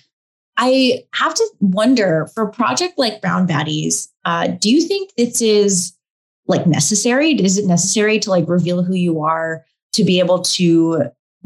i 0.58 1.04
have 1.14 1.34
to 1.34 1.48
wonder 1.60 2.28
for 2.34 2.44
a 2.44 2.52
project 2.52 2.94
like 2.98 3.22
brown 3.22 3.48
baddies 3.48 4.08
uh, 4.26 4.48
do 4.48 4.70
you 4.70 4.82
think 4.88 5.12
this 5.18 5.42
is 5.42 5.94
like 6.48 6.66
necessary 6.66 7.32
is 7.32 7.58
it 7.58 7.66
necessary 7.66 8.20
to 8.20 8.30
like 8.30 8.48
reveal 8.48 8.84
who 8.84 8.96
you 8.96 9.22
are 9.22 9.64
to 9.94 10.04
be 10.04 10.20
able 10.20 10.42
to 10.42 11.04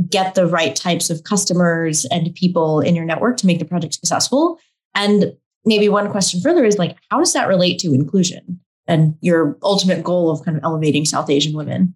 get 0.09 0.35
the 0.35 0.47
right 0.47 0.75
types 0.75 1.09
of 1.09 1.23
customers 1.23 2.05
and 2.05 2.33
people 2.35 2.79
in 2.79 2.95
your 2.95 3.05
network 3.05 3.37
to 3.37 3.47
make 3.47 3.59
the 3.59 3.65
project 3.65 3.93
successful. 3.93 4.59
And 4.95 5.33
maybe 5.65 5.89
one 5.89 6.09
question 6.09 6.41
further 6.41 6.65
is 6.65 6.77
like, 6.77 6.97
how 7.09 7.19
does 7.19 7.33
that 7.33 7.47
relate 7.47 7.79
to 7.79 7.93
inclusion 7.93 8.59
and 8.87 9.15
your 9.21 9.57
ultimate 9.63 10.03
goal 10.03 10.29
of 10.29 10.43
kind 10.43 10.57
of 10.57 10.63
elevating 10.63 11.05
South 11.05 11.29
Asian 11.29 11.53
women? 11.53 11.95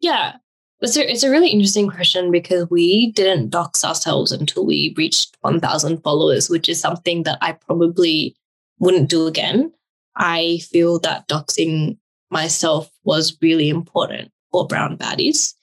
Yeah, 0.00 0.36
it's 0.80 0.96
a, 0.96 1.10
it's 1.10 1.22
a 1.22 1.30
really 1.30 1.50
interesting 1.50 1.88
question 1.88 2.30
because 2.32 2.68
we 2.68 3.12
didn't 3.12 3.50
dox 3.50 3.84
ourselves 3.84 4.32
until 4.32 4.66
we 4.66 4.94
reached 4.96 5.36
1,000 5.42 6.02
followers, 6.02 6.50
which 6.50 6.68
is 6.68 6.80
something 6.80 7.22
that 7.22 7.38
I 7.40 7.52
probably 7.52 8.36
wouldn't 8.80 9.08
do 9.08 9.26
again. 9.28 9.72
I 10.16 10.58
feel 10.70 10.98
that 11.00 11.28
doxing 11.28 11.98
myself 12.30 12.90
was 13.04 13.38
really 13.40 13.68
important 13.68 14.32
for 14.50 14.66
brown 14.66 14.96
baddies. 14.96 15.54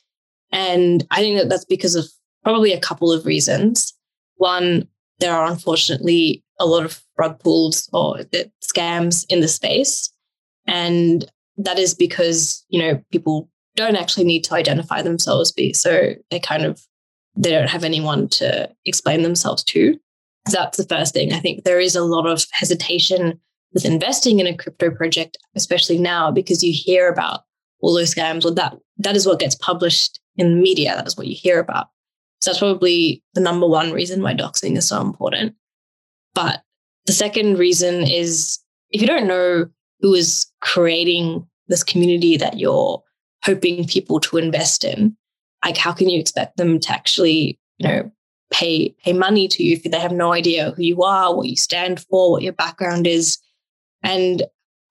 And 0.51 1.05
I 1.11 1.17
think 1.17 1.37
that 1.37 1.49
that's 1.49 1.65
because 1.65 1.95
of 1.95 2.05
probably 2.43 2.71
a 2.71 2.79
couple 2.79 3.11
of 3.11 3.25
reasons. 3.25 3.93
One, 4.35 4.87
there 5.19 5.33
are 5.33 5.51
unfortunately 5.51 6.43
a 6.59 6.65
lot 6.65 6.85
of 6.85 7.01
rug 7.17 7.39
pulls 7.39 7.89
or 7.91 8.19
scams 8.63 9.25
in 9.29 9.41
the 9.41 9.47
space. 9.47 10.09
And 10.67 11.29
that 11.57 11.79
is 11.79 11.93
because, 11.93 12.65
you 12.69 12.79
know, 12.79 13.01
people 13.11 13.49
don't 13.75 13.95
actually 13.95 14.25
need 14.25 14.43
to 14.45 14.53
identify 14.53 15.01
themselves. 15.01 15.51
Be, 15.51 15.73
so 15.73 16.13
they 16.31 16.39
kind 16.39 16.65
of, 16.65 16.81
they 17.35 17.51
don't 17.51 17.69
have 17.69 17.83
anyone 17.83 18.27
to 18.29 18.69
explain 18.85 19.23
themselves 19.23 19.63
to. 19.65 19.97
That's 20.51 20.77
the 20.77 20.85
first 20.85 21.13
thing. 21.13 21.33
I 21.33 21.39
think 21.39 21.63
there 21.63 21.79
is 21.79 21.95
a 21.95 22.03
lot 22.03 22.25
of 22.25 22.45
hesitation 22.51 23.39
with 23.73 23.85
investing 23.85 24.39
in 24.39 24.47
a 24.47 24.57
crypto 24.57 24.89
project, 24.89 25.37
especially 25.55 25.97
now, 25.97 26.31
because 26.31 26.63
you 26.63 26.73
hear 26.73 27.07
about 27.09 27.41
all 27.81 27.93
those 27.93 28.13
scams 28.13 28.45
or 28.45 28.51
that 28.51 28.75
that 28.97 29.15
is 29.15 29.25
what 29.25 29.39
gets 29.39 29.55
published 29.55 30.19
in 30.35 30.55
the 30.55 30.61
media. 30.61 30.95
That 30.95 31.07
is 31.07 31.17
what 31.17 31.27
you 31.27 31.35
hear 31.35 31.59
about. 31.59 31.87
So 32.41 32.51
that's 32.51 32.59
probably 32.59 33.23
the 33.33 33.41
number 33.41 33.67
one 33.67 33.91
reason 33.91 34.21
why 34.21 34.33
doxing 34.33 34.77
is 34.77 34.87
so 34.87 35.01
important. 35.01 35.55
But 36.33 36.61
the 37.05 37.13
second 37.13 37.57
reason 37.57 38.03
is 38.03 38.59
if 38.91 39.01
you 39.01 39.07
don't 39.07 39.27
know 39.27 39.67
who 39.99 40.13
is 40.13 40.45
creating 40.61 41.47
this 41.67 41.83
community 41.83 42.37
that 42.37 42.57
you're 42.57 43.03
hoping 43.43 43.85
people 43.85 44.19
to 44.19 44.37
invest 44.37 44.83
in, 44.83 45.15
like 45.63 45.77
how 45.77 45.91
can 45.91 46.09
you 46.09 46.19
expect 46.19 46.57
them 46.57 46.79
to 46.79 46.91
actually, 46.91 47.59
you 47.77 47.87
know, 47.87 48.11
pay 48.51 48.89
pay 49.03 49.13
money 49.13 49.47
to 49.47 49.63
you 49.63 49.75
if 49.75 49.83
they 49.83 49.99
have 49.99 50.11
no 50.11 50.33
idea 50.33 50.71
who 50.71 50.81
you 50.81 51.03
are, 51.03 51.35
what 51.35 51.47
you 51.47 51.55
stand 51.55 51.99
for, 52.09 52.31
what 52.31 52.41
your 52.41 52.53
background 52.53 53.05
is. 53.05 53.37
And 54.03 54.43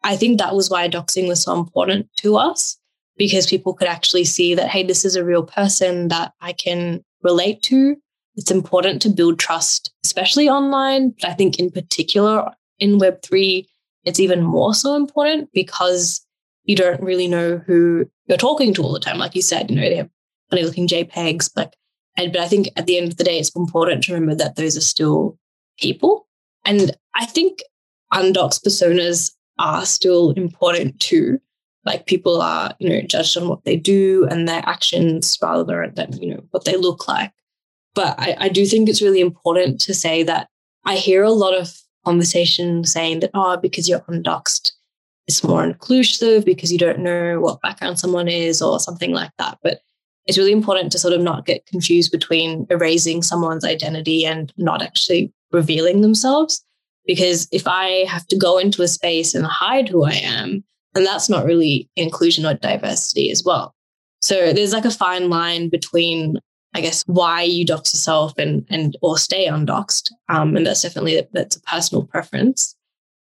I 0.04 0.16
think 0.16 0.38
that 0.38 0.54
was 0.54 0.70
why 0.70 0.88
doxing 0.88 1.26
was 1.26 1.42
so 1.42 1.58
important 1.58 2.08
to 2.18 2.36
us 2.36 2.78
because 3.16 3.46
people 3.46 3.74
could 3.74 3.88
actually 3.88 4.24
see 4.24 4.54
that, 4.54 4.68
hey, 4.68 4.84
this 4.84 5.04
is 5.04 5.16
a 5.16 5.24
real 5.24 5.42
person 5.42 6.08
that 6.08 6.32
I 6.40 6.52
can 6.52 7.04
relate 7.22 7.62
to. 7.64 7.96
It's 8.36 8.50
important 8.52 9.02
to 9.02 9.08
build 9.08 9.40
trust, 9.40 9.92
especially 10.04 10.48
online. 10.48 11.10
But 11.20 11.30
I 11.30 11.34
think 11.34 11.58
in 11.58 11.70
particular 11.70 12.52
in 12.78 13.00
Web3, 13.00 13.66
it's 14.08 14.20
even 14.20 14.42
more 14.42 14.74
so 14.74 14.96
important 14.96 15.50
because 15.52 16.24
you 16.64 16.76
don't 16.76 17.02
really 17.02 17.28
know 17.28 17.58
who 17.66 18.06
you're 18.26 18.38
talking 18.38 18.74
to 18.74 18.82
all 18.82 18.92
the 18.92 19.00
time. 19.00 19.18
Like 19.18 19.34
you 19.34 19.42
said, 19.42 19.70
you 19.70 19.76
know, 19.76 19.82
they 19.82 19.96
have 19.96 20.10
funny 20.50 20.64
looking 20.64 20.88
JPEGs, 20.88 21.50
but 21.54 21.74
and 22.16 22.32
but 22.32 22.42
I 22.42 22.48
think 22.48 22.68
at 22.76 22.86
the 22.86 22.98
end 22.98 23.08
of 23.08 23.16
the 23.16 23.24
day, 23.24 23.38
it's 23.38 23.54
important 23.54 24.04
to 24.04 24.14
remember 24.14 24.34
that 24.34 24.56
those 24.56 24.76
are 24.76 24.82
still 24.82 25.38
people. 25.78 26.26
And 26.64 26.96
I 27.14 27.26
think 27.26 27.60
undoxed 28.12 28.64
personas 28.64 29.32
are 29.58 29.84
still 29.84 30.30
important 30.32 30.98
too 31.00 31.40
like 31.88 32.06
people 32.06 32.40
are 32.40 32.74
you 32.78 32.88
know 32.88 33.00
judged 33.02 33.36
on 33.36 33.48
what 33.48 33.64
they 33.64 33.76
do 33.76 34.26
and 34.30 34.46
their 34.46 34.62
actions 34.66 35.38
rather 35.42 35.90
than 35.94 36.12
you 36.22 36.34
know 36.34 36.42
what 36.50 36.64
they 36.64 36.76
look 36.76 37.08
like 37.08 37.32
but 37.94 38.14
I, 38.18 38.36
I 38.38 38.48
do 38.48 38.64
think 38.66 38.88
it's 38.88 39.02
really 39.02 39.20
important 39.20 39.80
to 39.82 39.94
say 39.94 40.22
that 40.22 40.48
i 40.84 40.96
hear 40.96 41.22
a 41.22 41.30
lot 41.30 41.54
of 41.54 41.76
conversation 42.08 42.84
saying 42.84 43.20
that 43.20 43.30
oh 43.34 43.56
because 43.56 43.88
you're 43.88 44.04
undoxed 44.08 44.72
it's 45.26 45.44
more 45.44 45.64
inclusive 45.64 46.44
because 46.44 46.72
you 46.72 46.78
don't 46.78 46.98
know 46.98 47.40
what 47.40 47.60
background 47.60 47.98
someone 47.98 48.28
is 48.28 48.62
or 48.62 48.80
something 48.80 49.12
like 49.12 49.30
that 49.38 49.58
but 49.62 49.80
it's 50.26 50.38
really 50.38 50.52
important 50.52 50.92
to 50.92 50.98
sort 50.98 51.14
of 51.14 51.22
not 51.22 51.46
get 51.46 51.64
confused 51.66 52.12
between 52.12 52.66
erasing 52.70 53.22
someone's 53.22 53.64
identity 53.64 54.26
and 54.26 54.52
not 54.56 54.82
actually 54.82 55.32
revealing 55.52 56.00
themselves 56.00 56.64
because 57.06 57.48
if 57.52 57.66
i 57.66 58.04
have 58.14 58.26
to 58.26 58.36
go 58.36 58.58
into 58.58 58.82
a 58.82 58.88
space 58.88 59.34
and 59.34 59.46
hide 59.46 59.88
who 59.88 60.04
i 60.04 60.12
am 60.12 60.64
and 60.94 61.06
that's 61.06 61.28
not 61.28 61.44
really 61.44 61.88
inclusion 61.96 62.46
or 62.46 62.54
diversity 62.54 63.30
as 63.30 63.44
well. 63.44 63.74
So 64.20 64.52
there's 64.52 64.72
like 64.72 64.84
a 64.84 64.90
fine 64.90 65.30
line 65.30 65.68
between, 65.68 66.38
I 66.78 66.80
guess, 66.80 67.02
why 67.06 67.42
you 67.42 67.64
dox 67.64 67.92
yourself 67.92 68.38
and 68.38 68.64
and 68.70 68.96
or 69.02 69.18
stay 69.18 69.46
undoxed. 69.46 70.14
Um, 70.28 70.56
and 70.56 70.66
that's 70.66 70.82
definitely 70.82 71.26
that's 71.32 71.56
a 71.56 71.60
personal 71.62 72.04
preference. 72.04 72.76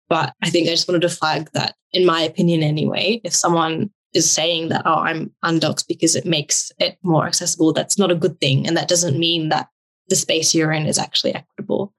But 0.10 0.34
I 0.42 0.50
think 0.50 0.68
I 0.68 0.72
just 0.72 0.88
wanted 0.88 1.02
to 1.02 1.10
flag 1.10 1.50
that, 1.54 1.76
in 1.92 2.06
my 2.06 2.22
opinion, 2.22 2.64
anyway, 2.64 3.22
if 3.24 3.34
someone 3.34 3.92
is 4.14 4.32
saying 4.32 4.70
that, 4.70 4.84
oh, 4.86 5.00
I'm 5.00 5.32
undoxed 5.44 5.88
because 5.88 6.16
it 6.16 6.26
makes 6.26 6.72
it 6.80 6.98
more 7.04 7.28
accessible, 7.28 7.74
that's 7.74 7.98
not 7.98 8.12
a 8.12 8.16
good 8.16 8.40
thing. 8.40 8.66
And 8.66 8.78
that 8.78 8.88
doesn't 8.88 9.20
mean 9.20 9.50
that 9.50 9.68
the 10.08 10.16
space 10.16 10.56
you're 10.56 10.72
in 10.72 10.86
is 10.86 10.98
actually 10.98 11.36
equitable. 11.36 11.94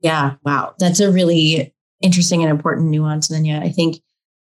Yeah. 0.00 0.34
Wow. 0.44 0.74
That's 0.78 1.00
a 1.00 1.12
really 1.12 1.74
interesting 2.00 2.42
and 2.42 2.50
important 2.50 2.88
nuance. 2.88 3.30
Yeah, 3.30 3.60
I 3.60 3.70
think 3.70 4.00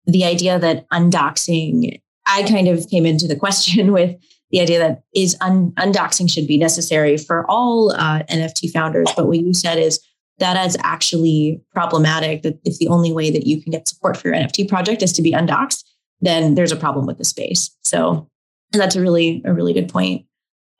the 0.05 0.25
idea 0.25 0.57
that 0.57 0.85
undoxing, 0.91 2.01
I 2.25 2.43
kind 2.43 2.67
of 2.67 2.89
came 2.89 3.05
into 3.05 3.27
the 3.27 3.35
question 3.35 3.91
with 3.93 4.15
the 4.51 4.59
idea 4.59 4.79
that 4.79 5.03
is 5.15 5.35
un, 5.41 5.73
undoxing 5.77 6.27
should 6.27 6.47
be 6.47 6.57
necessary 6.57 7.17
for 7.17 7.49
all 7.49 7.91
uh, 7.91 8.23
NFT 8.23 8.71
founders. 8.71 9.07
But 9.15 9.27
what 9.27 9.37
you 9.37 9.53
said 9.53 9.77
is 9.77 9.99
that 10.39 10.65
is 10.65 10.77
actually 10.83 11.61
problematic. 11.73 12.41
That 12.43 12.59
if 12.65 12.77
the 12.77 12.87
only 12.87 13.11
way 13.11 13.31
that 13.31 13.47
you 13.47 13.61
can 13.61 13.71
get 13.71 13.87
support 13.87 14.17
for 14.17 14.27
your 14.27 14.37
NFT 14.37 14.67
project 14.67 15.01
is 15.01 15.13
to 15.13 15.21
be 15.21 15.33
undoxed, 15.33 15.89
then 16.19 16.55
there's 16.55 16.71
a 16.71 16.77
problem 16.77 17.05
with 17.05 17.17
the 17.17 17.25
space. 17.25 17.75
So 17.83 18.29
that's 18.71 18.95
a 18.95 19.01
really 19.01 19.41
a 19.45 19.53
really 19.53 19.73
good 19.73 19.89
point. 19.89 20.25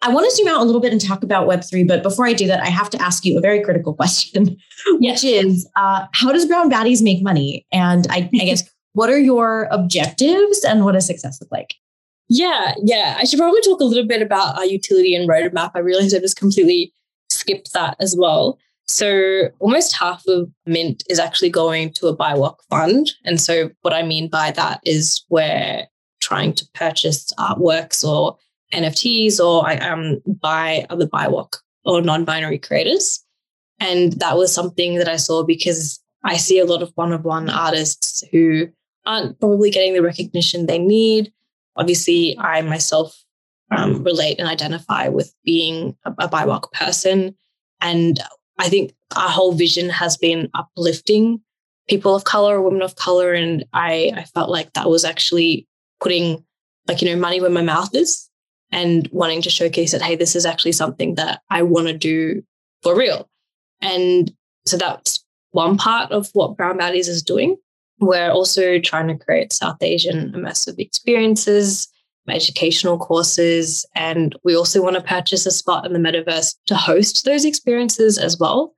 I 0.04 0.10
want 0.10 0.28
to 0.28 0.36
zoom 0.36 0.48
out 0.48 0.62
a 0.62 0.64
little 0.64 0.82
bit 0.82 0.92
and 0.92 1.00
talk 1.00 1.22
about 1.22 1.48
Web3, 1.48 1.88
but 1.88 2.02
before 2.02 2.26
I 2.26 2.34
do 2.34 2.48
that, 2.48 2.60
I 2.60 2.70
have 2.70 2.90
to 2.90 3.02
ask 3.02 3.24
you 3.24 3.38
a 3.38 3.42
very 3.42 3.62
critical 3.62 3.94
question, 4.02 4.58
which 5.00 5.24
is 5.24 5.68
uh, 5.76 6.08
how 6.14 6.32
does 6.32 6.46
Brown 6.46 6.70
Baddies 6.72 7.02
make 7.02 7.24
money? 7.24 7.66
And 7.72 8.08
I, 8.10 8.30
I 8.34 8.46
guess 8.46 8.68
what 8.94 9.10
are 9.10 9.20
your 9.20 9.68
objectives 9.72 10.66
and 10.66 10.84
what 10.84 10.94
does 10.94 11.06
success 11.06 11.40
look 11.40 11.52
like? 11.52 11.76
Yeah, 12.34 12.76
yeah. 12.82 13.18
I 13.20 13.26
should 13.26 13.40
probably 13.40 13.60
talk 13.60 13.82
a 13.82 13.84
little 13.84 14.08
bit 14.08 14.22
about 14.22 14.58
our 14.58 14.66
utility 14.66 15.16
and 15.16 15.30
roadmap. 15.30 15.72
I 15.76 15.80
realized 15.80 16.16
I 16.16 16.20
just 16.20 16.38
completely 16.38 16.94
skipped 17.30 17.74
that 17.74 17.98
as 18.00 18.16
well. 18.18 18.58
So 18.88 19.50
almost 19.60 19.94
half 19.98 20.26
of 20.28 20.50
Mint 20.66 21.04
is 21.10 21.20
actually 21.20 21.50
going 21.50 21.92
to 21.96 22.08
a 22.08 22.16
BIWOC 22.16 22.56
fund. 22.70 23.12
And 23.26 23.40
so 23.40 23.70
what 23.82 23.94
I 23.94 24.04
mean 24.04 24.30
by 24.30 24.52
that 24.52 24.80
is 24.86 25.26
we're 25.30 25.86
trying 26.22 26.54
to 26.54 26.66
purchase 26.74 27.34
artworks 27.38 28.02
or 28.08 28.38
NFTs 28.74 29.42
or 29.42 29.70
um, 29.84 30.22
buy 30.26 30.86
other 30.90 31.08
BIWOC 31.08 31.58
or 31.84 32.02
non-binary 32.02 32.60
creators. 32.60 33.26
And 33.82 34.14
that 34.14 34.38
was 34.38 34.54
something 34.54 34.96
that 35.00 35.10
I 35.10 35.18
saw 35.18 35.44
because 35.44 36.00
I 36.24 36.38
see 36.38 36.60
a 36.60 36.66
lot 36.66 36.82
of 36.82 36.94
one-of-one 36.96 37.50
artists 37.50 38.24
who 38.32 38.70
aren't 39.06 39.38
probably 39.42 39.70
getting 39.70 39.96
the 39.96 40.02
recognition 40.02 40.66
they 40.66 40.80
need. 40.80 41.34
Obviously, 41.76 42.38
I 42.38 42.62
myself 42.62 43.24
um, 43.72 44.04
relate 44.04 44.40
and 44.40 44.48
identify 44.48 45.08
with 45.08 45.34
being 45.44 45.96
a, 46.06 46.12
a 46.20 46.28
BIWOC 46.28 46.72
person. 46.74 47.36
And 47.80 48.20
I 48.60 48.70
think 48.70 48.94
our 49.16 49.30
whole 49.30 49.54
vision 49.54 49.90
has 49.90 50.18
been 50.18 50.50
uplifting 50.54 51.42
people 51.90 52.16
of 52.16 52.24
color, 52.24 52.62
women 52.62 52.82
of 52.82 52.96
color. 52.96 53.34
And 53.34 53.66
I, 53.74 54.12
I 54.16 54.24
felt 54.26 54.50
like 54.50 54.74
that 54.74 54.90
was 54.90 55.04
actually 55.04 55.68
putting 56.00 56.44
like, 56.88 57.02
you 57.02 57.10
know, 57.10 57.20
money 57.20 57.42
where 57.42 57.50
my 57.50 57.62
mouth 57.62 57.94
is 57.96 58.30
and 58.72 59.08
wanting 59.12 59.42
to 59.44 59.50
showcase 59.50 59.92
that, 59.92 60.02
hey, 60.02 60.16
this 60.16 60.36
is 60.36 60.46
actually 60.46 60.72
something 60.72 61.16
that 61.16 61.42
I 61.50 61.64
want 61.64 61.88
to 61.88 61.98
do 61.98 62.44
for 62.84 62.96
real. 62.96 63.30
And 63.82 64.32
so 64.66 64.78
that's 64.78 65.24
one 65.52 65.78
part 65.78 66.12
of 66.12 66.30
what 66.34 66.56
Brown 66.56 66.78
Baddies 66.78 67.08
is 67.08 67.24
doing. 67.24 67.58
We're 68.02 68.32
also 68.32 68.80
trying 68.80 69.08
to 69.08 69.24
create 69.24 69.54
South 69.54 69.78
Asian 69.82 70.34
immersive 70.34 70.80
experiences 70.80 71.88
educational 72.30 72.98
courses. 72.98 73.86
And 73.96 74.36
we 74.44 74.56
also 74.56 74.82
want 74.82 74.96
to 74.96 75.02
purchase 75.02 75.46
a 75.46 75.52
spot 75.52 75.86
in 75.86 75.94
the 75.94 76.00
metaverse 76.00 76.56
to 76.68 76.76
host 76.76 77.26
those 77.26 77.46
experiences 77.46 78.18
as 78.18 78.38
well. 78.38 78.76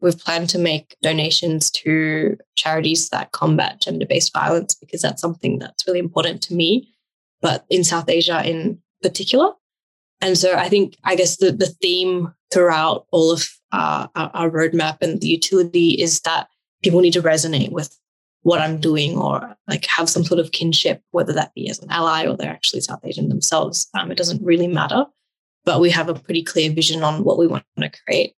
We've 0.00 0.18
planned 0.18 0.50
to 0.50 0.58
make 0.58 0.96
donations 1.02 1.70
to 1.72 2.36
charities 2.54 3.08
that 3.10 3.32
combat 3.32 3.80
gender 3.80 4.06
based 4.06 4.32
violence 4.32 4.74
because 4.74 5.00
that's 5.00 5.22
something 5.22 5.58
that's 5.58 5.86
really 5.86 5.98
important 5.98 6.42
to 6.42 6.54
me, 6.54 6.92
but 7.40 7.64
in 7.70 7.82
South 7.82 8.08
Asia 8.08 8.42
in 8.44 8.78
particular. 9.02 9.52
And 10.20 10.36
so 10.36 10.54
I 10.54 10.68
think, 10.68 10.96
I 11.04 11.16
guess 11.16 11.36
the, 11.36 11.52
the 11.52 11.66
theme 11.66 12.32
throughout 12.52 13.06
all 13.10 13.32
of 13.32 13.48
our, 13.72 14.10
our 14.14 14.50
roadmap 14.50 14.98
and 15.00 15.20
the 15.20 15.28
utility 15.28 15.90
is 15.90 16.20
that 16.20 16.48
people 16.82 17.00
need 17.00 17.12
to 17.12 17.22
resonate 17.22 17.70
with 17.70 17.98
what 18.46 18.60
I'm 18.60 18.80
doing 18.80 19.18
or 19.18 19.56
like 19.66 19.86
have 19.86 20.08
some 20.08 20.22
sort 20.22 20.38
of 20.38 20.52
kinship, 20.52 21.02
whether 21.10 21.32
that 21.32 21.52
be 21.56 21.68
as 21.68 21.80
an 21.80 21.90
ally 21.90 22.28
or 22.28 22.36
they're 22.36 22.48
actually 22.48 22.80
South 22.80 23.00
Asian 23.02 23.28
themselves. 23.28 23.88
Um, 23.98 24.12
it 24.12 24.16
doesn't 24.16 24.40
really 24.40 24.68
matter, 24.68 25.04
but 25.64 25.80
we 25.80 25.90
have 25.90 26.08
a 26.08 26.14
pretty 26.14 26.44
clear 26.44 26.70
vision 26.70 27.02
on 27.02 27.24
what 27.24 27.38
we 27.38 27.48
want 27.48 27.64
to 27.80 27.90
create. 28.06 28.34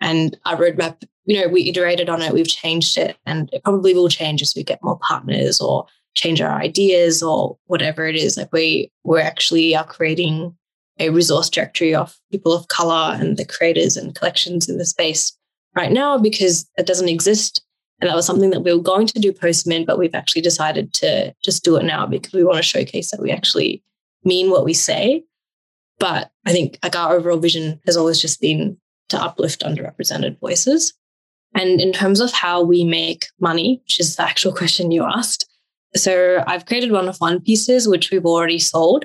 And 0.00 0.36
our 0.46 0.56
roadmap, 0.56 1.04
you 1.26 1.40
know, 1.40 1.46
we 1.46 1.68
iterated 1.68 2.08
on 2.08 2.22
it, 2.22 2.32
we've 2.32 2.48
changed 2.48 2.98
it, 2.98 3.16
and 3.24 3.48
it 3.52 3.62
probably 3.62 3.94
will 3.94 4.08
change 4.08 4.42
as 4.42 4.52
we 4.56 4.64
get 4.64 4.82
more 4.82 4.98
partners 4.98 5.60
or 5.60 5.86
change 6.16 6.40
our 6.40 6.60
ideas 6.60 7.22
or 7.22 7.56
whatever 7.66 8.04
it 8.08 8.16
is. 8.16 8.36
Like 8.36 8.52
we 8.52 8.90
we're 9.04 9.20
actually 9.20 9.76
are 9.76 9.86
creating 9.86 10.56
a 10.98 11.10
resource 11.10 11.48
directory 11.48 11.94
of 11.94 12.18
people 12.32 12.52
of 12.52 12.66
color 12.66 13.16
and 13.16 13.36
the 13.36 13.44
creators 13.44 13.96
and 13.96 14.16
collections 14.16 14.68
in 14.68 14.78
the 14.78 14.86
space 14.86 15.32
right 15.76 15.92
now 15.92 16.18
because 16.18 16.68
it 16.76 16.84
doesn't 16.84 17.08
exist 17.08 17.62
and 18.02 18.10
that 18.10 18.16
was 18.16 18.26
something 18.26 18.50
that 18.50 18.62
we 18.62 18.74
were 18.74 18.82
going 18.82 19.06
to 19.06 19.20
do 19.20 19.32
post 19.32 19.64
mint, 19.64 19.86
but 19.86 19.96
we've 19.96 20.14
actually 20.14 20.42
decided 20.42 20.92
to 20.94 21.32
just 21.44 21.62
do 21.62 21.76
it 21.76 21.84
now 21.84 22.04
because 22.04 22.32
we 22.32 22.42
want 22.42 22.56
to 22.56 22.62
showcase 22.64 23.12
that 23.12 23.22
we 23.22 23.30
actually 23.30 23.80
mean 24.24 24.50
what 24.50 24.64
we 24.64 24.74
say. 24.74 25.22
But 26.00 26.32
I 26.44 26.50
think 26.50 26.80
like 26.82 26.96
our 26.96 27.14
overall 27.14 27.38
vision 27.38 27.80
has 27.86 27.96
always 27.96 28.20
just 28.20 28.40
been 28.40 28.76
to 29.10 29.22
uplift 29.22 29.62
underrepresented 29.62 30.40
voices. 30.40 30.92
And 31.54 31.80
in 31.80 31.92
terms 31.92 32.18
of 32.18 32.32
how 32.32 32.60
we 32.60 32.82
make 32.82 33.26
money, 33.38 33.80
which 33.84 34.00
is 34.00 34.16
the 34.16 34.24
actual 34.24 34.52
question 34.60 34.90
you 34.90 35.04
asked. 35.04 35.48
So 35.94 36.42
I've 36.44 36.66
created 36.66 36.90
one 36.90 37.08
of 37.08 37.18
one 37.18 37.40
pieces, 37.40 37.86
which 37.86 38.10
we've 38.10 38.26
already 38.26 38.58
sold. 38.58 39.04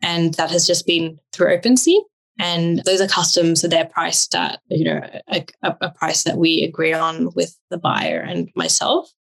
And 0.00 0.32
that 0.34 0.50
has 0.52 0.66
just 0.66 0.86
been 0.86 1.18
through 1.34 1.54
OpenSea. 1.54 2.00
And 2.38 2.84
those 2.84 3.00
are 3.00 3.08
custom, 3.08 3.56
so 3.56 3.66
they're 3.66 3.84
priced 3.84 4.34
at 4.34 4.60
you 4.68 4.84
know 4.84 5.00
a, 5.28 5.44
a 5.62 5.90
price 5.90 6.22
that 6.22 6.38
we 6.38 6.62
agree 6.62 6.92
on 6.92 7.30
with 7.34 7.58
the 7.70 7.78
buyer 7.78 8.20
and 8.20 8.48
myself. 8.54 9.12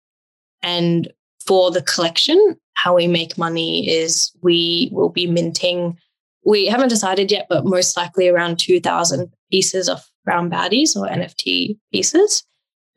And 0.63 1.13
for 1.47 1.71
the 1.71 1.83
collection, 1.83 2.57
how 2.75 2.95
we 2.95 3.07
make 3.07 3.39
money 3.39 3.89
is 3.89 4.33
we 4.43 4.91
will 4.93 5.09
be 5.09 5.27
minting. 5.27 5.99
We 6.45 6.67
haven't 6.67 6.89
decided 6.89 7.33
yet, 7.33 7.47
but 7.49 7.65
most 7.65 7.97
likely 7.97 8.29
around 8.29 8.59
two 8.59 8.81
thousand 8.81 9.33
pieces 9.51 9.89
of 9.89 10.05
brown 10.25 10.51
baddies 10.51 10.97
or 10.97 11.09
NFT 11.09 11.79
pieces. 11.93 12.45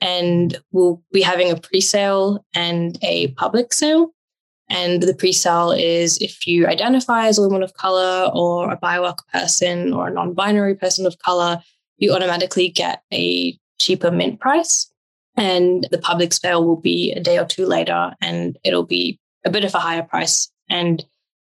And 0.02 0.60
we'll 0.72 1.02
be 1.12 1.22
having 1.22 1.52
a 1.52 1.58
pre-sale 1.58 2.46
and 2.56 2.98
a 3.02 3.28
public 3.30 3.74
sale. 3.74 4.14
And 4.70 5.02
the 5.02 5.16
pre-sale 5.16 5.72
is 5.72 6.18
if 6.20 6.46
you 6.46 6.68
identify 6.68 7.28
as 7.28 7.38
a 7.38 7.42
woman 7.42 7.64
of 7.64 7.74
color 7.74 8.30
or 8.34 8.72
a 8.72 8.78
BIWOC 8.78 9.18
person 9.34 9.94
or 9.94 10.08
a 10.08 10.14
non-binary 10.14 10.76
person 10.76 11.06
of 11.06 11.18
color, 11.20 11.62
you 11.98 12.14
automatically 12.14 12.70
get 12.70 13.02
a 13.12 13.58
cheaper 13.80 14.12
mint 14.12 14.40
price. 14.40 14.92
And 15.36 15.88
the 15.92 15.98
public 15.98 16.34
sale 16.34 16.66
will 16.66 16.80
be 16.80 17.14
a 17.14 17.20
day 17.20 17.38
or 17.38 17.46
two 17.46 17.66
later 17.66 18.14
and 18.22 18.58
it'll 18.64 18.86
be 18.86 19.20
a 19.46 19.50
bit 19.50 19.64
of 19.64 19.74
a 19.74 19.80
higher 19.80 20.04
price 20.04 20.52
and 20.70 21.04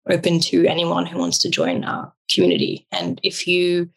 open 0.09 0.39
to 0.39 0.65
anyone 0.65 1.05
who 1.05 1.19
wants 1.19 1.37
to 1.39 1.49
join 1.49 1.83
our 1.83 2.11
community. 2.33 2.87
And 2.91 3.19
if 3.23 3.47
you 3.47 3.89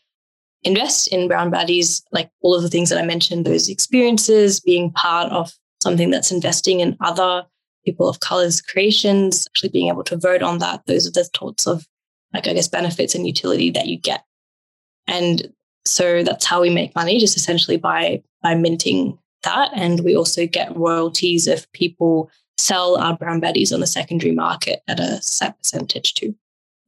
invest 0.64 1.08
in 1.08 1.28
brown 1.28 1.50
baddies, 1.50 2.02
like 2.12 2.30
all 2.40 2.54
of 2.54 2.62
the 2.62 2.68
things 2.68 2.90
that 2.90 2.98
I 2.98 3.06
mentioned, 3.06 3.44
those 3.44 3.68
experiences, 3.68 4.60
being 4.60 4.90
part 4.92 5.30
of 5.30 5.52
something 5.82 6.10
that's 6.10 6.32
investing 6.32 6.80
in 6.80 6.96
other 7.00 7.44
people 7.84 8.08
of 8.08 8.20
color's 8.20 8.60
creations, 8.60 9.46
actually 9.50 9.68
being 9.70 9.88
able 9.88 10.04
to 10.04 10.16
vote 10.16 10.42
on 10.42 10.58
that. 10.58 10.82
Those 10.86 11.06
are 11.06 11.12
the 11.12 11.28
sorts 11.36 11.66
of, 11.66 11.86
like, 12.32 12.46
I 12.46 12.54
guess, 12.54 12.68
benefits 12.68 13.14
and 13.14 13.26
utility 13.26 13.70
that 13.70 13.86
you 13.86 13.98
get. 13.98 14.24
And 15.06 15.52
so 15.84 16.22
that's 16.22 16.46
how 16.46 16.60
we 16.60 16.70
make 16.70 16.94
money, 16.94 17.18
just 17.18 17.36
essentially 17.36 17.76
by 17.76 18.22
by 18.42 18.54
minting 18.54 19.18
that. 19.42 19.70
And 19.74 20.00
we 20.00 20.16
also 20.16 20.46
get 20.46 20.76
royalties 20.76 21.46
if 21.46 21.70
people 21.72 22.30
sell 22.56 22.96
our 22.98 23.16
brown 23.16 23.40
baddies 23.40 23.72
on 23.72 23.80
the 23.80 23.86
secondary 23.86 24.32
market 24.32 24.82
at 24.88 25.00
a 25.00 25.20
set 25.22 25.58
percentage 25.58 26.14
too. 26.14 26.34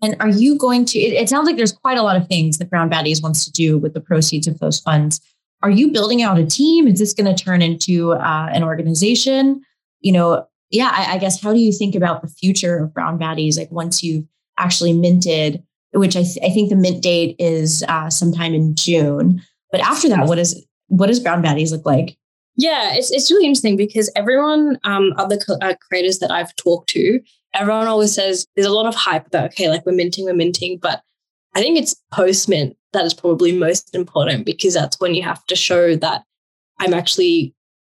And 0.03 0.16
are 0.20 0.28
you 0.28 0.59
going 0.59 0.84
to? 0.86 0.99
It, 0.99 1.14
it, 1.14 1.28
sounds 1.28 1.47
like 1.47 1.57
there's 1.57 1.72
quite 1.72 1.99
a 1.99 2.03
lot 2.03 2.16
of 2.16 2.28
things 2.28 2.59
that 2.59 2.68
Brown 2.68 2.90
Baddies 2.90 3.22
wants 3.22 3.44
to 3.47 3.53
do 3.53 3.78
with 3.78 3.94
the 3.94 4.01
proceeds 4.01 4.47
of 4.47 4.59
those 4.59 4.78
funds. 4.78 5.20
Are 5.62 5.70
you 5.70 5.90
building 5.90 6.22
out 6.22 6.38
a 6.38 6.44
team? 6.44 6.86
Is 6.86 6.99
this 6.99 7.14
going 7.14 7.34
to 7.34 7.44
turn 7.44 7.62
into 7.62 8.12
uh, 8.12 8.49
an 8.53 8.62
organization? 8.62 9.62
You 10.01 10.12
know, 10.12 10.47
yeah, 10.71 10.91
I, 10.93 11.14
I, 11.14 11.19
guess 11.19 11.41
how 11.41 11.53
do 11.53 11.59
you 11.59 11.73
think 11.73 11.95
about 11.95 12.23
the 12.23 12.29
future 12.29 12.79
of 12.79 12.93
brown 12.93 13.19
baddies? 13.19 13.57
Like 13.57 13.71
once 13.71 14.03
you've 14.03 14.25
actually 14.59 14.93
minted, 14.93 15.62
which 15.93 16.17
I, 16.17 16.23
th- 16.23 16.39
I 16.43 16.51
think 16.51 16.71
the 16.71 16.77
mint 16.77 17.03
date 17.03 17.37
is 17.39 17.85
uh, 17.89 18.11
sometime 18.11 18.55
in 18.55 18.75
June. 18.75 19.43
But 19.71 19.81
after 19.81 20.09
that, 20.09 20.27
what 20.27 20.39
is 20.39 20.64
what 20.89 21.07
does 21.07 21.21
brown 21.21 21.43
baddies 21.43 21.71
look 21.73 21.87
like? 21.87 22.17
Yeah, 22.57 22.95
it's 22.95 23.11
it's 23.11 23.31
really 23.31 23.47
interesting 23.47 23.77
because 23.77 24.11
everyone, 24.17 24.79
um, 24.85 25.12
other 25.17 25.37
co- 25.37 25.59
uh, 25.61 25.75
creators 25.89 26.19
that 26.19 26.31
I've 26.31 26.55
talked 26.57 26.89
to, 26.91 27.21
everyone 27.55 27.87
always 27.87 28.14
says 28.14 28.47
there's 28.57 28.67
a 28.67 28.73
lot 28.73 28.87
of 28.87 28.95
hype 28.95 29.27
about 29.27 29.47
okay, 29.47 29.69
like 29.69 29.85
we're 29.87 29.93
minting, 29.93 30.25
we're 30.25 30.35
minting, 30.35 30.79
but 30.79 31.03
I 31.55 31.61
think 31.61 31.79
it's 31.79 31.95
post 32.12 32.49
mint 32.49 32.77
that 32.93 33.05
is 33.05 33.14
probably 33.14 33.53
most 33.53 33.95
important 33.95 34.47
because 34.47 34.75
that's 34.75 34.99
when 35.01 35.14
you 35.14 35.23
have 35.23 35.45
to 35.47 35.57
show 35.57 35.97
that 35.97 36.25
I'm 36.81 36.95
actually 36.95 37.55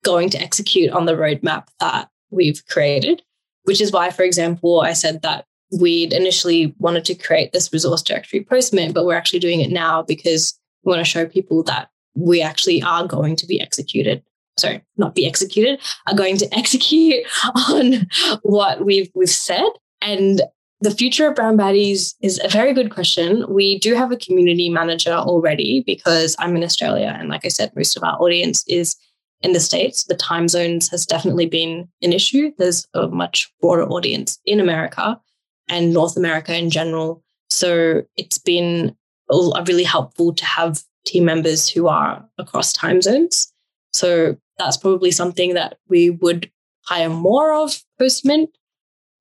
going 0.05 0.31
to 0.31 0.41
execute 0.41 0.91
on 0.91 1.07
the 1.07 1.15
roadmap 1.15 1.67
that 1.81 2.09
we've 2.31 2.65
created, 2.67 3.23
which 3.65 3.81
is 3.81 3.93
why, 3.93 4.11
for 4.11 4.23
example, 4.23 4.81
I 4.81 4.93
said 4.93 5.23
that 5.23 5.47
we'd 5.73 6.13
initially 6.13 6.75
wanted 6.79 7.05
to 7.07 7.15
create 7.15 7.53
this 7.53 7.73
resource 7.73 8.03
directory 8.03 8.45
post 8.45 8.73
mint, 8.73 8.95
but 8.95 9.05
we're 9.05 9.17
actually 9.17 9.41
doing 9.41 9.61
it 9.61 9.71
now 9.71 10.03
because 10.03 10.59
we 10.85 10.91
want 10.91 11.01
to 11.01 11.11
show 11.11 11.27
people 11.27 11.63
that 11.65 11.89
we 12.15 12.41
actually 12.41 12.83
are 12.83 13.07
going 13.07 13.37
to 13.37 13.47
be 13.47 13.61
executed. 13.61 14.23
Sorry, 14.59 14.83
not 14.97 15.15
be 15.15 15.27
executed, 15.27 15.81
are 16.07 16.15
going 16.15 16.39
to 16.39 16.49
execute 16.57 17.27
on 17.69 18.09
what 18.43 18.85
we've 18.85 19.11
we've 19.15 19.29
said. 19.29 19.69
And 20.01 20.43
the 20.81 20.91
future 20.91 21.27
of 21.27 21.35
brown 21.35 21.57
baddies 21.57 22.15
is 22.21 22.41
a 22.45 22.49
very 22.49 22.75
good 22.75 22.91
question. 22.91 23.45
We 23.49 23.79
do 23.79 23.95
have 23.95 24.13
a 24.13 24.17
community 24.17 24.69
manager 24.69 25.13
already 25.13 25.83
because 25.87 26.37
I'm 26.39 26.55
in 26.55 26.63
Australia. 26.63 27.17
And 27.19 27.29
like 27.29 27.45
I 27.45 27.49
said, 27.49 27.73
most 27.75 27.97
of 27.97 28.03
our 28.03 28.17
audience 28.21 28.63
is 28.69 28.95
in 29.43 29.53
the 29.53 29.61
States, 29.61 30.05
the 30.05 30.15
time 30.15 30.49
zones 30.49 30.89
has 30.91 31.07
definitely 31.07 31.47
been 31.47 31.89
an 32.03 32.13
issue. 32.13 32.53
There's 32.59 32.87
a 32.95 33.07
much 33.09 33.53
broader 33.61 33.85
audience 33.85 34.39
in 34.47 34.61
America 34.61 35.21
and 35.69 35.93
North 35.93 36.17
America 36.17 36.57
in 36.57 36.71
general. 36.71 37.23
So 37.51 38.03
it's 38.17 38.39
been 38.39 38.97
really 39.29 39.85
helpful 39.85 40.35
to 40.35 40.45
have 40.45 40.83
team 41.05 41.25
members 41.25 41.69
who 41.69 41.89
are 41.89 42.25
across 42.39 42.73
time 42.73 43.03
zones. 43.03 43.53
So 43.93 44.37
that's 44.59 44.77
probably 44.77 45.11
something 45.11 45.55
that 45.55 45.79
we 45.89 46.11
would 46.11 46.51
hire 46.85 47.09
more 47.09 47.53
of 47.53 47.83
post 47.99 48.27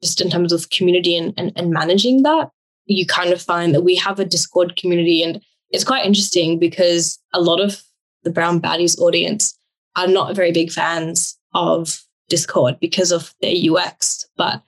just 0.01 0.21
in 0.21 0.29
terms 0.29 0.51
of 0.51 0.69
community 0.69 1.17
and, 1.17 1.33
and, 1.37 1.51
and 1.55 1.71
managing 1.71 2.23
that. 2.23 2.49
You 2.85 3.05
kind 3.05 3.31
of 3.31 3.41
find 3.41 3.73
that 3.73 3.81
we 3.81 3.95
have 3.95 4.19
a 4.19 4.25
Discord 4.25 4.75
community, 4.77 5.23
and 5.23 5.41
it's 5.71 5.83
quite 5.83 6.05
interesting 6.05 6.59
because 6.59 7.17
a 7.33 7.41
lot 7.41 7.59
of 7.59 7.81
the 8.23 8.29
Brown 8.29 8.61
Baddies 8.61 8.99
audience 8.99 9.57
are 9.95 10.07
not 10.07 10.35
very 10.35 10.51
big 10.51 10.71
fans 10.71 11.37
of 11.53 12.01
Discord 12.29 12.79
because 12.79 13.11
of 13.11 13.33
their 13.41 13.53
UX. 13.55 14.27
But 14.37 14.61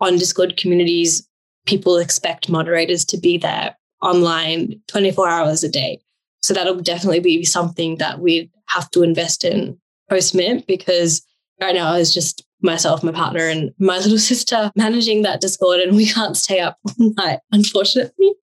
on 0.00 0.18
Discord 0.18 0.56
communities, 0.56 1.26
people 1.66 1.96
expect 1.96 2.48
moderators 2.48 3.04
to 3.06 3.18
be 3.18 3.38
there 3.38 3.76
online 4.02 4.80
24 4.88 5.28
hours 5.28 5.64
a 5.64 5.68
day. 5.68 6.00
So 6.42 6.54
that'll 6.54 6.80
definitely 6.80 7.20
be 7.20 7.44
something 7.44 7.96
that 7.96 8.20
we 8.20 8.50
have 8.68 8.90
to 8.92 9.02
invest 9.02 9.44
in 9.44 9.78
post 10.08 10.34
mint 10.34 10.66
because 10.66 11.22
right 11.60 11.74
now 11.74 11.94
it's 11.94 12.14
just 12.14 12.44
myself, 12.60 13.02
my 13.02 13.12
partner, 13.12 13.48
and 13.48 13.72
my 13.78 13.98
little 13.98 14.18
sister 14.18 14.70
managing 14.76 15.22
that 15.22 15.40
Discord, 15.40 15.80
and 15.80 15.96
we 15.96 16.06
can't 16.06 16.36
stay 16.36 16.60
up 16.60 16.78
all 16.86 17.12
night, 17.16 17.40
unfortunately. 17.52 18.34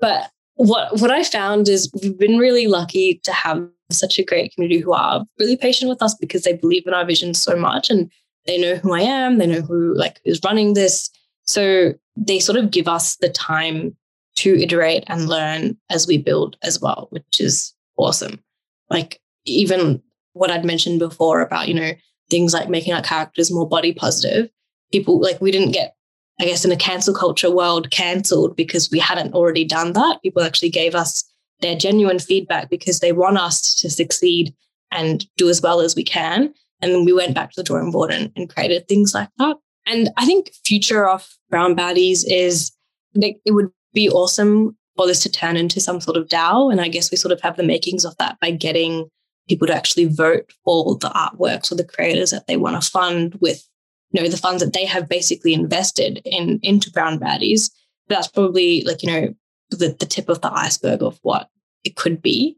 But 0.00 0.30
what 0.54 1.00
what 1.00 1.10
I 1.10 1.22
found 1.22 1.68
is 1.68 1.90
we've 2.02 2.18
been 2.18 2.38
really 2.38 2.66
lucky 2.66 3.20
to 3.24 3.32
have 3.32 3.68
such 3.90 4.18
a 4.18 4.24
great 4.24 4.52
community 4.54 4.80
who 4.80 4.92
are 4.92 5.24
really 5.38 5.56
patient 5.56 5.88
with 5.88 6.02
us 6.02 6.14
because 6.14 6.42
they 6.42 6.54
believe 6.54 6.86
in 6.86 6.94
our 6.94 7.04
vision 7.04 7.34
so 7.34 7.56
much 7.56 7.90
and 7.90 8.10
they 8.46 8.58
know 8.58 8.76
who 8.76 8.94
I 8.94 9.00
am, 9.00 9.38
they 9.38 9.46
know 9.46 9.60
who 9.60 9.94
like 9.94 10.20
is 10.24 10.40
running 10.44 10.74
this. 10.74 11.10
So 11.44 11.92
they 12.16 12.38
sort 12.38 12.58
of 12.58 12.70
give 12.70 12.88
us 12.88 13.16
the 13.16 13.28
time 13.28 13.96
to 14.36 14.60
iterate 14.60 15.04
and 15.06 15.28
learn 15.28 15.76
as 15.90 16.06
we 16.06 16.18
build 16.18 16.56
as 16.62 16.80
well, 16.80 17.08
which 17.10 17.40
is 17.40 17.72
awesome. 17.96 18.42
Like 18.90 19.20
even 19.44 20.02
what 20.32 20.50
I'd 20.50 20.64
mentioned 20.64 20.98
before 20.98 21.40
about, 21.40 21.68
you 21.68 21.74
know, 21.74 21.92
things 22.30 22.52
like 22.52 22.68
making 22.68 22.92
our 22.92 23.02
characters 23.02 23.52
more 23.52 23.68
body 23.68 23.92
positive. 23.94 24.50
People 24.92 25.20
like 25.20 25.40
we 25.40 25.50
didn't 25.50 25.72
get 25.72 25.96
I 26.38 26.44
guess 26.44 26.64
in 26.64 26.72
a 26.72 26.76
cancel 26.76 27.14
culture 27.14 27.50
world, 27.50 27.90
cancelled 27.90 28.56
because 28.56 28.90
we 28.90 28.98
hadn't 28.98 29.34
already 29.34 29.64
done 29.64 29.94
that. 29.94 30.20
People 30.22 30.42
actually 30.42 30.68
gave 30.68 30.94
us 30.94 31.24
their 31.60 31.76
genuine 31.76 32.18
feedback 32.18 32.70
because 32.70 33.00
they 33.00 33.12
want 33.12 33.38
us 33.38 33.74
to 33.76 33.90
succeed 33.90 34.54
and 34.90 35.26
do 35.36 35.48
as 35.48 35.62
well 35.62 35.80
as 35.80 35.96
we 35.96 36.04
can. 36.04 36.52
And 36.80 36.92
then 36.92 37.04
we 37.04 37.12
went 37.12 37.34
back 37.34 37.50
to 37.50 37.60
the 37.60 37.64
drawing 37.64 37.90
board 37.90 38.10
and, 38.10 38.30
and 38.36 38.48
created 38.48 38.86
things 38.86 39.14
like 39.14 39.28
that. 39.38 39.56
And 39.86 40.10
I 40.16 40.26
think 40.26 40.50
future 40.64 41.08
of 41.08 41.28
brown 41.48 41.74
baddies 41.74 42.24
is 42.26 42.72
like, 43.14 43.38
it 43.44 43.52
would 43.52 43.70
be 43.94 44.10
awesome 44.10 44.76
for 44.96 45.06
this 45.06 45.22
to 45.22 45.30
turn 45.30 45.56
into 45.56 45.80
some 45.80 46.00
sort 46.00 46.16
of 46.16 46.28
DAO. 46.28 46.70
And 46.70 46.80
I 46.80 46.88
guess 46.88 47.10
we 47.10 47.16
sort 47.16 47.32
of 47.32 47.40
have 47.40 47.56
the 47.56 47.62
makings 47.62 48.04
of 48.04 48.16
that 48.18 48.38
by 48.40 48.50
getting 48.50 49.08
people 49.48 49.66
to 49.66 49.74
actually 49.74 50.06
vote 50.06 50.52
for 50.64 50.96
the 50.96 51.10
artworks 51.10 51.70
or 51.70 51.76
the 51.76 51.84
creators 51.84 52.30
that 52.30 52.46
they 52.46 52.56
want 52.56 52.80
to 52.80 52.90
fund 52.90 53.38
with 53.40 53.62
you 54.10 54.22
know 54.22 54.28
the 54.28 54.36
funds 54.36 54.62
that 54.62 54.72
they 54.72 54.84
have 54.84 55.08
basically 55.08 55.52
invested 55.52 56.20
in 56.24 56.58
into 56.62 56.90
brown 56.90 57.18
baddies 57.18 57.70
that's 58.08 58.28
probably 58.28 58.82
like 58.82 59.02
you 59.02 59.10
know 59.10 59.34
the, 59.70 59.96
the 59.98 60.06
tip 60.06 60.28
of 60.28 60.40
the 60.40 60.52
iceberg 60.52 61.02
of 61.02 61.18
what 61.22 61.48
it 61.84 61.96
could 61.96 62.22
be. 62.22 62.56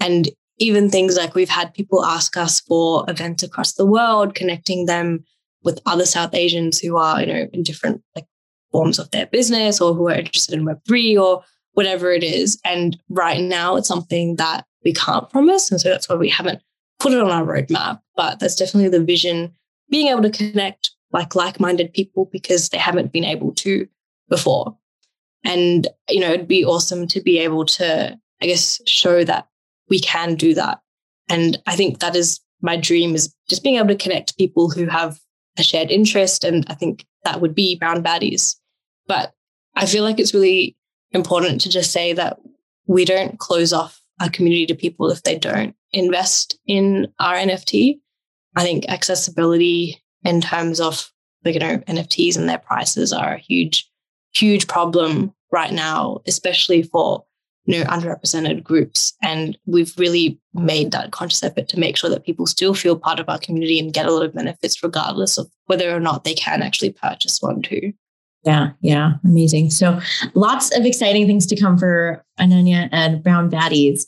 And 0.00 0.28
even 0.58 0.90
things 0.90 1.16
like 1.16 1.34
we've 1.34 1.48
had 1.48 1.74
people 1.74 2.04
ask 2.04 2.36
us 2.36 2.60
for 2.60 3.04
events 3.08 3.42
across 3.42 3.72
the 3.74 3.86
world 3.86 4.34
connecting 4.34 4.86
them 4.86 5.24
with 5.64 5.80
other 5.86 6.04
south 6.04 6.34
asians 6.34 6.78
who 6.78 6.96
are 6.96 7.20
you 7.20 7.26
know 7.26 7.46
in 7.52 7.62
different 7.62 8.02
like 8.14 8.26
forms 8.70 8.98
of 8.98 9.10
their 9.10 9.26
business 9.26 9.80
or 9.80 9.94
who 9.94 10.08
are 10.08 10.14
interested 10.14 10.54
in 10.54 10.64
web3 10.64 11.20
or 11.20 11.44
whatever 11.74 12.10
it 12.10 12.22
is. 12.22 12.60
And 12.64 12.98
right 13.08 13.40
now 13.40 13.76
it's 13.76 13.88
something 13.88 14.36
that 14.36 14.64
we 14.84 14.92
can't 14.92 15.28
promise 15.30 15.70
and 15.70 15.80
so 15.80 15.88
that's 15.88 16.08
why 16.08 16.16
we 16.16 16.28
haven't 16.28 16.60
put 16.98 17.12
it 17.12 17.20
on 17.20 17.30
our 17.30 17.44
roadmap. 17.44 18.00
But 18.16 18.38
that's 18.38 18.56
definitely 18.56 18.90
the 18.90 19.04
vision 19.04 19.52
being 19.90 20.08
able 20.08 20.22
to 20.22 20.30
connect 20.30 20.90
like 21.12 21.34
like-minded 21.34 21.92
people 21.92 22.28
because 22.32 22.70
they 22.70 22.78
haven't 22.78 23.12
been 23.12 23.24
able 23.24 23.52
to 23.52 23.86
before. 24.28 24.76
And, 25.44 25.88
you 26.08 26.20
know, 26.20 26.32
it'd 26.32 26.48
be 26.48 26.64
awesome 26.64 27.06
to 27.08 27.20
be 27.20 27.38
able 27.38 27.64
to, 27.66 28.18
I 28.40 28.46
guess, 28.46 28.80
show 28.86 29.24
that 29.24 29.48
we 29.88 30.00
can 30.00 30.34
do 30.34 30.54
that. 30.54 30.80
And 31.28 31.60
I 31.66 31.76
think 31.76 32.00
that 32.00 32.14
is 32.16 32.40
my 32.60 32.76
dream 32.76 33.14
is 33.14 33.34
just 33.48 33.62
being 33.62 33.76
able 33.76 33.88
to 33.88 33.96
connect 33.96 34.38
people 34.38 34.70
who 34.70 34.86
have 34.86 35.18
a 35.58 35.62
shared 35.62 35.90
interest. 35.90 36.44
And 36.44 36.64
I 36.68 36.74
think 36.74 37.04
that 37.24 37.40
would 37.40 37.54
be 37.54 37.76
brown 37.76 38.02
baddies. 38.02 38.56
But 39.06 39.32
I 39.74 39.86
feel 39.86 40.04
like 40.04 40.20
it's 40.20 40.34
really 40.34 40.76
important 41.12 41.60
to 41.62 41.68
just 41.68 41.92
say 41.92 42.12
that 42.12 42.38
we 42.86 43.04
don't 43.04 43.38
close 43.38 43.72
off 43.72 44.00
our 44.20 44.30
community 44.30 44.66
to 44.66 44.74
people 44.74 45.10
if 45.10 45.22
they 45.22 45.38
don't 45.38 45.74
invest 45.92 46.58
in 46.66 47.12
our 47.18 47.34
NFT. 47.34 47.98
I 48.56 48.62
think 48.62 48.88
accessibility 48.88 50.02
in 50.24 50.40
terms 50.40 50.80
of 50.80 51.10
you 51.44 51.58
know 51.58 51.78
NFTs 51.78 52.36
and 52.36 52.48
their 52.48 52.58
prices 52.58 53.12
are 53.12 53.34
a 53.34 53.38
huge, 53.38 53.90
huge 54.34 54.68
problem 54.68 55.32
right 55.50 55.72
now, 55.72 56.20
especially 56.26 56.82
for 56.82 57.24
you 57.64 57.78
know 57.78 57.84
underrepresented 57.84 58.62
groups. 58.62 59.12
And 59.22 59.56
we've 59.66 59.96
really 59.98 60.40
made 60.54 60.90
that 60.92 61.12
conscious 61.12 61.42
effort 61.42 61.68
to 61.68 61.78
make 61.78 61.96
sure 61.96 62.10
that 62.10 62.24
people 62.24 62.46
still 62.46 62.74
feel 62.74 62.98
part 62.98 63.20
of 63.20 63.28
our 63.28 63.38
community 63.38 63.78
and 63.78 63.92
get 63.92 64.06
a 64.06 64.12
lot 64.12 64.24
of 64.24 64.34
benefits, 64.34 64.82
regardless 64.82 65.38
of 65.38 65.48
whether 65.66 65.94
or 65.94 66.00
not 66.00 66.24
they 66.24 66.34
can 66.34 66.62
actually 66.62 66.90
purchase 66.90 67.40
one 67.40 67.62
too. 67.62 67.92
Yeah, 68.44 68.70
yeah, 68.80 69.14
amazing. 69.24 69.70
So 69.70 70.00
lots 70.34 70.76
of 70.76 70.84
exciting 70.84 71.26
things 71.26 71.46
to 71.46 71.56
come 71.56 71.78
for 71.78 72.24
Ananya 72.40 72.88
and 72.90 73.22
Brown 73.22 73.48
Baddies. 73.48 74.04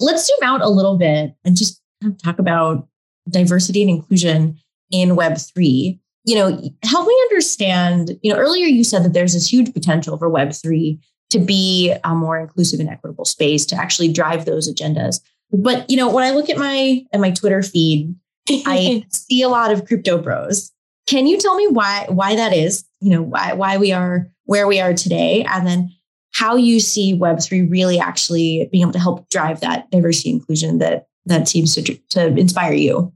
Let's 0.00 0.26
zoom 0.26 0.38
out 0.42 0.60
a 0.60 0.68
little 0.68 0.98
bit 0.98 1.34
and 1.44 1.56
just 1.56 1.80
talk 2.22 2.38
about 2.38 2.88
diversity 3.30 3.82
and 3.82 3.90
inclusion 3.90 4.58
in 4.90 5.10
Web3. 5.10 5.98
You 6.26 6.34
know, 6.34 6.70
help 6.82 7.08
me 7.08 7.14
understand. 7.30 8.18
You 8.22 8.32
know, 8.32 8.38
earlier 8.38 8.66
you 8.66 8.84
said 8.84 9.04
that 9.04 9.12
there's 9.12 9.32
this 9.32 9.50
huge 9.50 9.72
potential 9.72 10.18
for 10.18 10.30
Web3 10.30 10.98
to 11.30 11.38
be 11.38 11.94
a 12.04 12.14
more 12.14 12.38
inclusive 12.38 12.80
and 12.80 12.88
equitable 12.88 13.24
space 13.24 13.64
to 13.66 13.76
actually 13.76 14.12
drive 14.12 14.44
those 14.44 14.72
agendas. 14.72 15.20
But 15.52 15.88
you 15.88 15.96
know, 15.96 16.12
when 16.12 16.24
I 16.24 16.32
look 16.32 16.50
at 16.50 16.58
my 16.58 17.04
at 17.12 17.20
my 17.20 17.30
Twitter 17.30 17.62
feed, 17.62 18.14
I 18.48 19.04
see 19.10 19.42
a 19.42 19.48
lot 19.48 19.72
of 19.72 19.86
crypto 19.86 20.18
bros. 20.18 20.72
Can 21.06 21.26
you 21.26 21.38
tell 21.38 21.56
me 21.56 21.68
why 21.68 22.06
why 22.08 22.34
that 22.36 22.52
is? 22.52 22.84
You 23.00 23.10
know, 23.10 23.22
why 23.22 23.52
why 23.52 23.78
we 23.78 23.92
are 23.92 24.28
where 24.44 24.66
we 24.66 24.80
are 24.80 24.94
today, 24.94 25.44
and 25.44 25.66
then 25.66 25.90
how 26.32 26.56
you 26.56 26.80
see 26.80 27.14
Web3 27.14 27.70
really 27.70 27.98
actually 27.98 28.68
being 28.70 28.82
able 28.82 28.92
to 28.92 28.98
help 28.98 29.28
drive 29.30 29.60
that 29.60 29.90
diversity 29.90 30.30
inclusion 30.30 30.78
that 30.78 31.06
that 31.26 31.48
seems 31.48 31.74
to 31.74 31.82
to 31.82 32.26
inspire 32.36 32.72
you. 32.72 33.12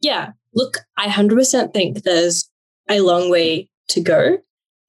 Yeah. 0.00 0.32
Look, 0.54 0.78
I 0.96 1.08
100% 1.08 1.72
think 1.72 2.02
there's 2.02 2.48
a 2.88 3.00
long 3.00 3.30
way 3.30 3.68
to 3.88 4.00
go. 4.00 4.38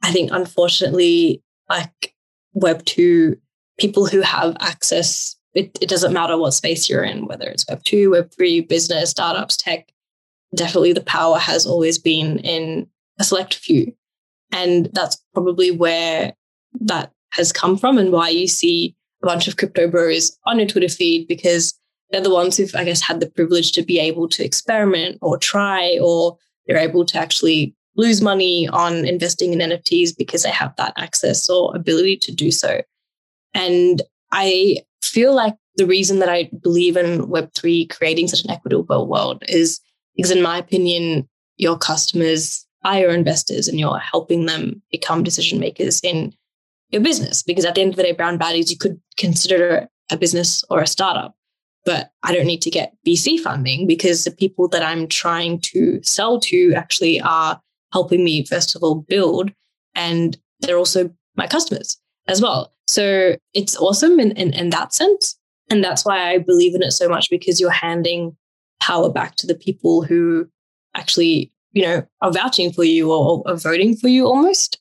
I 0.04 0.12
think, 0.12 0.32
unfortunately, 0.32 1.42
like 1.70 2.14
Web 2.54 2.86
2, 2.86 3.38
people 3.80 4.06
who 4.06 4.22
have 4.22 4.56
access, 4.60 5.36
it, 5.54 5.78
it 5.82 5.90
doesn't 5.90 6.14
matter 6.14 6.38
what 6.38 6.54
space 6.54 6.88
you're 6.88 7.04
in, 7.04 7.26
whether 7.26 7.48
it's 7.48 7.66
Web 7.68 7.84
2, 7.84 8.12
Web 8.12 8.32
3, 8.32 8.62
business, 8.62 9.10
startups, 9.10 9.58
tech, 9.58 9.92
definitely 10.54 10.94
the 10.94 11.02
power 11.02 11.38
has 11.38 11.66
always 11.66 11.98
been 11.98 12.40
in 12.40 12.88
a 13.20 13.24
select 13.24 13.56
few. 13.56 13.94
And 14.52 14.90
that's 14.94 15.18
probably 15.34 15.72
where 15.72 16.34
that 16.82 17.12
has 17.32 17.52
come 17.52 17.78
from 17.78 17.98
and 17.98 18.12
why 18.12 18.30
you 18.30 18.48
see 18.48 18.96
a 19.24 19.26
bunch 19.26 19.48
of 19.48 19.58
crypto 19.58 19.88
bros 19.90 20.38
on 20.46 20.60
your 20.60 20.68
Twitter 20.68 20.90
feed 20.90 21.28
because 21.28 21.74
they're 22.12 22.22
the 22.22 22.34
ones 22.34 22.58
who've, 22.58 22.76
I 22.76 22.84
guess, 22.84 23.02
had 23.02 23.20
the 23.20 23.30
privilege 23.30 23.72
to 23.74 23.82
be 23.82 24.00
able 24.00 24.30
to 24.30 24.44
experiment 24.44 25.18
or 25.22 25.38
try, 25.38 25.98
or 26.02 26.38
they're 26.68 26.78
able 26.78 27.06
to 27.06 27.18
actually 27.18 27.76
lose 27.96 28.22
money 28.22 28.68
on 28.70 29.06
investing 29.06 29.54
in 29.54 29.60
NFTs 29.60 30.16
because 30.18 30.44
they 30.44 30.52
have 30.52 30.76
that 30.78 30.94
access 30.98 31.50
or 31.50 31.76
ability 31.76 32.18
to 32.18 32.32
do 32.32 32.52
so. 32.52 32.82
And 33.54 34.02
I 34.32 34.80
feel 35.02 35.34
like 35.34 35.56
the 35.78 35.86
reason 35.86 36.20
that 36.20 36.30
I 36.30 36.50
believe 36.62 36.98
in 36.98 37.22
Web3 37.28 37.90
creating 37.90 38.28
such 38.28 38.44
an 38.44 38.52
equitable 38.52 39.08
world 39.08 39.44
is 39.48 39.80
because, 40.16 40.32
in 40.32 40.42
my 40.42 40.58
opinion, 40.58 41.28
your 41.58 41.78
customers 41.78 42.66
are 42.84 43.00
your 43.00 43.12
investors 43.12 43.68
and 43.68 43.80
you're 43.80 43.98
helping 43.98 44.46
them 44.46 44.82
become 44.92 45.24
decision 45.24 45.60
makers 45.60 46.00
in 46.02 46.34
your 46.90 47.02
business. 47.02 47.44
Because 47.44 47.66
at 47.66 47.76
the 47.76 47.82
end 47.82 47.92
of 47.92 47.96
the 47.96 48.04
day, 48.04 48.12
Brown 48.12 48.38
Baddies, 48.38 48.70
you 48.70 48.78
could 48.78 49.00
consider 49.18 49.88
a 50.12 50.18
business 50.18 50.64
or 50.70 50.82
a 50.82 50.88
startup 50.88 51.36
but 51.86 52.12
I 52.24 52.34
don't 52.34 52.48
need 52.48 52.62
to 52.64 52.72
get 52.72 52.96
VC 53.06 53.40
funding 53.40 53.86
because 53.88 54.24
the 54.24 54.32
people 54.32 54.68
that 54.70 54.84
I'm 54.84 55.08
trying 55.08 55.60
to 55.62 56.02
sell 56.04 56.40
to 56.42 56.74
actually 56.76 57.22
are 57.22 57.62
helping 57.94 58.24
me, 58.24 58.46
first 58.46 58.76
of 58.76 58.84
all, 58.84 58.96
build, 58.96 59.52
and 59.94 60.38
they're 60.62 60.78
also 60.78 61.14
my 61.36 61.48
customers 61.48 61.98
as 62.28 62.42
well. 62.42 62.74
So 62.88 63.36
it's 63.54 63.78
awesome 63.78 64.20
in, 64.20 64.32
in, 64.32 64.54
in 64.54 64.70
that 64.72 64.94
sense. 64.94 65.38
And 65.70 65.84
that's 65.84 66.06
why 66.06 66.30
I 66.30 66.40
believe 66.40 66.76
in 66.76 66.84
it 66.84 66.92
so 66.92 67.08
much 67.08 67.30
because 67.30 67.60
you're 67.60 67.72
handing 67.72 68.36
power 68.80 69.10
back 69.10 69.36
to 69.38 69.48
the 69.48 69.56
people 69.56 70.04
who 70.04 70.48
actually, 70.96 71.52
you 71.72 71.84
know, 71.84 72.06
are 72.22 72.32
vouching 72.32 72.72
for 72.72 72.84
you 72.84 73.12
or 73.12 73.44
are 73.48 73.56
voting 73.56 73.96
for 73.96 74.08
you 74.08 74.26
almost. 74.26 74.80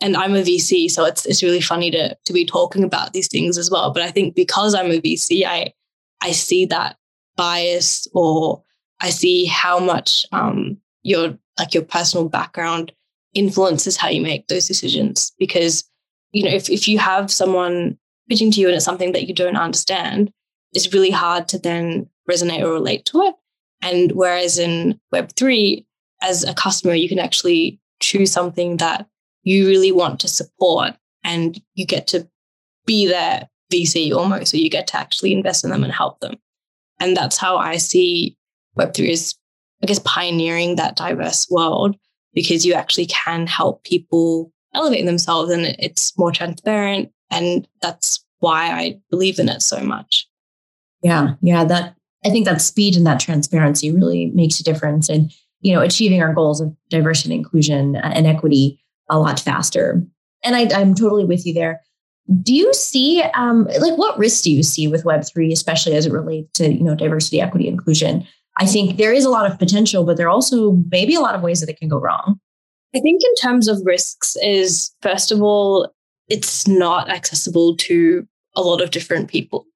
And 0.00 0.16
I'm 0.16 0.34
a 0.34 0.42
VC, 0.42 0.88
so 0.88 1.04
it's 1.04 1.26
it's 1.26 1.42
really 1.42 1.60
funny 1.60 1.90
to 1.90 2.16
to 2.24 2.32
be 2.32 2.44
talking 2.44 2.84
about 2.84 3.12
these 3.12 3.26
things 3.26 3.58
as 3.58 3.68
well. 3.68 3.92
But 3.92 4.04
I 4.04 4.12
think 4.12 4.36
because 4.36 4.72
I'm 4.72 4.92
a 4.92 5.00
VC, 5.00 5.44
I 5.44 5.72
I 6.20 6.32
see 6.32 6.66
that 6.66 6.96
bias 7.36 8.08
or 8.12 8.62
I 9.00 9.10
see 9.10 9.46
how 9.46 9.78
much 9.78 10.26
um, 10.32 10.78
your 11.02 11.38
like 11.58 11.74
your 11.74 11.84
personal 11.84 12.28
background 12.28 12.92
influences 13.34 13.96
how 13.96 14.08
you 14.08 14.20
make 14.20 14.48
those 14.48 14.66
decisions. 14.66 15.32
Because 15.38 15.84
you 16.32 16.44
know, 16.44 16.50
if 16.50 16.68
if 16.68 16.88
you 16.88 16.98
have 16.98 17.30
someone 17.30 17.98
pitching 18.28 18.50
to 18.52 18.60
you 18.60 18.66
and 18.66 18.76
it's 18.76 18.84
something 18.84 19.12
that 19.12 19.26
you 19.26 19.34
don't 19.34 19.56
understand, 19.56 20.32
it's 20.72 20.92
really 20.92 21.10
hard 21.10 21.48
to 21.48 21.58
then 21.58 22.08
resonate 22.30 22.62
or 22.62 22.72
relate 22.72 23.04
to 23.06 23.22
it. 23.22 23.34
And 23.80 24.12
whereas 24.12 24.58
in 24.58 25.00
Web 25.12 25.30
three, 25.36 25.86
as 26.20 26.44
a 26.44 26.54
customer, 26.54 26.94
you 26.94 27.08
can 27.08 27.18
actually 27.18 27.80
choose 28.00 28.32
something 28.32 28.76
that 28.78 29.06
you 29.44 29.66
really 29.66 29.92
want 29.92 30.20
to 30.20 30.28
support, 30.28 30.94
and 31.24 31.60
you 31.74 31.86
get 31.86 32.08
to 32.08 32.28
be 32.84 33.06
there 33.06 33.48
VC 33.72 34.12
almost, 34.12 34.50
so 34.50 34.56
you 34.56 34.70
get 34.70 34.86
to 34.88 34.98
actually 34.98 35.32
invest 35.32 35.64
in 35.64 35.70
them 35.70 35.84
and 35.84 35.92
help 35.92 36.20
them. 36.20 36.36
And 37.00 37.16
that's 37.16 37.36
how 37.36 37.56
I 37.56 37.76
see 37.76 38.36
Web3 38.78 39.08
is, 39.08 39.34
I 39.82 39.86
guess, 39.86 40.00
pioneering 40.00 40.76
that 40.76 40.96
diverse 40.96 41.48
world 41.50 41.96
because 42.34 42.64
you 42.64 42.74
actually 42.74 43.06
can 43.06 43.46
help 43.46 43.84
people 43.84 44.52
elevate 44.74 45.06
themselves 45.06 45.50
and 45.50 45.66
it's 45.78 46.16
more 46.18 46.32
transparent. 46.32 47.10
And 47.30 47.66
that's 47.82 48.24
why 48.40 48.70
I 48.70 49.00
believe 49.10 49.38
in 49.38 49.48
it 49.48 49.62
so 49.62 49.80
much. 49.80 50.26
Yeah. 51.02 51.34
Yeah. 51.42 51.64
That 51.64 51.94
I 52.24 52.30
think 52.30 52.44
that 52.46 52.60
speed 52.60 52.96
and 52.96 53.06
that 53.06 53.20
transparency 53.20 53.90
really 53.90 54.26
makes 54.26 54.58
a 54.60 54.64
difference 54.64 55.08
in, 55.08 55.30
you 55.60 55.74
know, 55.74 55.80
achieving 55.80 56.22
our 56.22 56.34
goals 56.34 56.60
of 56.60 56.74
diversity 56.90 57.34
inclusion 57.34 57.96
and 57.96 58.26
equity 58.26 58.80
a 59.08 59.18
lot 59.18 59.40
faster. 59.40 60.02
And 60.44 60.56
I, 60.56 60.68
I'm 60.78 60.94
totally 60.94 61.24
with 61.24 61.46
you 61.46 61.54
there 61.54 61.80
do 62.42 62.54
you 62.54 62.72
see 62.74 63.22
um, 63.34 63.64
like 63.80 63.96
what 63.96 64.18
risks 64.18 64.42
do 64.42 64.52
you 64.52 64.62
see 64.62 64.86
with 64.86 65.04
web3 65.04 65.50
especially 65.52 65.94
as 65.94 66.06
it 66.06 66.12
relates 66.12 66.50
to 66.52 66.72
you 66.72 66.84
know 66.84 66.94
diversity 66.94 67.40
equity 67.40 67.68
inclusion 67.68 68.26
i 68.58 68.66
think 68.66 68.96
there 68.96 69.12
is 69.12 69.24
a 69.24 69.30
lot 69.30 69.50
of 69.50 69.58
potential 69.58 70.04
but 70.04 70.16
there 70.16 70.26
are 70.26 70.30
also 70.30 70.72
maybe 70.90 71.14
a 71.14 71.20
lot 71.20 71.34
of 71.34 71.42
ways 71.42 71.60
that 71.60 71.70
it 71.70 71.78
can 71.78 71.88
go 71.88 71.98
wrong 71.98 72.38
I 72.94 73.00
think 73.00 73.22
in 73.22 73.34
terms 73.36 73.68
of 73.68 73.84
risks 73.84 74.36
is 74.42 74.94
first 75.02 75.30
of 75.30 75.42
all, 75.42 75.92
it's 76.28 76.66
not 76.66 77.10
accessible 77.10 77.76
to 77.76 78.26
a 78.56 78.62
lot 78.62 78.80
of 78.80 78.90
different 78.90 79.28
people. 79.28 79.66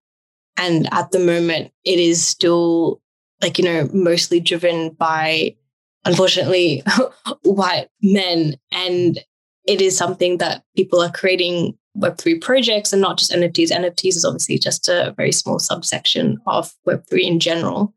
And 0.56 0.92
at 0.92 1.12
the 1.12 1.18
moment, 1.18 1.72
it 1.84 1.98
is 1.98 2.26
still 2.26 3.00
like, 3.40 3.58
you 3.58 3.64
know, 3.64 3.88
mostly 3.92 4.40
driven 4.40 4.90
by, 4.90 5.56
unfortunately, 6.04 6.82
white 7.42 7.88
men. 8.02 8.56
And 8.70 9.18
it 9.66 9.80
is 9.80 9.96
something 9.96 10.38
that 10.38 10.64
people 10.76 11.00
are 11.00 11.10
creating 11.10 11.76
Web3 11.98 12.40
projects 12.40 12.92
and 12.92 13.02
not 13.02 13.18
just 13.18 13.32
NFTs. 13.32 13.70
NFTs 13.70 14.16
is 14.16 14.24
obviously 14.24 14.58
just 14.58 14.88
a 14.88 15.14
very 15.16 15.32
small 15.32 15.58
subsection 15.58 16.38
of 16.46 16.74
Web3 16.86 17.22
in 17.22 17.40
general. 17.40 17.94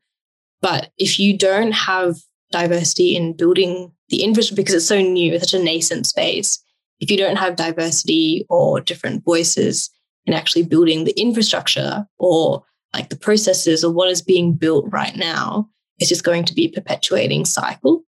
But 0.62 0.92
if 0.98 1.20
you 1.20 1.38
don't 1.38 1.72
have 1.72 2.18
diversity 2.52 3.16
in 3.16 3.34
building 3.34 3.92
the 4.10 4.24
infrastructure, 4.24 4.62
because 4.62 4.76
it's 4.76 4.88
so 4.88 5.02
new, 5.02 5.34
it's 5.34 5.52
such 5.52 5.60
a 5.60 5.64
nascent 5.64 6.06
space, 6.08 6.62
if 7.00 7.12
you 7.12 7.18
don't 7.18 7.38
have 7.38 7.56
diversity 7.56 8.46
or 8.50 8.80
different 8.80 9.24
voices 9.24 9.90
in 10.26 10.34
actually 10.34 10.64
building 10.64 11.04
the 11.04 11.20
infrastructure 11.20 12.08
or 12.18 12.64
like 12.94 13.10
the 13.10 13.18
processes 13.18 13.84
or 13.84 13.92
what 13.92 14.10
is 14.10 14.22
being 14.22 14.54
built 14.54 14.86
right 14.90 15.16
now, 15.16 15.70
it's 16.00 16.10
just 16.10 16.24
going 16.24 16.46
to 16.46 16.54
be 16.54 16.66
a 16.66 16.72
perpetuating 16.72 17.46
cycle. 17.46 18.04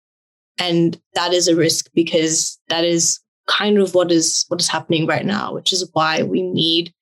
And 0.59 1.01
that 1.14 1.32
is 1.32 1.49
a 1.49 1.57
risk 1.57 1.91
because 1.95 2.59
that 2.68 2.84
is 2.84 3.20
kind 3.47 3.78
of 3.78 3.94
what 3.94 4.11
is 4.11 4.44
what 4.49 4.61
is 4.61 4.68
happening 4.68 5.07
right 5.07 5.24
now, 5.24 5.53
which 5.53 5.72
is 5.72 5.88
why 5.92 6.22
we 6.22 6.42
need, 6.42 6.92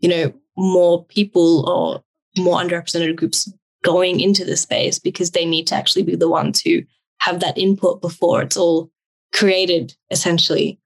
you 0.00 0.08
know, 0.08 0.32
more 0.56 1.04
people 1.06 1.68
or 1.68 2.02
more 2.40 2.58
underrepresented 2.58 3.16
groups 3.16 3.52
going 3.82 4.20
into 4.20 4.44
the 4.44 4.56
space 4.56 4.98
because 4.98 5.30
they 5.30 5.44
need 5.44 5.66
to 5.66 5.74
actually 5.74 6.02
be 6.02 6.14
the 6.14 6.28
ones 6.28 6.60
who 6.60 6.82
have 7.20 7.40
that 7.40 7.58
input 7.58 8.00
before 8.00 8.42
it's 8.42 8.56
all 8.56 8.90
created, 9.32 9.94
essentially. 10.10 10.78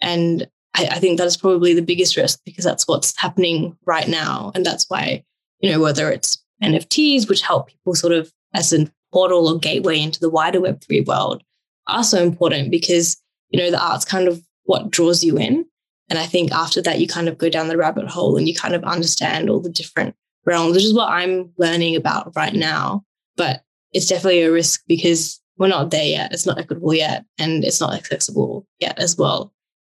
And 0.00 0.48
I, 0.74 0.86
I 0.92 0.98
think 0.98 1.18
that 1.18 1.26
is 1.26 1.36
probably 1.36 1.74
the 1.74 1.82
biggest 1.82 2.16
risk 2.16 2.40
because 2.44 2.64
that's 2.64 2.86
what's 2.86 3.18
happening 3.18 3.76
right 3.86 4.08
now. 4.08 4.52
And 4.54 4.64
that's 4.64 4.86
why, 4.88 5.24
you 5.60 5.70
know, 5.70 5.80
whether 5.80 6.10
it's 6.10 6.42
NFTs, 6.62 7.28
which 7.28 7.42
help 7.42 7.68
people 7.68 7.94
sort 7.94 8.12
of 8.12 8.32
as 8.54 8.72
a 8.72 8.90
portal 9.12 9.48
or 9.48 9.58
gateway 9.58 10.00
into 10.00 10.20
the 10.20 10.30
wider 10.30 10.60
Web3 10.60 11.06
world, 11.06 11.42
are 11.86 12.04
so 12.04 12.22
important 12.22 12.70
because, 12.70 13.16
you 13.50 13.58
know, 13.58 13.70
the 13.70 13.82
art's 13.82 14.04
kind 14.04 14.28
of 14.28 14.42
what 14.64 14.90
draws 14.90 15.22
you 15.22 15.38
in. 15.38 15.64
And 16.10 16.18
I 16.18 16.26
think 16.26 16.52
after 16.52 16.82
that, 16.82 17.00
you 17.00 17.06
kind 17.06 17.28
of 17.28 17.38
go 17.38 17.48
down 17.48 17.68
the 17.68 17.76
rabbit 17.76 18.08
hole 18.08 18.36
and 18.36 18.48
you 18.48 18.54
kind 18.54 18.74
of 18.74 18.84
understand 18.84 19.48
all 19.48 19.60
the 19.60 19.70
different 19.70 20.14
realms, 20.44 20.74
which 20.74 20.84
is 20.84 20.94
what 20.94 21.08
I'm 21.08 21.52
learning 21.56 21.96
about 21.96 22.32
right 22.36 22.54
now. 22.54 23.04
But 23.36 23.62
it's 23.92 24.06
definitely 24.06 24.42
a 24.42 24.52
risk 24.52 24.82
because 24.86 25.40
we're 25.56 25.68
not 25.68 25.90
there 25.90 26.04
yet. 26.04 26.32
It's 26.32 26.46
not 26.46 26.58
equitable 26.58 26.94
yet. 26.94 27.24
And 27.38 27.64
it's 27.64 27.80
not 27.80 27.94
accessible 27.94 28.66
yet 28.80 28.98
as 28.98 29.16
well. 29.16 29.52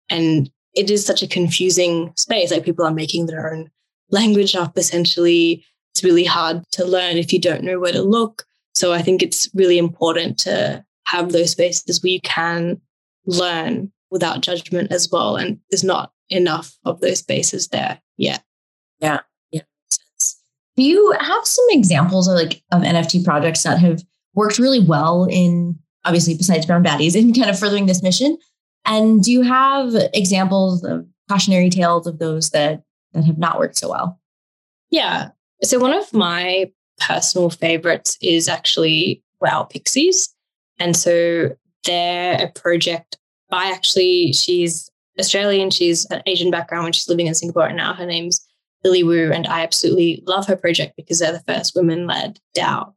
And 0.08 0.50
it 0.74 0.90
is 0.90 1.04
such 1.04 1.22
a 1.22 1.28
confusing 1.28 2.12
space. 2.16 2.50
Like 2.50 2.64
people 2.64 2.84
are 2.84 2.94
making 2.94 3.26
their 3.26 3.52
own 3.52 3.70
language 4.10 4.54
up 4.54 4.78
essentially. 4.78 5.64
It's 5.92 6.04
really 6.04 6.24
hard 6.24 6.62
to 6.72 6.84
learn 6.84 7.16
if 7.16 7.32
you 7.32 7.40
don't 7.40 7.64
know 7.64 7.78
where 7.78 7.92
to 7.92 8.02
look. 8.02 8.44
So 8.74 8.92
I 8.92 9.02
think 9.02 9.22
it's 9.22 9.48
really 9.54 9.78
important 9.78 10.38
to 10.40 10.84
have 11.06 11.32
those 11.32 11.50
spaces 11.50 12.02
where 12.02 12.12
you 12.12 12.20
can 12.20 12.80
learn 13.26 13.90
without 14.10 14.40
judgment 14.40 14.92
as 14.92 15.08
well. 15.10 15.36
And 15.36 15.58
there's 15.70 15.84
not 15.84 16.12
enough 16.30 16.76
of 16.84 17.00
those 17.00 17.20
spaces 17.20 17.68
there 17.68 18.00
yet. 18.16 18.42
Yeah. 19.00 19.20
Yeah. 19.50 19.62
Do 20.76 20.82
you 20.82 21.14
have 21.18 21.46
some 21.46 21.66
examples 21.70 22.28
of 22.28 22.34
like 22.34 22.62
of 22.72 22.82
NFT 22.82 23.24
projects 23.24 23.62
that 23.62 23.78
have 23.78 24.02
worked 24.34 24.58
really 24.58 24.80
well 24.80 25.26
in 25.30 25.78
obviously 26.04 26.34
besides 26.34 26.66
brown 26.66 26.84
baddies 26.84 27.16
in 27.16 27.34
kind 27.34 27.50
of 27.50 27.58
furthering 27.58 27.86
this 27.86 28.02
mission? 28.02 28.38
And 28.84 29.22
do 29.22 29.32
you 29.32 29.42
have 29.42 29.94
examples 30.14 30.84
of 30.84 31.06
cautionary 31.28 31.70
tales 31.70 32.06
of 32.06 32.18
those 32.18 32.50
that 32.50 32.82
that 33.12 33.24
have 33.24 33.38
not 33.38 33.58
worked 33.58 33.76
so 33.76 33.90
well? 33.90 34.20
Yeah. 34.90 35.30
So 35.62 35.78
one 35.78 35.92
of 35.92 36.12
my 36.12 36.70
personal 36.98 37.50
favorites 37.50 38.16
is 38.20 38.48
actually 38.48 39.22
Wow 39.40 39.64
Pixies. 39.64 40.34
And 40.78 40.96
so 40.96 41.50
they're 41.84 42.42
a 42.42 42.48
project 42.52 43.18
by 43.50 43.66
actually, 43.66 44.32
she's 44.32 44.90
Australian, 45.18 45.70
she's 45.70 46.04
an 46.06 46.22
Asian 46.26 46.50
background 46.50 46.84
when 46.84 46.92
she's 46.92 47.08
living 47.08 47.26
in 47.26 47.34
Singapore 47.34 47.72
now. 47.72 47.92
Her 47.92 48.06
name's 48.06 48.46
Lily 48.84 49.02
Wu, 49.02 49.32
and 49.32 49.46
I 49.46 49.62
absolutely 49.62 50.22
love 50.26 50.46
her 50.46 50.56
project 50.56 50.94
because 50.96 51.18
they're 51.18 51.32
the 51.32 51.40
first 51.40 51.74
women 51.74 52.06
led 52.06 52.38
DAO. 52.56 52.92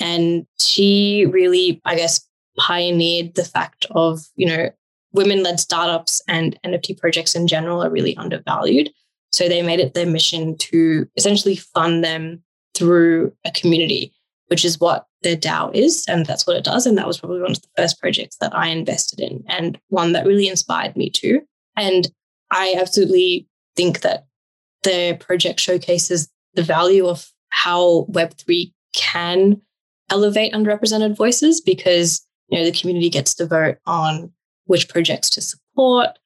And 0.00 0.46
she 0.58 1.26
really, 1.30 1.80
I 1.84 1.94
guess, 1.94 2.26
pioneered 2.58 3.34
the 3.34 3.44
fact 3.44 3.86
of, 3.92 4.26
you 4.34 4.46
know, 4.46 4.70
women 5.12 5.42
led 5.42 5.60
startups 5.60 6.22
and 6.26 6.58
NFT 6.64 6.98
projects 6.98 7.34
in 7.34 7.46
general 7.46 7.82
are 7.82 7.90
really 7.90 8.16
undervalued. 8.16 8.90
So 9.30 9.48
they 9.48 9.62
made 9.62 9.80
it 9.80 9.94
their 9.94 10.06
mission 10.06 10.56
to 10.58 11.06
essentially 11.16 11.56
fund 11.56 12.04
them 12.04 12.42
through 12.74 13.32
a 13.44 13.50
community, 13.52 14.12
which 14.48 14.64
is 14.64 14.80
what 14.80 15.06
their 15.22 15.36
DAO 15.36 15.74
is. 15.74 16.04
And 16.08 16.26
that's 16.26 16.46
what 16.46 16.56
it 16.56 16.64
does. 16.64 16.86
And 16.86 16.96
that 16.98 17.06
was 17.06 17.18
probably 17.18 17.40
one 17.40 17.52
of 17.52 17.62
the 17.62 17.68
first 17.76 18.00
projects 18.00 18.36
that 18.40 18.54
I 18.54 18.68
invested 18.68 19.20
in 19.20 19.44
and 19.48 19.78
one 19.88 20.12
that 20.12 20.26
really 20.26 20.48
inspired 20.48 20.96
me 20.96 21.10
too. 21.10 21.42
And 21.76 22.10
I 22.50 22.74
absolutely 22.78 23.48
think 23.76 24.00
that 24.00 24.26
the 24.82 25.16
project 25.20 25.60
showcases 25.60 26.28
the 26.54 26.62
value 26.62 27.06
of 27.06 27.30
how 27.50 28.06
Web3 28.10 28.72
can 28.94 29.60
elevate 30.10 30.52
underrepresented 30.52 31.16
voices 31.16 31.60
because 31.60 32.26
you 32.48 32.58
know 32.58 32.64
the 32.64 32.78
community 32.78 33.08
gets 33.08 33.34
to 33.34 33.46
vote 33.46 33.78
on 33.86 34.30
which 34.66 34.88
projects 34.88 35.30
to 35.30 35.40
support. 35.40 36.18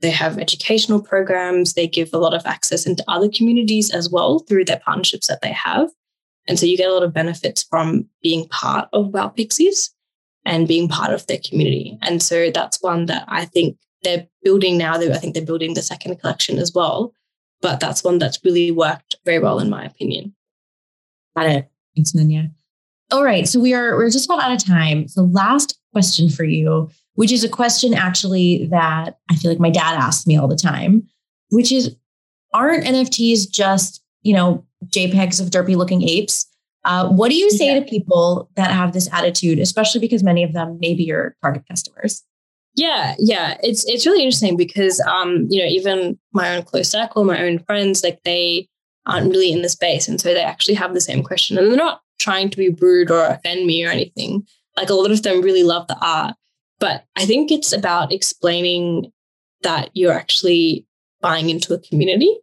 They 0.00 0.10
have 0.10 0.38
educational 0.38 1.00
programs. 1.00 1.74
They 1.74 1.86
give 1.86 2.10
a 2.12 2.18
lot 2.18 2.34
of 2.34 2.46
access 2.46 2.86
into 2.86 3.04
other 3.08 3.28
communities 3.28 3.90
as 3.90 4.10
well 4.10 4.40
through 4.40 4.64
their 4.64 4.80
partnerships 4.84 5.26
that 5.28 5.40
they 5.42 5.52
have. 5.52 5.90
And 6.46 6.58
so 6.58 6.66
you 6.66 6.76
get 6.76 6.90
a 6.90 6.92
lot 6.92 7.02
of 7.02 7.14
benefits 7.14 7.62
from 7.62 8.06
being 8.22 8.48
part 8.48 8.88
of 8.92 9.08
Wow 9.08 9.28
Pixies 9.28 9.94
and 10.44 10.68
being 10.68 10.88
part 10.88 11.12
of 11.12 11.26
their 11.26 11.38
community. 11.38 11.98
And 12.02 12.22
so 12.22 12.50
that's 12.50 12.82
one 12.82 13.06
that 13.06 13.24
I 13.28 13.46
think 13.46 13.78
they're 14.02 14.26
building 14.42 14.76
now. 14.76 14.94
I 14.94 15.18
think 15.18 15.34
they're 15.34 15.44
building 15.44 15.74
the 15.74 15.82
second 15.82 16.20
collection 16.20 16.58
as 16.58 16.72
well. 16.74 17.14
But 17.62 17.80
that's 17.80 18.04
one 18.04 18.18
that's 18.18 18.38
really 18.44 18.70
worked 18.70 19.16
very 19.24 19.38
well, 19.38 19.58
in 19.58 19.70
my 19.70 19.84
opinion. 19.84 20.34
Got 21.34 21.46
it. 21.46 21.70
Thanks, 21.96 22.12
Nanya. 22.12 22.52
All 23.10 23.24
right. 23.24 23.48
So 23.48 23.58
we 23.58 23.74
are 23.74 23.96
we're 23.96 24.10
just 24.10 24.26
about 24.26 24.42
out 24.42 24.52
of 24.52 24.64
time. 24.64 25.08
So 25.08 25.22
last 25.22 25.78
question 25.92 26.28
for 26.28 26.44
you, 26.44 26.90
which 27.14 27.32
is 27.32 27.44
a 27.44 27.48
question 27.48 27.94
actually 27.94 28.66
that 28.66 29.18
I 29.30 29.36
feel 29.36 29.50
like 29.50 29.60
my 29.60 29.70
dad 29.70 29.94
asks 29.94 30.26
me 30.26 30.36
all 30.36 30.48
the 30.48 30.56
time, 30.56 31.08
which 31.50 31.72
is 31.72 31.96
aren't 32.52 32.84
NFTs 32.84 33.50
just, 33.50 34.02
you 34.22 34.34
know, 34.34 34.64
JPEGs 34.90 35.40
of 35.40 35.50
derpy 35.50 35.76
looking 35.76 36.02
apes. 36.02 36.46
Uh, 36.84 37.08
what 37.08 37.30
do 37.30 37.34
you 37.34 37.50
say 37.50 37.66
yeah. 37.66 37.80
to 37.80 37.86
people 37.86 38.50
that 38.56 38.70
have 38.70 38.92
this 38.92 39.08
attitude, 39.12 39.58
especially 39.58 40.00
because 40.00 40.22
many 40.22 40.42
of 40.42 40.52
them 40.52 40.78
may 40.80 40.94
be 40.94 41.04
your 41.04 41.34
target 41.42 41.64
customers? 41.68 42.22
Yeah, 42.74 43.14
yeah, 43.18 43.56
it's 43.62 43.84
it's 43.88 44.04
really 44.04 44.22
interesting 44.22 44.56
because 44.56 45.00
um, 45.00 45.46
you 45.48 45.62
know, 45.62 45.68
even 45.68 46.18
my 46.32 46.56
own 46.56 46.64
close 46.64 46.90
circle, 46.90 47.24
my 47.24 47.42
own 47.42 47.60
friends, 47.60 48.02
like 48.02 48.20
they 48.24 48.68
aren't 49.06 49.30
really 49.30 49.52
in 49.52 49.62
the 49.62 49.68
space, 49.68 50.08
and 50.08 50.20
so 50.20 50.34
they 50.34 50.42
actually 50.42 50.74
have 50.74 50.92
the 50.92 51.00
same 51.00 51.22
question, 51.22 51.56
and 51.56 51.70
they're 51.70 51.76
not 51.76 52.02
trying 52.18 52.50
to 52.50 52.56
be 52.56 52.70
rude 52.70 53.10
or 53.10 53.24
offend 53.26 53.66
me 53.66 53.84
or 53.86 53.90
anything. 53.90 54.44
Like 54.76 54.90
a 54.90 54.94
lot 54.94 55.12
of 55.12 55.22
them 55.22 55.40
really 55.40 55.62
love 55.62 55.86
the 55.86 55.96
art, 56.04 56.34
but 56.80 57.04
I 57.16 57.26
think 57.26 57.52
it's 57.52 57.72
about 57.72 58.12
explaining 58.12 59.12
that 59.62 59.90
you're 59.94 60.12
actually 60.12 60.84
buying 61.20 61.50
into 61.50 61.74
a 61.74 61.78
community, 61.78 62.36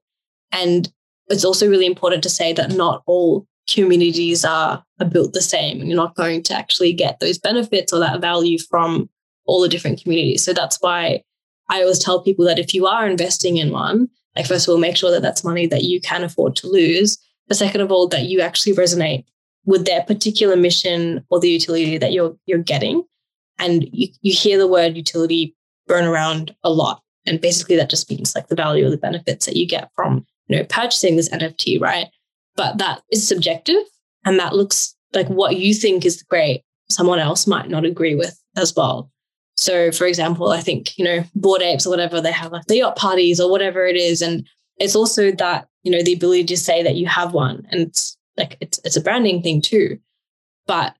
and 0.53 0.91
it's 1.31 1.45
also 1.45 1.69
really 1.69 1.85
important 1.85 2.23
to 2.23 2.29
say 2.29 2.53
that 2.53 2.71
not 2.71 3.03
all 3.05 3.47
communities 3.69 4.43
are, 4.43 4.83
are 4.99 5.05
built 5.07 5.33
the 5.33 5.41
same 5.41 5.79
and 5.79 5.87
you're 5.87 5.95
not 5.95 6.15
going 6.15 6.43
to 6.43 6.53
actually 6.53 6.93
get 6.93 7.19
those 7.19 7.37
benefits 7.37 7.93
or 7.93 7.99
that 7.99 8.21
value 8.21 8.57
from 8.57 9.09
all 9.45 9.61
the 9.61 9.69
different 9.69 10.01
communities. 10.01 10.43
So 10.43 10.53
that's 10.53 10.77
why 10.81 11.23
I 11.69 11.81
always 11.81 11.99
tell 11.99 12.21
people 12.21 12.45
that 12.45 12.59
if 12.59 12.73
you 12.73 12.85
are 12.87 13.07
investing 13.07 13.57
in 13.57 13.71
one, 13.71 14.09
like 14.35 14.45
first 14.45 14.67
of 14.67 14.71
all, 14.71 14.79
make 14.79 14.97
sure 14.97 15.11
that 15.11 15.21
that's 15.21 15.43
money 15.43 15.67
that 15.67 15.83
you 15.83 16.01
can 16.01 16.23
afford 16.23 16.55
to 16.57 16.67
lose. 16.67 17.17
But 17.47 17.57
second 17.57 17.81
of 17.81 17.91
all, 17.91 18.07
that 18.09 18.25
you 18.25 18.41
actually 18.41 18.75
resonate 18.75 19.25
with 19.65 19.85
their 19.85 20.03
particular 20.03 20.55
mission 20.55 21.23
or 21.29 21.39
the 21.39 21.49
utility 21.49 21.97
that 21.97 22.13
you're 22.13 22.35
you're 22.45 22.59
getting. 22.59 23.03
And 23.59 23.87
you, 23.91 24.07
you 24.21 24.33
hear 24.33 24.57
the 24.57 24.67
word 24.67 24.97
utility 24.97 25.55
thrown 25.87 26.05
around 26.05 26.55
a 26.63 26.71
lot. 26.71 27.03
And 27.25 27.39
basically 27.39 27.75
that 27.75 27.89
just 27.89 28.09
means 28.09 28.33
like 28.35 28.47
the 28.47 28.55
value 28.55 28.85
or 28.85 28.89
the 28.89 28.97
benefits 28.97 29.45
that 29.45 29.55
you 29.55 29.67
get 29.67 29.91
from 29.95 30.25
you 30.51 30.57
know, 30.57 30.65
purchasing 30.65 31.15
this 31.15 31.29
NFT, 31.29 31.79
right? 31.79 32.07
But 32.55 32.77
that 32.79 33.01
is 33.11 33.25
subjective 33.25 33.81
and 34.25 34.37
that 34.37 34.53
looks 34.53 34.95
like 35.13 35.27
what 35.27 35.57
you 35.57 35.73
think 35.73 36.05
is 36.05 36.23
great, 36.23 36.63
someone 36.89 37.19
else 37.19 37.47
might 37.47 37.69
not 37.69 37.85
agree 37.85 38.15
with 38.15 38.37
as 38.55 38.75
well. 38.75 39.09
So, 39.57 39.91
for 39.91 40.05
example, 40.05 40.49
I 40.49 40.61
think, 40.61 40.97
you 40.97 41.05
know, 41.05 41.23
Bored 41.35 41.61
Apes 41.61 41.85
or 41.85 41.89
whatever, 41.89 42.21
they 42.21 42.31
have 42.31 42.51
like 42.51 42.65
the 42.65 42.77
yacht 42.77 42.95
parties 42.95 43.39
or 43.39 43.49
whatever 43.49 43.85
it 43.85 43.95
is. 43.95 44.21
And 44.21 44.47
it's 44.77 44.95
also 44.95 45.31
that, 45.31 45.67
you 45.83 45.91
know, 45.91 46.01
the 46.01 46.13
ability 46.13 46.45
to 46.45 46.57
say 46.57 46.83
that 46.83 46.95
you 46.95 47.07
have 47.07 47.33
one. 47.33 47.65
And 47.69 47.81
it's 47.81 48.17
like, 48.37 48.57
it's, 48.59 48.79
it's 48.83 48.95
a 48.95 49.01
branding 49.01 49.41
thing 49.41 49.61
too. 49.61 49.99
But 50.67 50.95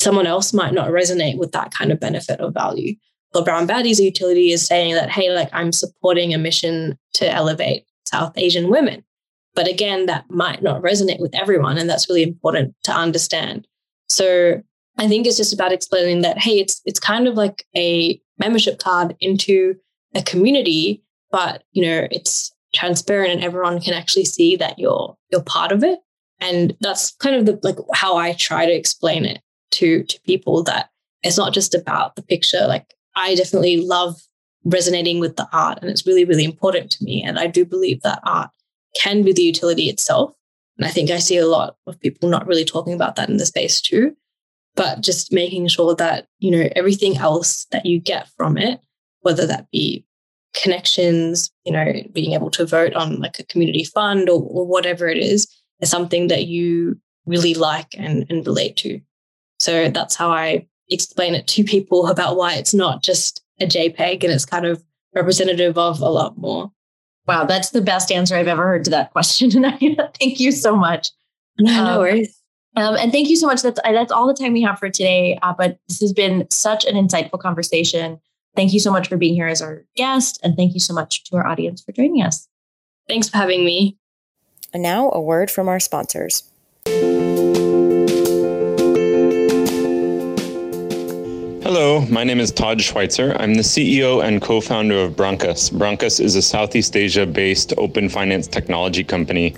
someone 0.00 0.26
else 0.26 0.52
might 0.52 0.72
not 0.72 0.90
resonate 0.90 1.38
with 1.38 1.52
that 1.52 1.72
kind 1.72 1.92
of 1.92 2.00
benefit 2.00 2.40
or 2.40 2.50
value. 2.50 2.94
the 3.32 3.42
Brown 3.42 3.68
Baddies 3.68 4.00
utility 4.00 4.50
is 4.50 4.66
saying 4.66 4.94
that, 4.94 5.10
hey, 5.10 5.30
like 5.30 5.50
I'm 5.52 5.72
supporting 5.72 6.34
a 6.34 6.38
mission 6.38 6.98
to 7.14 7.30
elevate 7.30 7.84
South 8.10 8.36
Asian 8.36 8.70
women. 8.70 9.04
But 9.54 9.68
again, 9.68 10.06
that 10.06 10.30
might 10.30 10.62
not 10.62 10.82
resonate 10.82 11.20
with 11.20 11.34
everyone. 11.34 11.78
And 11.78 11.88
that's 11.88 12.08
really 12.08 12.22
important 12.22 12.74
to 12.84 12.92
understand. 12.92 13.66
So 14.08 14.62
I 14.98 15.08
think 15.08 15.26
it's 15.26 15.36
just 15.36 15.52
about 15.52 15.72
explaining 15.72 16.22
that, 16.22 16.38
hey, 16.38 16.58
it's 16.60 16.80
it's 16.84 17.00
kind 17.00 17.26
of 17.26 17.34
like 17.34 17.64
a 17.76 18.20
membership 18.38 18.78
card 18.78 19.16
into 19.20 19.76
a 20.14 20.22
community, 20.22 21.02
but 21.30 21.64
you 21.72 21.82
know, 21.82 22.06
it's 22.10 22.52
transparent 22.74 23.32
and 23.32 23.44
everyone 23.44 23.80
can 23.80 23.94
actually 23.94 24.24
see 24.24 24.56
that 24.56 24.78
you're 24.78 25.16
you're 25.30 25.42
part 25.42 25.72
of 25.72 25.82
it. 25.82 26.00
And 26.40 26.76
that's 26.80 27.12
kind 27.16 27.36
of 27.36 27.46
the 27.46 27.58
like 27.62 27.76
how 27.94 28.16
I 28.16 28.32
try 28.34 28.66
to 28.66 28.72
explain 28.72 29.24
it 29.24 29.40
to 29.72 30.04
to 30.04 30.20
people 30.22 30.62
that 30.64 30.90
it's 31.22 31.38
not 31.38 31.52
just 31.52 31.74
about 31.74 32.16
the 32.16 32.22
picture. 32.22 32.66
Like 32.66 32.86
I 33.16 33.34
definitely 33.34 33.78
love 33.78 34.20
resonating 34.64 35.20
with 35.20 35.36
the 35.36 35.48
art 35.52 35.78
and 35.80 35.90
it's 35.90 36.06
really, 36.06 36.24
really 36.24 36.44
important 36.44 36.90
to 36.92 37.04
me. 37.04 37.22
And 37.22 37.38
I 37.38 37.46
do 37.46 37.64
believe 37.64 38.02
that 38.02 38.20
art 38.24 38.50
can 38.96 39.22
be 39.22 39.32
the 39.32 39.42
utility 39.42 39.88
itself. 39.88 40.32
And 40.76 40.86
I 40.86 40.90
think 40.90 41.10
I 41.10 41.18
see 41.18 41.36
a 41.36 41.46
lot 41.46 41.76
of 41.86 42.00
people 42.00 42.28
not 42.28 42.46
really 42.46 42.64
talking 42.64 42.92
about 42.92 43.16
that 43.16 43.28
in 43.28 43.36
the 43.36 43.46
space 43.46 43.80
too, 43.80 44.16
but 44.74 45.00
just 45.00 45.32
making 45.32 45.68
sure 45.68 45.94
that, 45.96 46.26
you 46.38 46.50
know, 46.50 46.68
everything 46.76 47.16
else 47.16 47.66
that 47.70 47.86
you 47.86 48.00
get 48.00 48.28
from 48.36 48.58
it, 48.58 48.80
whether 49.20 49.46
that 49.46 49.70
be 49.70 50.04
connections, 50.54 51.50
you 51.64 51.72
know, 51.72 51.92
being 52.12 52.32
able 52.32 52.50
to 52.50 52.66
vote 52.66 52.94
on 52.94 53.20
like 53.20 53.38
a 53.38 53.44
community 53.44 53.84
fund 53.84 54.28
or, 54.28 54.42
or 54.42 54.66
whatever 54.66 55.08
it 55.08 55.18
is, 55.18 55.46
is 55.80 55.90
something 55.90 56.28
that 56.28 56.46
you 56.46 56.98
really 57.26 57.54
like 57.54 57.94
and, 57.96 58.26
and 58.28 58.46
relate 58.46 58.76
to. 58.76 59.00
So 59.58 59.90
that's 59.90 60.16
how 60.16 60.30
I 60.30 60.66
explain 60.88 61.34
it 61.34 61.46
to 61.48 61.64
people 61.64 62.08
about 62.08 62.36
why 62.36 62.54
it's 62.54 62.74
not 62.74 63.02
just 63.02 63.42
a 63.60 63.66
JPEG 63.66 64.24
and 64.24 64.32
it's 64.32 64.44
kind 64.44 64.66
of 64.66 64.82
representative 65.14 65.76
of 65.78 66.00
a 66.00 66.08
lot 66.08 66.38
more. 66.38 66.70
Wow, 67.26 67.44
that's 67.44 67.70
the 67.70 67.82
best 67.82 68.10
answer 68.10 68.36
I've 68.36 68.48
ever 68.48 68.64
heard 68.64 68.84
to 68.84 68.90
that 68.90 69.12
question. 69.12 69.50
Tonight. 69.50 69.98
Thank 70.18 70.40
you 70.40 70.52
so 70.52 70.74
much. 70.74 71.08
No, 71.58 71.78
um, 71.78 71.84
no 71.84 71.98
worries. 71.98 72.40
Um, 72.76 72.96
and 72.96 73.12
thank 73.12 73.28
you 73.28 73.36
so 73.36 73.46
much. 73.46 73.62
That's 73.62 73.80
that's 73.82 74.12
all 74.12 74.26
the 74.26 74.34
time 74.34 74.52
we 74.52 74.62
have 74.62 74.78
for 74.78 74.88
today. 74.88 75.38
Uh, 75.42 75.52
but 75.56 75.78
this 75.88 76.00
has 76.00 76.12
been 76.12 76.46
such 76.50 76.84
an 76.84 76.94
insightful 76.94 77.38
conversation. 77.38 78.20
Thank 78.56 78.72
you 78.72 78.80
so 78.80 78.90
much 78.90 79.08
for 79.08 79.16
being 79.16 79.34
here 79.34 79.46
as 79.46 79.62
our 79.62 79.84
guest, 79.96 80.40
and 80.42 80.56
thank 80.56 80.74
you 80.74 80.80
so 80.80 80.94
much 80.94 81.24
to 81.24 81.36
our 81.36 81.46
audience 81.46 81.82
for 81.82 81.92
joining 81.92 82.22
us. 82.22 82.48
Thanks 83.08 83.28
for 83.28 83.38
having 83.38 83.64
me. 83.64 83.96
And 84.72 84.82
now 84.82 85.10
a 85.10 85.20
word 85.20 85.50
from 85.50 85.68
our 85.68 85.80
sponsors. 85.80 86.44
Hello, 91.72 92.00
my 92.10 92.24
name 92.24 92.40
is 92.40 92.50
Todd 92.50 92.80
Schweitzer. 92.80 93.36
I'm 93.38 93.54
the 93.54 93.62
CEO 93.62 94.24
and 94.26 94.42
co 94.42 94.60
founder 94.60 94.98
of 94.98 95.12
Brankas. 95.12 95.70
Brankas 95.70 96.18
is 96.18 96.34
a 96.34 96.42
Southeast 96.42 96.96
Asia 96.96 97.24
based 97.24 97.72
open 97.78 98.08
finance 98.08 98.48
technology 98.48 99.04
company. 99.04 99.54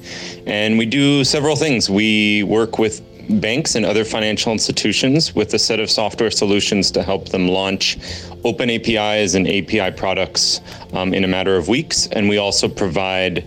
And 0.47 0.77
we 0.77 0.85
do 0.85 1.25
several 1.25 1.57
things. 1.57 1.89
We 1.89 2.43
work 2.43 2.79
with 2.79 3.01
banks 3.41 3.77
and 3.77 3.87
other 3.87 4.05
financial 4.05 4.53
institutions 4.53 5.35
with 5.35 5.55
a 5.55 5.59
set 5.59 5.81
of 5.81 5.91
software 5.91 6.31
solutions 6.31 6.91
to 6.91 7.03
help 7.03 7.31
them 7.31 7.49
launch 7.49 7.97
open 8.45 8.69
APIs 8.69 9.33
and 9.33 9.49
API 9.49 9.97
products 9.97 10.61
um, 10.93 11.15
in 11.15 11.25
a 11.25 11.29
matter 11.29 11.57
of 11.57 11.69
weeks. 11.69 12.09
And 12.09 12.29
we 12.29 12.37
also 12.37 12.69
provide 12.69 13.43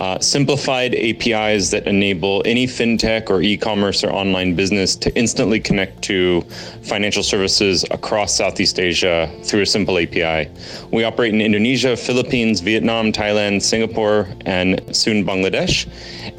uh, 0.00 0.18
simplified 0.18 0.94
APIs 0.94 1.70
that 1.70 1.86
enable 1.86 2.42
any 2.46 2.66
fintech 2.66 3.28
or 3.28 3.42
e 3.42 3.56
commerce 3.56 4.02
or 4.02 4.10
online 4.10 4.54
business 4.54 4.96
to 4.96 5.14
instantly 5.16 5.60
connect 5.60 6.00
to 6.02 6.40
financial 6.82 7.22
services 7.22 7.84
across 7.90 8.34
Southeast 8.34 8.80
Asia 8.80 9.30
through 9.44 9.60
a 9.60 9.66
simple 9.66 9.98
API. 9.98 10.50
We 10.90 11.04
operate 11.04 11.34
in 11.34 11.42
Indonesia, 11.42 11.96
Philippines, 11.96 12.60
Vietnam, 12.60 13.12
Thailand, 13.12 13.62
Singapore, 13.62 14.26
and 14.46 14.80
soon 14.96 15.24
Bangladesh. 15.24 15.86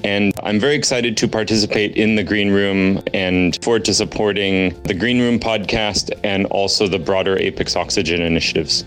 And 0.03 0.33
I'm 0.41 0.59
very 0.59 0.75
excited 0.75 1.15
to 1.17 1.27
participate 1.27 1.95
in 1.95 2.15
the 2.15 2.23
Green 2.23 2.49
Room 2.49 3.01
and 3.13 3.63
forward 3.63 3.85
to 3.85 3.93
supporting 3.93 4.81
the 4.83 4.95
Green 4.95 5.19
Room 5.19 5.39
podcast 5.39 6.11
and 6.23 6.47
also 6.47 6.87
the 6.87 6.99
broader 6.99 7.37
Apex 7.37 7.75
Oxygen 7.75 8.21
initiatives. 8.21 8.85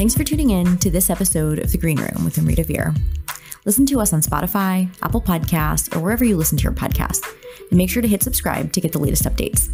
Thanks 0.00 0.14
for 0.14 0.24
tuning 0.24 0.48
in 0.48 0.78
to 0.78 0.88
this 0.88 1.10
episode 1.10 1.58
of 1.58 1.72
The 1.72 1.76
Green 1.76 1.98
Room 2.00 2.24
with 2.24 2.38
Amrita 2.38 2.64
Veer. 2.64 2.94
Listen 3.66 3.84
to 3.84 4.00
us 4.00 4.14
on 4.14 4.22
Spotify, 4.22 4.88
Apple 5.02 5.20
Podcasts, 5.20 5.94
or 5.94 6.00
wherever 6.00 6.24
you 6.24 6.38
listen 6.38 6.56
to 6.56 6.64
your 6.64 6.72
podcast. 6.72 7.22
And 7.68 7.76
make 7.76 7.90
sure 7.90 8.00
to 8.00 8.08
hit 8.08 8.22
subscribe 8.22 8.72
to 8.72 8.80
get 8.80 8.92
the 8.92 8.98
latest 8.98 9.24
updates. 9.24 9.68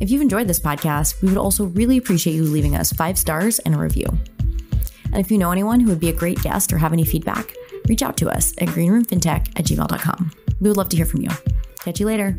If 0.00 0.10
you've 0.10 0.22
enjoyed 0.22 0.48
this 0.48 0.58
podcast, 0.58 1.20
we 1.20 1.28
would 1.28 1.36
also 1.36 1.66
really 1.66 1.98
appreciate 1.98 2.32
you 2.32 2.44
leaving 2.44 2.74
us 2.74 2.90
five 2.90 3.18
stars 3.18 3.58
and 3.58 3.74
a 3.74 3.78
review. 3.78 4.06
And 5.12 5.16
if 5.16 5.30
you 5.30 5.36
know 5.36 5.50
anyone 5.50 5.80
who 5.80 5.90
would 5.90 6.00
be 6.00 6.08
a 6.08 6.14
great 6.14 6.40
guest 6.40 6.72
or 6.72 6.78
have 6.78 6.94
any 6.94 7.04
feedback, 7.04 7.54
reach 7.86 8.00
out 8.00 8.16
to 8.16 8.30
us 8.30 8.54
at 8.56 8.68
greenroomfintech 8.68 9.58
at 9.58 9.66
gmail.com. 9.66 10.32
We 10.60 10.70
would 10.70 10.78
love 10.78 10.88
to 10.88 10.96
hear 10.96 11.04
from 11.04 11.20
you. 11.20 11.30
Catch 11.80 12.00
you 12.00 12.06
later. 12.06 12.34